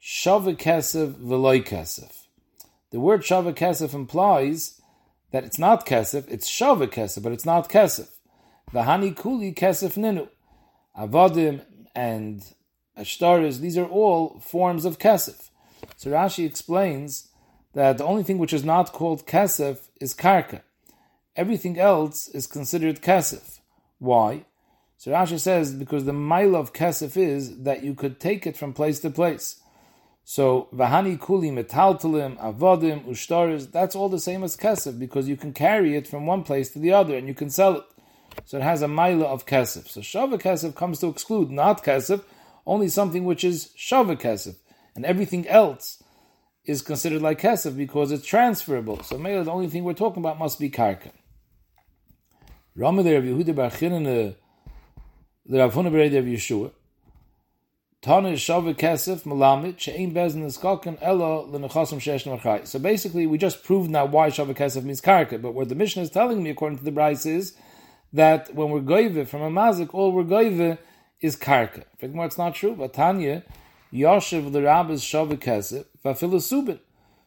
shava 0.02 0.56
kesef 0.56 1.14
v'loy 1.14 1.64
kesef. 1.66 2.26
The 2.90 3.00
word 3.00 3.22
shava 3.22 3.54
kesef 3.54 3.94
implies 3.94 4.80
that 5.32 5.44
it's 5.44 5.58
not 5.58 5.86
kesef, 5.86 6.28
it's 6.28 6.48
shava 6.48 6.86
kesef, 6.86 7.22
but 7.22 7.32
it's 7.32 7.46
not 7.46 7.68
kesef. 7.68 8.08
V'hani 8.72 9.16
kuli 9.16 9.52
kesef 9.52 9.96
ninu. 9.96 10.28
Avodim 10.98 11.64
and 11.94 12.44
ashtaris, 12.96 13.60
these 13.60 13.78
are 13.78 13.86
all 13.86 14.40
forms 14.40 14.84
of 14.84 14.98
kesef. 14.98 15.50
So 15.96 16.10
Rashi 16.10 16.46
explains 16.46 17.28
that 17.74 17.98
the 17.98 18.04
only 18.04 18.22
thing 18.22 18.38
which 18.38 18.52
is 18.52 18.64
not 18.64 18.92
called 18.92 19.26
kesef 19.26 19.88
is 20.00 20.14
karka. 20.14 20.62
Everything 21.36 21.78
else 21.78 22.28
is 22.28 22.46
considered 22.46 23.00
kesef. 23.00 23.60
Why? 23.98 24.44
So 24.96 25.12
Rashi 25.12 25.38
says 25.38 25.72
because 25.72 26.04
the 26.04 26.12
mile 26.12 26.56
of 26.56 26.72
kesef 26.72 27.16
is 27.16 27.62
that 27.62 27.84
you 27.84 27.94
could 27.94 28.18
take 28.18 28.46
it 28.46 28.56
from 28.56 28.72
place 28.72 29.00
to 29.00 29.10
place. 29.10 29.60
So 30.24 30.68
vahani 30.74 31.18
kuli 31.18 31.50
metaltalim 31.50 32.36
avodim 32.38 33.04
ushtaris 33.06 33.70
that's 33.70 33.96
all 33.96 34.08
the 34.08 34.20
same 34.20 34.42
as 34.42 34.56
kesef 34.56 34.98
because 34.98 35.28
you 35.28 35.36
can 35.36 35.52
carry 35.52 35.96
it 35.96 36.06
from 36.06 36.26
one 36.26 36.42
place 36.42 36.70
to 36.72 36.78
the 36.78 36.92
other 36.92 37.16
and 37.16 37.28
you 37.28 37.34
can 37.34 37.48
sell 37.48 37.76
it. 37.76 37.84
So 38.44 38.58
it 38.58 38.62
has 38.62 38.82
a 38.82 38.88
mile 38.88 39.24
of 39.24 39.46
kesef. 39.46 39.88
So 39.88 40.00
shava 40.00 40.40
kesef 40.40 40.74
comes 40.74 40.98
to 41.00 41.06
exclude 41.06 41.50
not 41.50 41.84
kesef, 41.84 42.22
only 42.66 42.88
something 42.88 43.24
which 43.24 43.44
is 43.44 43.70
shava 43.78 44.20
kesef, 44.20 44.56
and 44.94 45.06
everything 45.06 45.46
else 45.48 46.02
is 46.64 46.82
considered 46.82 47.22
like 47.22 47.40
kesef 47.40 47.76
because 47.76 48.12
it's 48.12 48.26
transferable. 48.26 49.02
So 49.02 49.16
the 49.16 49.50
only 49.50 49.68
thing 49.68 49.84
we're 49.84 49.94
talking 49.94 50.22
about 50.22 50.38
must 50.38 50.58
be 50.58 50.70
karka. 50.70 51.10
Rama 52.76 53.02
the 53.02 53.14
Rav 53.14 53.24
Yehuda 53.24 53.54
Bar 53.54 53.70
Chinana, 53.70 54.30
uh, 54.30 54.34
the 55.44 55.58
Rav 55.58 55.74
Huna 55.74 55.88
of 55.88 56.24
Yeshua. 56.24 56.70
Tana 58.00 58.32
Shava 58.34 58.76
Kesef 58.76 59.24
Malamit 59.24 59.76
Shein 59.76 60.14
Bezin 60.14 60.44
Niskakan 60.44 60.96
Elo 61.02 61.48
Lenechasim 61.48 61.98
Shesh 61.98 62.24
Machai. 62.24 62.64
So 62.68 62.78
basically, 62.78 63.26
we 63.26 63.38
just 63.38 63.64
proved 63.64 63.90
now 63.90 64.06
why 64.06 64.28
Shava 64.28 64.56
Kesef 64.56 64.84
means 64.84 65.00
karka. 65.00 65.42
But 65.42 65.52
what 65.52 65.68
the 65.68 65.74
Mishnah 65.74 66.02
is 66.02 66.10
telling 66.10 66.44
me, 66.44 66.50
according 66.50 66.78
to 66.78 66.84
the 66.84 66.92
Bryce, 66.92 67.26
is 67.26 67.56
that 68.12 68.54
when 68.54 68.70
we're 68.70 68.80
goive 68.80 69.26
from 69.26 69.42
a 69.42 69.50
mazik, 69.50 69.92
all 69.92 70.12
we're 70.12 70.22
goive 70.22 70.78
is 71.20 71.34
karka. 71.34 71.82
In 71.98 72.16
it's 72.20 72.38
not 72.38 72.54
true. 72.54 72.76
But 72.76 72.94
Tanya 72.94 73.42
Yoshev 73.92 74.52
the 74.52 74.62
Rabbis 74.62 75.02
Shava 75.02 75.36
Kesef 75.36 75.86
Vafilasubin. 76.04 76.78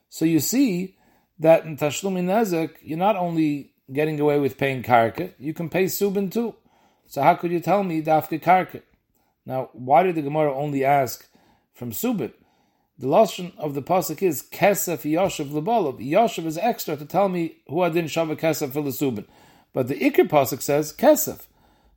So 0.08 0.24
you 0.24 0.40
see 0.40 0.96
that 1.40 1.66
in 1.66 1.76
Tashlumi 1.76 2.24
Nezek, 2.24 2.76
you're 2.82 2.98
not 2.98 3.18
only 3.18 3.73
getting 3.94 4.20
away 4.20 4.40
with 4.40 4.58
paying 4.58 4.84
karka, 4.84 5.34
you 5.40 5.54
can 5.54 5.70
pay 5.70 5.86
subin 5.86 6.32
too. 6.32 6.56
So 7.08 7.22
how 7.22 7.36
could 7.36 7.52
you 7.52 7.60
tell 7.60 7.84
me 7.84 8.02
dafke 8.02 8.42
karka? 8.42 8.82
Now, 9.46 9.70
why 9.74 10.04
did 10.04 10.16
the 10.16 10.22
Gemara 10.22 10.56
only 10.56 10.84
ask 10.84 11.28
from 11.74 11.92
subin? 11.92 12.34
The 12.98 13.08
lashon 13.08 13.58
of 13.58 13.74
the 13.74 13.82
pasuk 13.82 14.22
is 14.22 14.44
kesef 14.44 15.02
yoshev 15.12 15.50
lebalov. 15.50 16.00
Yoshev 16.00 16.46
is 16.46 16.58
extra 16.58 16.96
to 16.96 17.06
tell 17.06 17.28
me 17.28 17.58
who 17.68 17.82
I 17.82 17.90
didn't 17.90 18.12
shava 18.12 18.38
kesef 18.38 18.72
for 18.72 18.82
the 18.82 18.92
subin, 18.92 19.26
but 19.74 19.88
the 19.88 19.96
ikr 19.96 20.30
pasuk 20.30 20.62
says 20.62 20.94
kesef. 20.94 21.48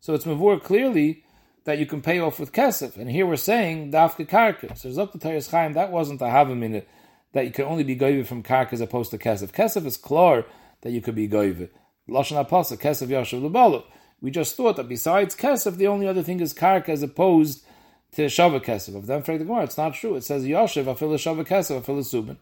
So 0.01 0.15
it's 0.15 0.25
mavur 0.25 0.63
clearly 0.63 1.25
that 1.65 1.79
you 1.79 1.87
can 1.87 2.01
pay 2.01 2.19
off 2.19 2.41
with 2.41 2.53
kesef, 2.53 2.97
and 2.97 3.11
here 3.11 3.27
we're 3.27 3.37
saying 3.37 3.93
dafke 3.93 4.27
karka. 4.29 4.77
So 4.77 4.89
Zok 4.89 5.13
the 5.13 5.51
Chaim 5.51 5.75
that 5.75 5.93
wasn't 5.93 6.23
a 6.23 6.27
havim 6.27 6.63
in 6.63 6.75
it 6.75 6.89
that 7.33 7.45
you 7.45 7.51
can 7.51 7.67
only 7.67 7.85
be 7.85 7.95
goyve 7.95 8.27
from 8.27 8.43
karka 8.43 8.73
as 8.73 8.81
opposed 8.81 9.11
to 9.11 9.19
kesef. 9.19 9.53
Kesef 9.53 9.85
is 9.85 9.99
klar 9.99 10.47
that 10.81 10.93
you 10.93 11.03
could 11.03 11.15
be 11.15 11.29
goyve. 11.29 11.69
Lashon 12.09 12.45
Apasa, 12.45 12.79
Kesef 12.79 13.09
Yashav 13.09 13.43
Lubalo. 13.43 13.85
We 14.21 14.31
just 14.31 14.57
thought 14.57 14.77
that 14.77 14.89
besides 14.89 15.37
Kesef, 15.37 15.77
the 15.77 15.89
only 15.89 16.07
other 16.07 16.23
thing 16.23 16.41
is 16.41 16.55
Karka 16.55 16.91
as 16.91 17.03
opposed 17.03 17.65
to 18.13 18.27
Shava 18.27 18.65
Kesef. 18.65 18.97
Of 18.97 19.07
them, 19.07 19.23
the 19.23 19.39
Gemara, 19.39 19.65
it's 19.65 19.77
not 19.77 19.95
true. 19.95 20.15
It 20.15 20.25
says 20.25 20.45
Yashav, 20.45 20.85
Afil 20.85 21.15
Shava 21.15 21.47
Kesef, 21.47 21.83
Afil 21.83 21.99
Subin. 21.99 22.37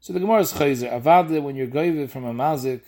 So 0.00 0.12
the 0.12 0.20
Gemara 0.20 0.40
is 0.40 0.52
Chayzer. 0.52 0.92
Avadle, 0.92 1.42
when 1.42 1.56
you're 1.56 1.66
goyve 1.66 2.10
from 2.10 2.24
a 2.24 2.32
mazik, 2.32 2.82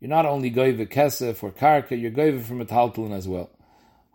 you're 0.00 0.08
not 0.08 0.26
only 0.26 0.50
goyve 0.50 0.88
Kesef 0.88 1.42
or 1.42 1.52
Karka, 1.52 2.00
you're 2.00 2.10
goyve 2.10 2.44
from 2.44 2.60
a 2.60 2.64
Talpulin 2.64 3.12
as 3.12 3.28
well. 3.28 3.50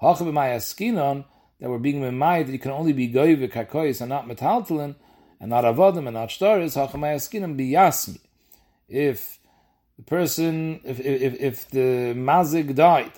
Hachab 0.02 0.32
Mayaskinon, 0.32 1.26
that 1.60 1.69
we're 1.69 1.78
being 1.78 2.02
memayed 2.02 2.47
that 2.47 2.52
you 2.52 2.60
can 2.60 2.71
only 2.71 2.93
be 2.93 3.12
goyve 3.12 3.52
Karkois 3.52 4.02
and 4.02 4.10
not 4.10 4.28
Metalpulin, 4.28 4.95
and 5.39 5.50
not 5.50 5.63
Avadim 5.63 6.08
and 6.08 6.13
not 6.13 6.30
Shtaris, 6.30 6.76
Hachab 6.76 7.00
Mayaskinon 7.00 7.56
be 7.56 7.71
Yasmi. 7.71 8.19
If 8.89 9.37
the 9.98 10.04
person, 10.04 10.80
if, 10.84 11.00
if, 11.00 11.34
if 11.40 11.70
the 11.70 12.14
mazik 12.16 12.76
died 12.76 13.14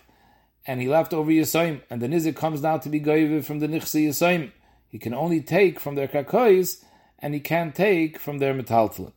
and 0.65 0.81
he 0.81 0.87
left 0.87 1.13
over 1.13 1.29
Yisayim, 1.29 1.81
and 1.89 2.01
the 2.01 2.07
nizik 2.07 2.35
comes 2.35 2.61
now 2.61 2.77
to 2.77 2.89
be 2.89 3.01
goyve 3.01 3.43
from 3.43 3.59
the 3.59 3.67
nichsi 3.67 4.07
Yisayim, 4.07 4.51
he 4.87 4.97
can 4.97 5.13
only 5.13 5.41
take 5.41 5.79
from 5.79 5.95
their 5.95 6.07
kakois 6.07 6.83
and 7.19 7.33
he 7.33 7.39
can't 7.39 7.75
take 7.75 8.17
from 8.17 8.39
their 8.39 8.53
metaltlin. 8.53 9.11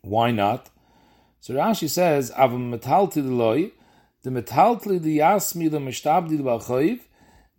Why 0.00 0.30
not? 0.30 0.70
So 1.40 1.54
Rashi 1.54 1.88
says, 1.88 2.30
Avam 2.32 2.74
metalti 2.74 3.22
loy, 3.24 3.72
the 4.22 4.30
metaltli 4.30 5.00
the 5.00 5.18
yasmi 5.18 5.70
the 5.70 5.78
mishtabdi 5.78 6.38
the 6.38 6.42
balchoiv, 6.42 7.00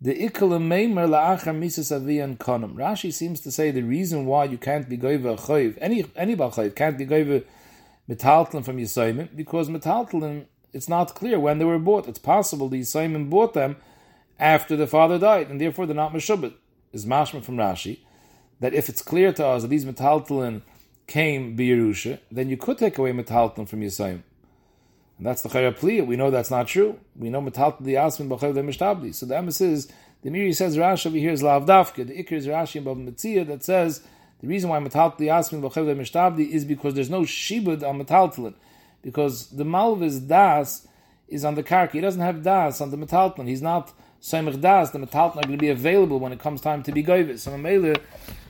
the 0.00 0.14
ikal 0.14 0.50
meimer 0.60 1.08
la'achar 1.08 1.56
misas 1.56 1.96
aviyan 1.96 2.38
konam. 2.38 2.74
Rashi 2.74 3.12
seems 3.12 3.40
to 3.40 3.52
say 3.52 3.70
the 3.70 3.82
reason 3.82 4.26
why 4.26 4.44
you 4.44 4.58
can't 4.58 4.88
be 4.88 4.98
goyve 4.98 5.24
a 5.24 5.82
any, 5.82 6.04
any 6.16 6.34
balchoiv 6.34 6.74
can't 6.74 6.98
be 6.98 7.06
goyve 7.06 7.44
metaltlin 8.10 8.64
from 8.64 8.78
Yisayim, 8.78 9.28
because 9.36 9.68
metaltlin, 9.68 10.46
it's 10.72 10.88
not 10.88 11.14
clear 11.14 11.38
when 11.38 11.58
they 11.58 11.64
were 11.64 11.78
bought. 11.78 12.08
It's 12.08 12.18
possible 12.18 12.68
the 12.68 12.80
Yisayim 12.80 13.30
bought 13.30 13.54
them 13.54 13.76
after 14.38 14.76
the 14.76 14.86
father 14.86 15.18
died, 15.18 15.48
and 15.48 15.60
therefore 15.60 15.86
they're 15.86 15.94
not 15.94 16.12
Meshubit. 16.12 16.54
Is 16.92 17.06
mashma 17.06 17.40
from 17.44 17.56
Rashi, 17.56 18.00
that 18.58 18.74
if 18.74 18.88
it's 18.88 19.00
clear 19.00 19.32
to 19.34 19.46
us 19.46 19.62
that 19.62 19.68
these 19.68 19.84
metaltlin 19.84 20.62
came 21.06 21.56
B'Yerusha, 21.56 22.18
then 22.32 22.48
you 22.48 22.56
could 22.56 22.78
take 22.78 22.98
away 22.98 23.12
metaltlin 23.12 23.68
from 23.68 23.80
Yisayim. 23.80 24.22
And 25.18 25.26
that's 25.26 25.42
the 25.42 25.48
Chayapli. 25.50 26.04
We 26.04 26.16
know 26.16 26.32
that's 26.32 26.50
not 26.50 26.66
true. 26.66 26.98
We 27.14 27.30
know 27.30 27.40
metaltlin 27.40 27.84
the 27.84 27.94
Asmin 27.94 28.28
B'Chav 28.28 28.54
the 28.54 28.62
Mishtabli. 28.62 29.14
So 29.14 29.26
the 29.26 29.36
emphasis 29.36 29.86
is, 29.86 29.92
the 30.22 30.30
Meiri 30.30 30.52
says 30.52 30.76
Rashi 30.76 31.06
over 31.06 31.16
here 31.16 31.30
is 31.30 31.42
Lavdafka. 31.42 32.08
The 32.08 32.24
Ikr 32.24 32.32
is 32.32 32.48
Rashi 32.48 32.82
Bava 32.82 33.08
Metzia 33.08 33.46
that 33.46 33.62
says 33.62 34.02
the 34.40 34.48
reason 34.48 34.70
why 34.70 34.78
metaltli 34.78 35.26
asmin 35.26 35.60
b'chevle 35.60 35.96
mishtabdi 35.96 36.48
is 36.48 36.64
because 36.64 36.94
there's 36.94 37.10
no 37.10 37.22
shibud 37.22 37.82
on 37.82 38.02
metaltlin, 38.02 38.54
because 39.02 39.48
the 39.48 39.64
malvis 39.64 40.26
das 40.26 40.86
is 41.28 41.44
on 41.44 41.54
the 41.54 41.62
karki. 41.62 41.92
He 41.92 42.00
doesn't 42.00 42.20
have 42.20 42.42
das 42.42 42.80
on 42.80 42.90
the 42.90 42.96
metaltlin. 42.96 43.46
He's 43.48 43.62
not 43.62 43.92
soimich 44.20 44.60
das. 44.60 44.90
The 44.90 44.98
metaltlin 44.98 45.38
are 45.38 45.46
going 45.46 45.52
to 45.52 45.56
be 45.58 45.68
available 45.68 46.18
when 46.18 46.32
it 46.32 46.40
comes 46.40 46.60
time 46.60 46.82
to 46.84 46.92
be 46.92 47.02
goyvis. 47.04 47.40
So 47.40 47.52
Mamela, 47.52 48.00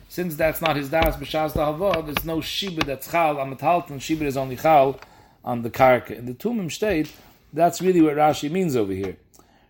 since 0.09 0.35
that's 0.35 0.61
not 0.61 0.75
his 0.75 0.89
das 0.89 1.15
b'shas 1.17 1.53
hava, 1.53 2.01
there's 2.03 2.25
no 2.25 2.37
shibud 2.37 2.85
that's 2.85 3.11
chal 3.11 3.39
on 3.39 3.55
metaltlin. 3.55 3.97
Shibud 3.97 4.23
is 4.23 4.37
only 4.37 4.55
chal 4.55 4.99
on 5.43 5.61
the 5.61 5.69
karka. 5.69 6.11
In 6.11 6.25
the 6.25 6.33
Tumim 6.33 6.71
state, 6.71 7.11
that's 7.53 7.81
really 7.81 8.01
what 8.01 8.15
Rashi 8.15 8.49
means 8.49 8.75
over 8.75 8.93
here. 8.93 9.17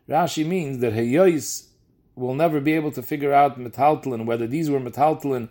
Rashi 0.07 0.45
means 0.45 0.79
that 0.79 0.93
Hayois 0.93 1.67
will 2.15 2.35
never 2.35 2.59
be 2.59 2.73
able 2.73 2.91
to 2.91 3.01
figure 3.01 3.33
out 3.33 3.59
metaltlin 3.59 4.25
whether 4.25 4.47
these 4.47 4.69
were 4.69 4.79
metaltlin 4.79 5.49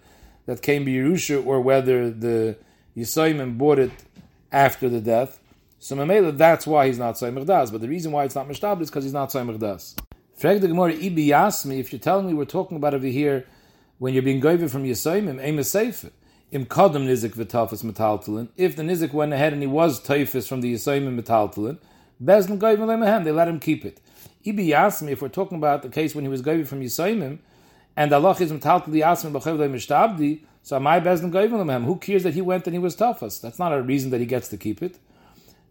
that 0.50 0.62
came 0.62 0.84
by 0.84 0.90
Yerusha 0.90 1.46
or 1.46 1.60
whether 1.60 2.10
the 2.10 2.56
Yisayim 2.96 3.56
bought 3.56 3.78
it 3.78 3.92
after 4.50 4.88
the 4.88 5.00
death. 5.00 5.38
So 5.78 5.94
Mamela, 5.94 6.36
that's 6.36 6.66
why 6.66 6.88
he's 6.88 6.98
not 6.98 7.14
Saymach 7.14 7.46
Das. 7.46 7.70
But 7.70 7.82
the 7.82 7.88
reason 7.88 8.10
why 8.10 8.24
it's 8.24 8.34
not 8.34 8.48
Mishtab 8.48 8.80
is 8.80 8.90
because 8.90 9.04
he's 9.04 9.12
not 9.12 9.30
Saymach 9.30 9.60
Das. 9.60 9.94
Frag 10.34 10.60
the 10.60 10.66
Gemara, 10.66 10.94
Ibi 10.94 11.32
me 11.66 11.78
if 11.78 11.92
you're 11.92 12.00
telling 12.00 12.26
me 12.26 12.34
we're 12.34 12.46
talking 12.46 12.76
about 12.76 12.94
over 12.94 13.06
here 13.06 13.46
when 13.98 14.12
you're 14.12 14.24
being 14.24 14.40
goyve 14.40 14.68
from 14.68 14.82
Yisayim, 14.82 15.40
Aim 15.40 15.62
Sefer. 15.62 16.10
Im 16.50 16.66
Kadam 16.66 17.06
Nizik 17.06 17.36
V'Tafis 17.36 17.84
Metaltalin. 17.84 18.48
If 18.56 18.74
the 18.74 18.82
Nizik 18.82 19.12
went 19.12 19.32
ahead 19.32 19.52
and 19.52 19.62
he 19.62 19.68
was 19.68 20.00
Taifis 20.00 20.48
from 20.48 20.62
the 20.62 20.74
Yisayim 20.74 21.16
Metaltalin, 21.16 21.78
Bezin 22.20 22.58
Goyve 22.58 22.78
Lemehem, 22.78 23.22
they 23.22 23.30
let 23.30 23.46
him 23.46 23.60
keep 23.60 23.84
it. 23.84 24.00
Ibi 24.44 24.72
me 24.72 25.12
if 25.12 25.22
we're 25.22 25.28
talking 25.28 25.58
about 25.58 25.82
the 25.82 25.88
case 25.88 26.12
when 26.12 26.24
he 26.24 26.28
was 26.28 26.42
goyve 26.42 26.66
from 26.66 26.80
Yisayim, 26.80 27.38
and 27.96 28.12
the 28.12 28.16
Allah 28.16 28.36
is 28.40 28.52
metaltal 28.52 28.86
the 28.86 29.00
asmin 29.00 29.32
b'chevle 29.32 29.70
mishtabdi, 29.70 30.40
So 30.62 30.78
my 30.80 31.00
Bezdin 31.00 31.32
Goivim 31.32 31.84
Who 31.84 31.96
cares 31.96 32.22
that 32.22 32.34
he 32.34 32.40
went 32.40 32.66
and 32.66 32.74
he 32.74 32.78
was 32.78 32.94
toughest? 32.94 33.42
That's 33.42 33.58
not 33.58 33.72
a 33.72 33.82
reason 33.82 34.10
that 34.10 34.20
he 34.20 34.26
gets 34.26 34.48
to 34.48 34.56
keep 34.56 34.82
it. 34.82 34.98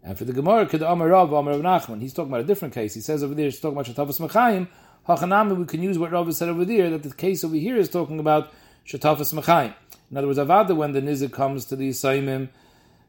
And 0.02 0.16
for 0.16 0.24
the 0.24 0.32
Gemara, 0.32 0.66
Kid 0.66 0.82
Amar 0.82 1.08
Rav, 1.08 1.32
Amar 1.32 1.54
Nachman, 1.54 2.00
he's 2.00 2.14
talking 2.14 2.30
about 2.30 2.40
a 2.40 2.44
different 2.44 2.72
case. 2.72 2.94
He 2.94 3.00
says 3.00 3.22
over 3.22 3.34
there, 3.34 3.46
he's 3.46 3.60
talking 3.60 3.78
about 3.78 3.86
Shatafas 3.86 4.20
Mechayim. 4.26 4.68
Hachanami, 5.06 5.56
we 5.56 5.66
can 5.66 5.82
use 5.82 5.98
what 5.98 6.12
Rav 6.12 6.34
said 6.34 6.48
over 6.48 6.64
there, 6.64 6.90
that 6.90 7.02
the 7.02 7.14
case 7.14 7.44
over 7.44 7.56
here 7.56 7.76
is 7.76 7.88
talking 7.88 8.18
about 8.18 8.50
Shatafas 8.86 9.34
Mechayim. 9.34 9.74
In 10.10 10.16
other 10.16 10.26
words, 10.26 10.38
Avada, 10.38 10.74
when 10.74 10.92
the 10.92 11.02
Nizik 11.02 11.32
comes 11.32 11.64
to 11.66 11.76
the 11.76 11.90
Yisaimim, 11.90 12.48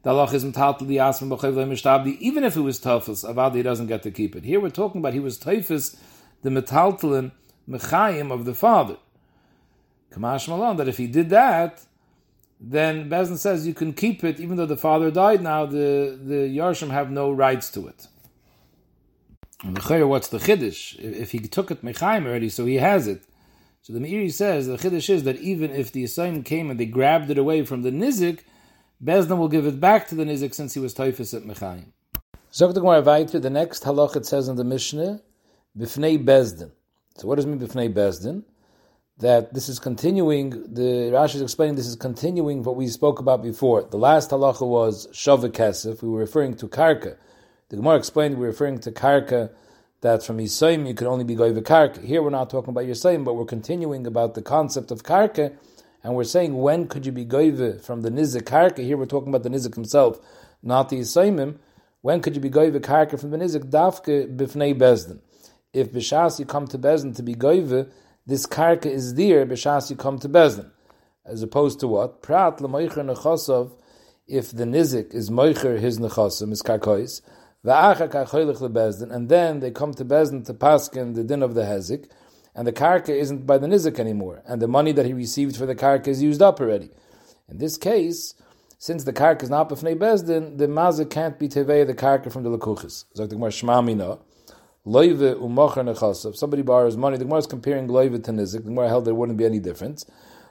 the 0.04 0.10
Allah 0.10 0.32
is 0.34 0.44
the 0.44 0.50
Asman 0.52 1.38
B'chayv 1.38 2.18
even 2.20 2.44
if 2.44 2.58
it 2.58 2.62
was 2.62 2.80
Tafas, 2.80 3.24
Avada, 3.24 3.56
he 3.56 3.62
doesn't 3.62 3.88
get 3.88 4.02
to 4.04 4.12
keep 4.12 4.36
it. 4.36 4.44
Here 4.44 4.60
we're 4.60 4.70
talking 4.70 5.00
about 5.00 5.14
he 5.14 5.20
was 5.20 5.38
Tafas, 5.40 5.96
the 6.42 6.50
Metaltalin 6.50 7.32
Mechayim 7.72 8.32
of 8.32 8.46
the 8.46 8.54
father. 8.54 8.98
Kamash 10.12 10.48
Malon, 10.48 10.78
that 10.78 10.88
if 10.88 10.98
he 10.98 11.08
did 11.08 11.30
that, 11.30 11.86
then 12.60 13.10
Bezin 13.10 13.38
says 13.38 13.66
you 13.66 13.74
can 13.74 13.94
keep 13.94 14.24
it, 14.24 14.40
even 14.40 14.58
though 14.58 14.66
the 14.66 14.78
father 14.78 15.10
died 15.10 15.42
now, 15.42 15.66
the, 15.66 16.20
the 16.22 16.58
Yarshim 16.58 16.92
have 16.92 17.10
no 17.10 17.32
rights 17.32 17.72
to 17.72 17.88
it. 17.88 18.08
And 19.64 19.78
the 19.78 20.08
what's 20.08 20.28
the 20.28 20.38
Chiddush? 20.38 21.00
If 21.00 21.32
he 21.32 21.40
took 21.40 21.72
it 21.72 21.84
Mechaim 21.84 22.26
already, 22.26 22.50
so 22.50 22.66
he 22.66 22.76
has 22.76 23.08
it. 23.08 23.24
So 23.82 23.94
the 23.94 24.00
Meiri 24.00 24.32
says, 24.32 24.68
the 24.68 24.78
Chiddush 24.78 25.10
is 25.10 25.24
that 25.24 25.38
even 25.38 25.72
if 25.72 25.92
the 25.92 26.04
Yisayim 26.04 26.46
came 26.46 26.70
and 26.70 26.80
they 26.80 26.86
grabbed 26.86 27.32
it 27.32 27.38
away 27.38 27.64
from 27.64 27.82
the 27.82 27.92
Nizik, 27.92 28.42
Bezdin 29.04 29.38
will 29.38 29.48
give 29.48 29.66
it 29.66 29.80
back 29.80 30.08
to 30.10 30.16
the 30.16 30.24
Nizik 30.24 30.54
since 30.54 30.76
he 30.76 30.80
was 30.80 30.94
Taifis 30.94 31.34
at 31.34 31.48
the 32.76 32.82
Gemara 32.82 33.02
the 33.40 33.50
next 33.50 33.84
halach 33.84 34.16
it 34.16 34.26
says 34.26 34.48
in 34.48 34.56
the 34.56 34.64
Mishnah, 34.64 35.22
Bifnei 35.76 36.24
Bezdin. 36.24 36.72
So 37.18 37.28
what 37.28 37.36
does 37.36 37.46
it 37.46 37.50
mean 37.50 37.60
Bifnei 37.60 37.94
Bezdin? 37.94 38.44
that 39.22 39.54
this 39.54 39.70
is 39.70 39.80
continuing, 39.80 40.50
the 40.74 41.12
Rashi 41.12 41.36
is 41.36 41.42
explaining 41.42 41.76
this 41.76 41.88
is 41.88 41.96
continuing 41.96 42.64
what 42.64 42.76
we 42.76 42.88
spoke 42.88 43.20
about 43.20 43.44
before. 43.44 43.84
The 43.84 43.98
last 43.98 44.32
halacha 44.32 44.68
was 44.68 45.08
Shavik 45.08 45.52
Kesef, 45.52 46.02
we 46.02 46.10
were 46.10 46.20
referring 46.20 46.56
to 46.56 46.68
Karka. 46.68 47.18
The 47.70 47.76
Gemara 47.76 47.98
explained 47.98 48.38
we're 48.38 48.48
referring 48.48 48.80
to 48.80 48.92
Karka, 48.92 49.52
that 50.02 50.24
from 50.24 50.40
Yisayim 50.40 50.88
you 50.88 50.96
could 50.96 51.06
only 51.06 51.24
be 51.24 51.36
Goiva 51.36 51.62
Karka. 51.62 52.04
Here 52.04 52.24
we're 52.24 52.32
not 52.32 52.50
talking 52.50 52.72
about 52.72 52.86
Yisayim, 52.86 53.24
but 53.24 53.36
we're 53.36 53.46
continuing 53.46 54.08
about 54.08 54.34
the 54.34 54.42
concept 54.42 54.90
of 54.90 55.04
Karka, 55.04 55.56
and 56.04 56.16
we're 56.16 56.24
saying 56.24 56.58
when 56.58 56.88
could 56.88 57.06
you 57.06 57.12
be 57.12 57.24
Goiva 57.24 57.80
from 57.80 58.02
the 58.02 58.10
Nizik 58.10 58.42
Karka? 58.42 58.80
Here 58.80 58.98
we're 58.98 59.06
talking 59.06 59.30
about 59.30 59.44
the 59.44 59.50
Nizik 59.50 59.76
himself, 59.76 60.20
not 60.64 60.90
the 60.90 61.00
Yisayimim. 61.00 61.60
When 62.02 62.22
could 62.22 62.34
you 62.34 62.42
be 62.42 62.50
Goiva 62.50 62.80
Karka 62.80 63.20
from 63.20 63.30
the 63.30 63.38
Nizik? 63.38 63.70
Dafke 63.70 64.36
Bifnei 64.36 64.74
Bezdin. 64.74 65.20
If 65.74 65.92
Bishas 65.92 66.40
you 66.40 66.46
come 66.46 66.68
to 66.68 66.78
Bezdin 66.78 67.16
to 67.16 67.24
be 67.24 67.36
Goiva, 67.36 67.90
this 68.26 68.46
karka 68.46 68.86
is 68.86 69.16
there 69.16 69.46
b'shas 69.46 69.90
you 69.90 69.96
come 69.96 70.20
to 70.20 70.30
bezdin, 70.30 70.70
as 71.26 71.42
opposed 71.42 71.80
to 71.80 71.88
what 71.88 72.22
prat 72.22 72.62
l'moicher 72.62 73.04
nechosov. 73.04 73.72
If 74.28 74.52
the 74.52 74.66
nizik 74.66 75.14
is 75.14 75.30
moicher 75.32 75.80
his 75.80 75.98
nechosim 75.98 76.50
his 76.50 76.62
karkois, 76.62 77.22
the 77.64 77.72
akhailhabesdin, 77.72 79.12
and 79.12 79.28
then 79.28 79.60
they 79.60 79.72
come 79.72 79.94
to 79.96 80.06
bezdin 80.06 80.46
to 80.46 80.54
paskin 80.54 81.16
the 81.16 81.24
din 81.24 81.42
of 81.42 81.56
the 81.56 81.64
hezik, 81.64 82.10
and 82.54 82.68
the 82.68 82.72
karka 82.72 83.10
isn't 83.10 83.48
by 83.48 83.58
the 83.58 83.66
nizik 83.66 83.98
anymore, 83.98 84.44
and 84.46 84.62
the 84.62 84.68
money 84.68 84.92
that 84.92 85.08
he 85.08 85.14
received 85.14 85.58
for 85.58 85.66
the 85.66 85.76
karka 85.76 86.08
is 86.08 86.22
used 86.22 86.44
up 86.44 86.62
already. 86.62 86.92
In 87.50 87.58
this 87.58 87.76
case, 87.76 88.36
since 88.78 89.04
the 89.04 89.14
karka 89.14 89.44
is 89.44 89.50
not 89.50 89.68
b'fnei 89.68 89.98
bezdin, 89.98 90.60
the 90.60 90.68
mazik 90.68 91.10
can't 91.10 91.40
be 91.40 91.50
tevei 91.50 91.88
the 91.88 91.96
karka 91.96 92.32
from 92.32 92.44
the 92.44 92.56
lekuchis. 92.56 93.06
Zok 93.16 93.30
the 93.30 93.36
Gemara 93.36 93.50
Shmamina. 93.50 94.20
Loive 94.86 95.36
umocher 95.36 95.86
nechasav. 95.86 96.36
Somebody 96.36 96.64
borrows 96.64 96.98
money. 96.98 97.16
The 97.16 97.26
Gemara 97.26 97.40
is 97.40 97.46
comparing 97.46 97.88
loive 97.88 98.24
to 98.24 98.32
nizik. 98.32 98.54
The 98.54 98.62
Gemara 98.62 98.88
held 98.88 99.06
there 99.06 99.14
wouldn't 99.14 99.38
be 99.38 99.46
any 99.46 99.60
difference. 99.60 100.06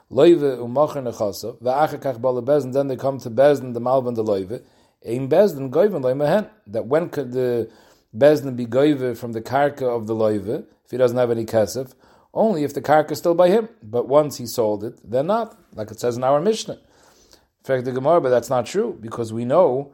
Loive 0.09 0.57
umocher 0.57 1.03
nechasav. 1.03 1.61
Va'achakach 1.61 2.21
bala 2.21 2.41
bezin. 2.41 2.71
Then 2.71 2.87
they 2.87 2.95
come 2.95 3.19
to 3.19 3.29
bezin 3.29 3.73
the 3.73 3.81
malvan 3.81 4.15
the 4.15 4.23
loive. 4.23 4.63
Ein 5.05 5.27
bezin 5.27 5.69
goyven 5.69 6.01
loimehen. 6.01 6.49
That 6.67 6.85
when 6.85 7.09
could 7.09 7.33
the 7.33 7.69
bezin 8.15 8.55
be 8.55 8.65
goyve 8.65 9.17
from 9.17 9.33
the 9.33 9.41
karka 9.41 9.81
of 9.81 10.07
the 10.07 10.15
loive 10.15 10.65
if 10.85 10.91
he 10.91 10.95
doesn't 10.95 11.17
have 11.17 11.29
any 11.29 11.45
kesef? 11.45 11.93
Only 12.33 12.63
if 12.63 12.73
the 12.73 12.81
karka 12.81 13.11
is 13.11 13.17
still 13.17 13.35
by 13.35 13.49
him. 13.49 13.67
But 13.83 14.07
once 14.07 14.37
he 14.37 14.45
sold 14.45 14.85
it, 14.85 14.97
then 15.03 15.27
not. 15.27 15.59
Like 15.75 15.91
it 15.91 15.99
says 15.99 16.15
in 16.15 16.23
our 16.23 16.39
Mishnah. 16.39 16.75
In 16.75 17.65
fact, 17.65 17.83
the 17.83 17.91
Gemara, 17.91 18.21
but 18.21 18.29
that's 18.29 18.49
not 18.49 18.65
true 18.65 18.97
because 19.01 19.33
we 19.33 19.43
know 19.43 19.93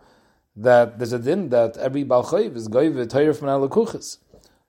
that 0.55 0.99
there's 0.99 1.13
a 1.13 1.19
din 1.19 1.49
that 1.49 1.75
every 1.77 2.05
balchayv 2.05 2.55
is 2.55 2.67
goyve 2.67 3.03
toyer 3.07 3.35
from 3.35 3.47
alakuchas. 3.47 4.19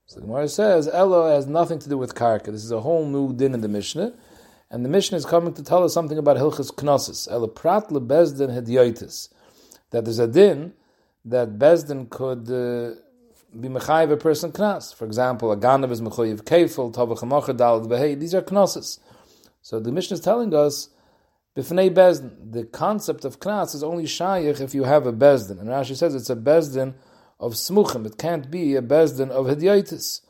So 0.09 0.21
the 0.21 0.27
Gemara 0.27 0.49
says, 0.49 0.89
Elo 0.89 1.29
has 1.29 1.47
nothing 1.47 1.79
to 1.81 1.89
do 1.89 1.99
with 1.99 2.15
karka. 2.15 2.47
This 2.47 2.65
is 2.65 2.73
a 2.73 2.81
whole 2.81 3.05
new 3.07 3.35
din 3.35 3.53
in 3.53 3.61
the 3.61 3.69
Mishnah. 3.69 4.15
And 4.71 4.83
the 4.83 4.89
Mishnah 4.89 5.19
is 5.19 5.27
coming 5.27 5.53
to 5.53 5.63
tell 5.63 5.85
us 5.85 5.93
something 5.93 6.17
about 6.17 6.39
Hilchas 6.39 6.75
Knossos. 6.75 7.29
Elo 7.31 7.47
prat 7.47 7.89
lebezdin 7.91 8.49
hedyoitis. 8.49 9.29
That 9.91 10.07
there's 10.07 10.19
a 10.19 10.27
din 10.27 10.73
that 11.27 11.59
Bezdin 11.59 12.09
could 12.09 12.51
uh, 12.51 12.99
be 13.61 13.69
mechayiv 13.69 14.11
a 14.13 14.17
person 14.17 14.51
knas. 14.51 14.95
For 14.95 15.05
example, 15.05 15.53
a 15.53 15.59
ganav 15.59 15.91
is 15.91 16.01
mechayiv 16.01 16.41
kefil, 16.43 16.91
tavach 16.91 17.19
dalad 17.55 17.87
behei. 17.87 18.19
These 18.19 18.35
are 18.35 18.41
knossos. 18.41 19.01
So 19.61 19.79
the 19.79 19.93
Mishnah 19.93 20.15
is 20.15 20.21
telling 20.23 20.55
us, 20.55 20.89
b'fnei 21.55 21.91
Bezdin, 21.91 22.51
the 22.51 22.65
concept 22.65 23.27
of 23.27 23.41
knas 23.41 23.75
is 23.75 23.83
only 23.83 24.05
shayich 24.05 24.63
if 24.63 24.75
you 24.75 24.85
have 24.85 25.07
a 25.07 25.13
Bezdin. 25.13 25.61
And 25.61 25.69
Rashi 25.69 25.95
says 25.95 26.15
it's 26.15 26.31
a 26.31 26.37
Bezdin 26.37 26.95
of 27.41 27.55
smuchim. 27.55 28.07
It 28.07 28.19
can't 28.19 28.51
be 28.51 28.75
a 28.77 28.83
bezdin 28.83 29.31
of 29.31 29.47
hediyaitis. 29.47 30.23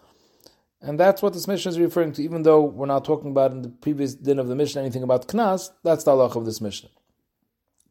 And 0.81 0.99
that's 0.99 1.23
what 1.23 1.33
this 1.33 1.49
mission 1.49 1.71
is 1.71 1.79
referring 1.79 2.13
to, 2.13 2.23
even 2.23 2.43
though 2.45 2.63
we're 2.63 2.87
not 2.87 3.05
talking 3.05 3.31
about 3.31 3.51
in 3.51 3.63
the 3.63 3.69
previous 3.69 4.15
din 4.15 4.39
of 4.39 4.47
the 4.49 4.55
mission 4.55 4.81
anything 4.81 5.03
about 5.03 5.27
knas, 5.27 5.71
that's 5.83 6.05
the 6.05 6.13
halach 6.13 6.37
of 6.37 6.45
this 6.45 6.61
mission. 6.61 6.89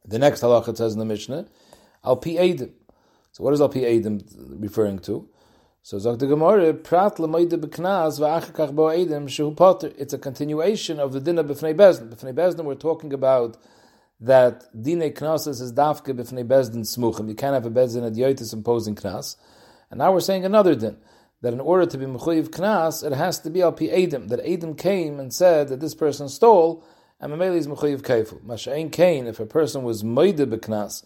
The 0.06 0.20
next 0.20 0.42
halach 0.42 0.70
it 0.70 0.78
says 0.78 0.94
in 0.94 1.00
the 1.00 1.06
Mishnah, 1.06 1.48
al 2.06 2.16
pi 2.16 2.32
edim. 2.32 2.72
So 3.34 3.44
what 3.44 3.54
is 3.54 3.60
al 3.60 3.70
pi 3.70 3.80
edim 3.80 4.24
referring 4.62 5.00
to? 5.00 5.28
So 5.82 5.98
Zok 5.98 6.20
the 6.20 6.28
Gemara, 6.28 6.74
prat 6.74 7.16
lemoide 7.16 7.50
beknas 7.50 8.20
va'achakach 8.20 8.74
bo 8.74 8.84
edim 8.84 9.28
shehu 9.28 9.56
potter. 9.56 9.92
It's 9.98 10.14
a 10.14 10.18
continuation 10.18 11.00
of 11.00 11.12
the 11.12 11.20
din 11.20 11.38
of 11.38 11.48
b'fnei 11.48 11.76
bezdin. 11.76 12.10
B'fnei 12.10 12.34
bezdin 12.34 12.64
we're 12.64 12.76
talking 12.76 13.12
about 13.12 13.58
that 14.20 14.66
dine 14.74 15.12
knases 15.12 15.62
is 15.62 15.74
dafke 15.74 16.16
b'fnei 16.16 16.46
bezdin 16.46 16.82
smuchim. 16.82 17.28
You 17.28 17.36
can't 17.36 17.54
have 17.54 17.66
a 17.66 17.70
bezdin 17.70 18.10
adyotis 18.10 18.54
imposing 18.54 18.96
knas. 18.96 19.36
And 19.92 20.00
now 20.00 20.12
we're 20.12 20.20
saying 20.20 20.46
another 20.46 20.76
din 20.76 20.98
that 21.42 21.54
in 21.54 21.60
order 21.60 21.86
to 21.86 21.98
be 21.98 22.06
mechuyev 22.06 22.50
knas, 22.50 23.06
it 23.06 23.16
has 23.16 23.40
to 23.40 23.50
be 23.50 23.62
al 23.62 23.72
pi 23.72 23.86
edim. 23.86 24.30
That 24.30 24.44
edim 24.44 24.78
came 24.78 25.20
and 25.20 25.34
said 25.34 25.68
that 25.70 25.80
this 25.80 25.94
person 25.94 26.30
stole, 26.30 26.84
and 27.20 27.32
mameli 27.32 27.58
is 27.58 27.68
mechuyev 27.68 28.02
kefil. 28.02 28.42
Masha'in 28.44 28.92
kain, 28.92 29.28
if 29.28 29.40
a 29.40 29.46
person 29.46 29.84
was 29.84 30.04
moide 30.04 30.38
b'knas, 30.38 31.04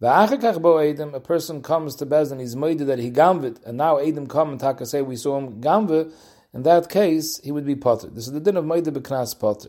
V'achakach 0.00 0.62
bo 0.62 0.76
edim, 0.76 1.12
a 1.12 1.20
person 1.20 1.60
comes 1.60 1.94
to 1.96 2.06
bezdin, 2.06 2.40
he's 2.40 2.56
moide 2.56 2.86
that 2.86 2.98
he 2.98 3.10
gamvit, 3.10 3.62
and 3.66 3.76
now 3.76 3.96
edim 3.96 4.26
come 4.26 4.50
and 4.52 4.60
taka 4.60 4.86
say 4.86 5.02
we 5.02 5.16
saw 5.16 5.36
him 5.36 5.60
gamvit. 5.60 6.10
In 6.54 6.62
that 6.62 6.88
case, 6.88 7.38
he 7.44 7.52
would 7.52 7.66
be 7.66 7.76
potter. 7.76 8.08
This 8.08 8.26
is 8.26 8.32
the 8.32 8.40
din 8.40 8.56
of 8.56 8.64
moide 8.64 8.86
b'knas 8.86 9.38
potter. 9.38 9.68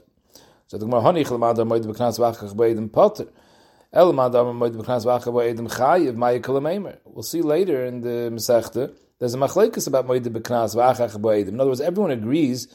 So 0.71 0.77
the 0.77 0.85
Gemara 0.85 1.01
Hanich 1.01 1.25
Lamada 1.25 1.67
Moed 1.67 1.83
B'Knas 1.83 2.17
V'Achach 2.17 2.55
B'Edim 2.55 2.89
Potter. 2.89 3.27
El 3.91 4.13
Mada 4.13 4.37
Moed 4.37 4.73
B'Knas 4.73 5.03
V'Achach 5.05 5.25
B'Edim 5.25 5.69
Chayiv 5.69 6.15
Ma'yikol 6.15 6.61
Meimer. 6.61 6.97
We'll 7.03 7.23
see 7.23 7.41
later 7.41 7.83
in 7.83 7.99
the 7.99 8.31
Masechta. 8.31 8.95
There's 9.19 9.33
a 9.33 9.37
machlekes 9.37 9.85
about 9.85 10.07
Moed 10.07 10.23
B'Knas 10.23 10.73
V'Achach 10.73 11.19
B'Edim. 11.19 11.49
In 11.49 11.59
other 11.59 11.71
words, 11.71 11.81
everyone 11.81 12.11
agrees 12.11 12.73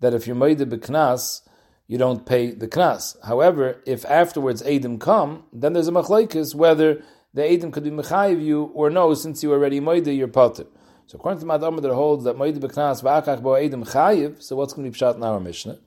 that 0.00 0.12
if 0.12 0.26
you're 0.26 0.36
Moed 0.36 0.58
B'Knas, 0.58 1.40
you 1.86 1.96
don't 1.96 2.26
pay 2.26 2.50
the 2.50 2.68
knas. 2.68 3.16
However, 3.24 3.80
if 3.86 4.04
afterwards 4.04 4.62
Edim 4.62 5.00
come, 5.00 5.44
then 5.50 5.72
there's 5.72 5.88
a 5.88 5.92
machlekes 5.92 6.54
whether 6.54 7.02
the 7.32 7.40
Edim 7.40 7.72
could 7.72 7.84
be 7.84 7.90
mechayiv 7.90 8.44
you 8.44 8.64
or 8.74 8.90
no, 8.90 9.14
since 9.14 9.42
you 9.42 9.50
already 9.50 9.80
moide 9.80 10.14
your 10.14 10.28
potter. 10.28 10.66
So 11.06 11.16
according 11.16 11.40
to 11.40 11.46
Madam 11.46 11.78
that 11.78 11.94
holds 11.94 12.24
that 12.24 12.36
moide 12.36 12.58
beknas 12.58 13.02
va'achach 13.02 13.40
bo 13.40 13.52
Edim 13.52 13.90
chayiv, 13.90 14.42
so 14.42 14.56
what's 14.56 14.74
going 14.74 14.84
to 14.84 14.90
be 14.90 15.02
pshat 15.02 15.16
in 15.16 15.22
our 15.22 15.40
Mishnah? 15.40 15.78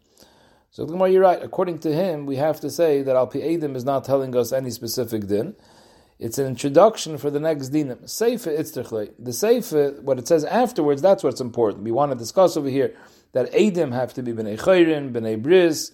So 0.73 0.87
Gemara, 0.87 1.11
you're 1.11 1.21
right. 1.21 1.39
According 1.39 1.79
to 1.79 1.93
him, 1.93 2.25
we 2.25 2.37
have 2.37 2.59
to 2.61 2.69
say 2.71 3.03
that 3.03 3.15
Al 3.15 3.29
Edim 3.29 3.75
is 3.75 3.85
not 3.85 4.05
telling 4.05 4.35
us 4.35 4.51
any 4.51 4.71
specific 4.71 5.27
din. 5.27 5.55
It's 6.17 6.39
an 6.39 6.47
introduction 6.47 7.19
for 7.19 7.29
the 7.29 7.39
next 7.39 7.69
dinim. 7.69 8.05
Seifa 8.05 8.57
itztichle. 8.57 9.13
The 9.19 9.29
seifa, 9.29 10.01
what 10.01 10.17
it 10.17 10.27
says 10.27 10.43
afterwards, 10.43 11.03
that's 11.03 11.23
what's 11.23 11.41
important. 11.41 11.83
We 11.83 11.91
want 11.91 12.11
to 12.11 12.17
discuss 12.17 12.57
over 12.57 12.69
here 12.69 12.95
that 13.33 13.53
Edim 13.53 13.93
have 13.93 14.15
to 14.15 14.23
be 14.23 14.33
b'nei 14.33 14.59
chayrin, 14.59 15.11
b'nei 15.11 15.39
bris. 15.39 15.91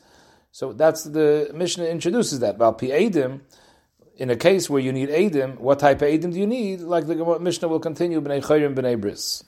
So 0.53 0.71
that's 0.71 1.03
the 1.03 1.51
Mishnah 1.53 1.83
introduces 1.83 2.39
that. 2.39 2.61
Al 2.61 2.73
Edim, 2.75 3.41
in 4.15 4.29
a 4.29 4.37
case 4.37 4.69
where 4.69 4.81
you 4.81 4.93
need 4.93 5.09
Edim, 5.09 5.59
what 5.59 5.79
type 5.79 6.01
of 6.01 6.07
Edim 6.07 6.31
do 6.31 6.39
you 6.39 6.47
need? 6.47 6.79
Like 6.79 7.05
the 7.05 7.37
Mishnah 7.41 7.67
will 7.67 7.81
continue, 7.81 8.21
b'nei 8.21 8.41
chayrin, 8.41 8.75
b'nei 8.75 8.97
bris. 8.97 9.43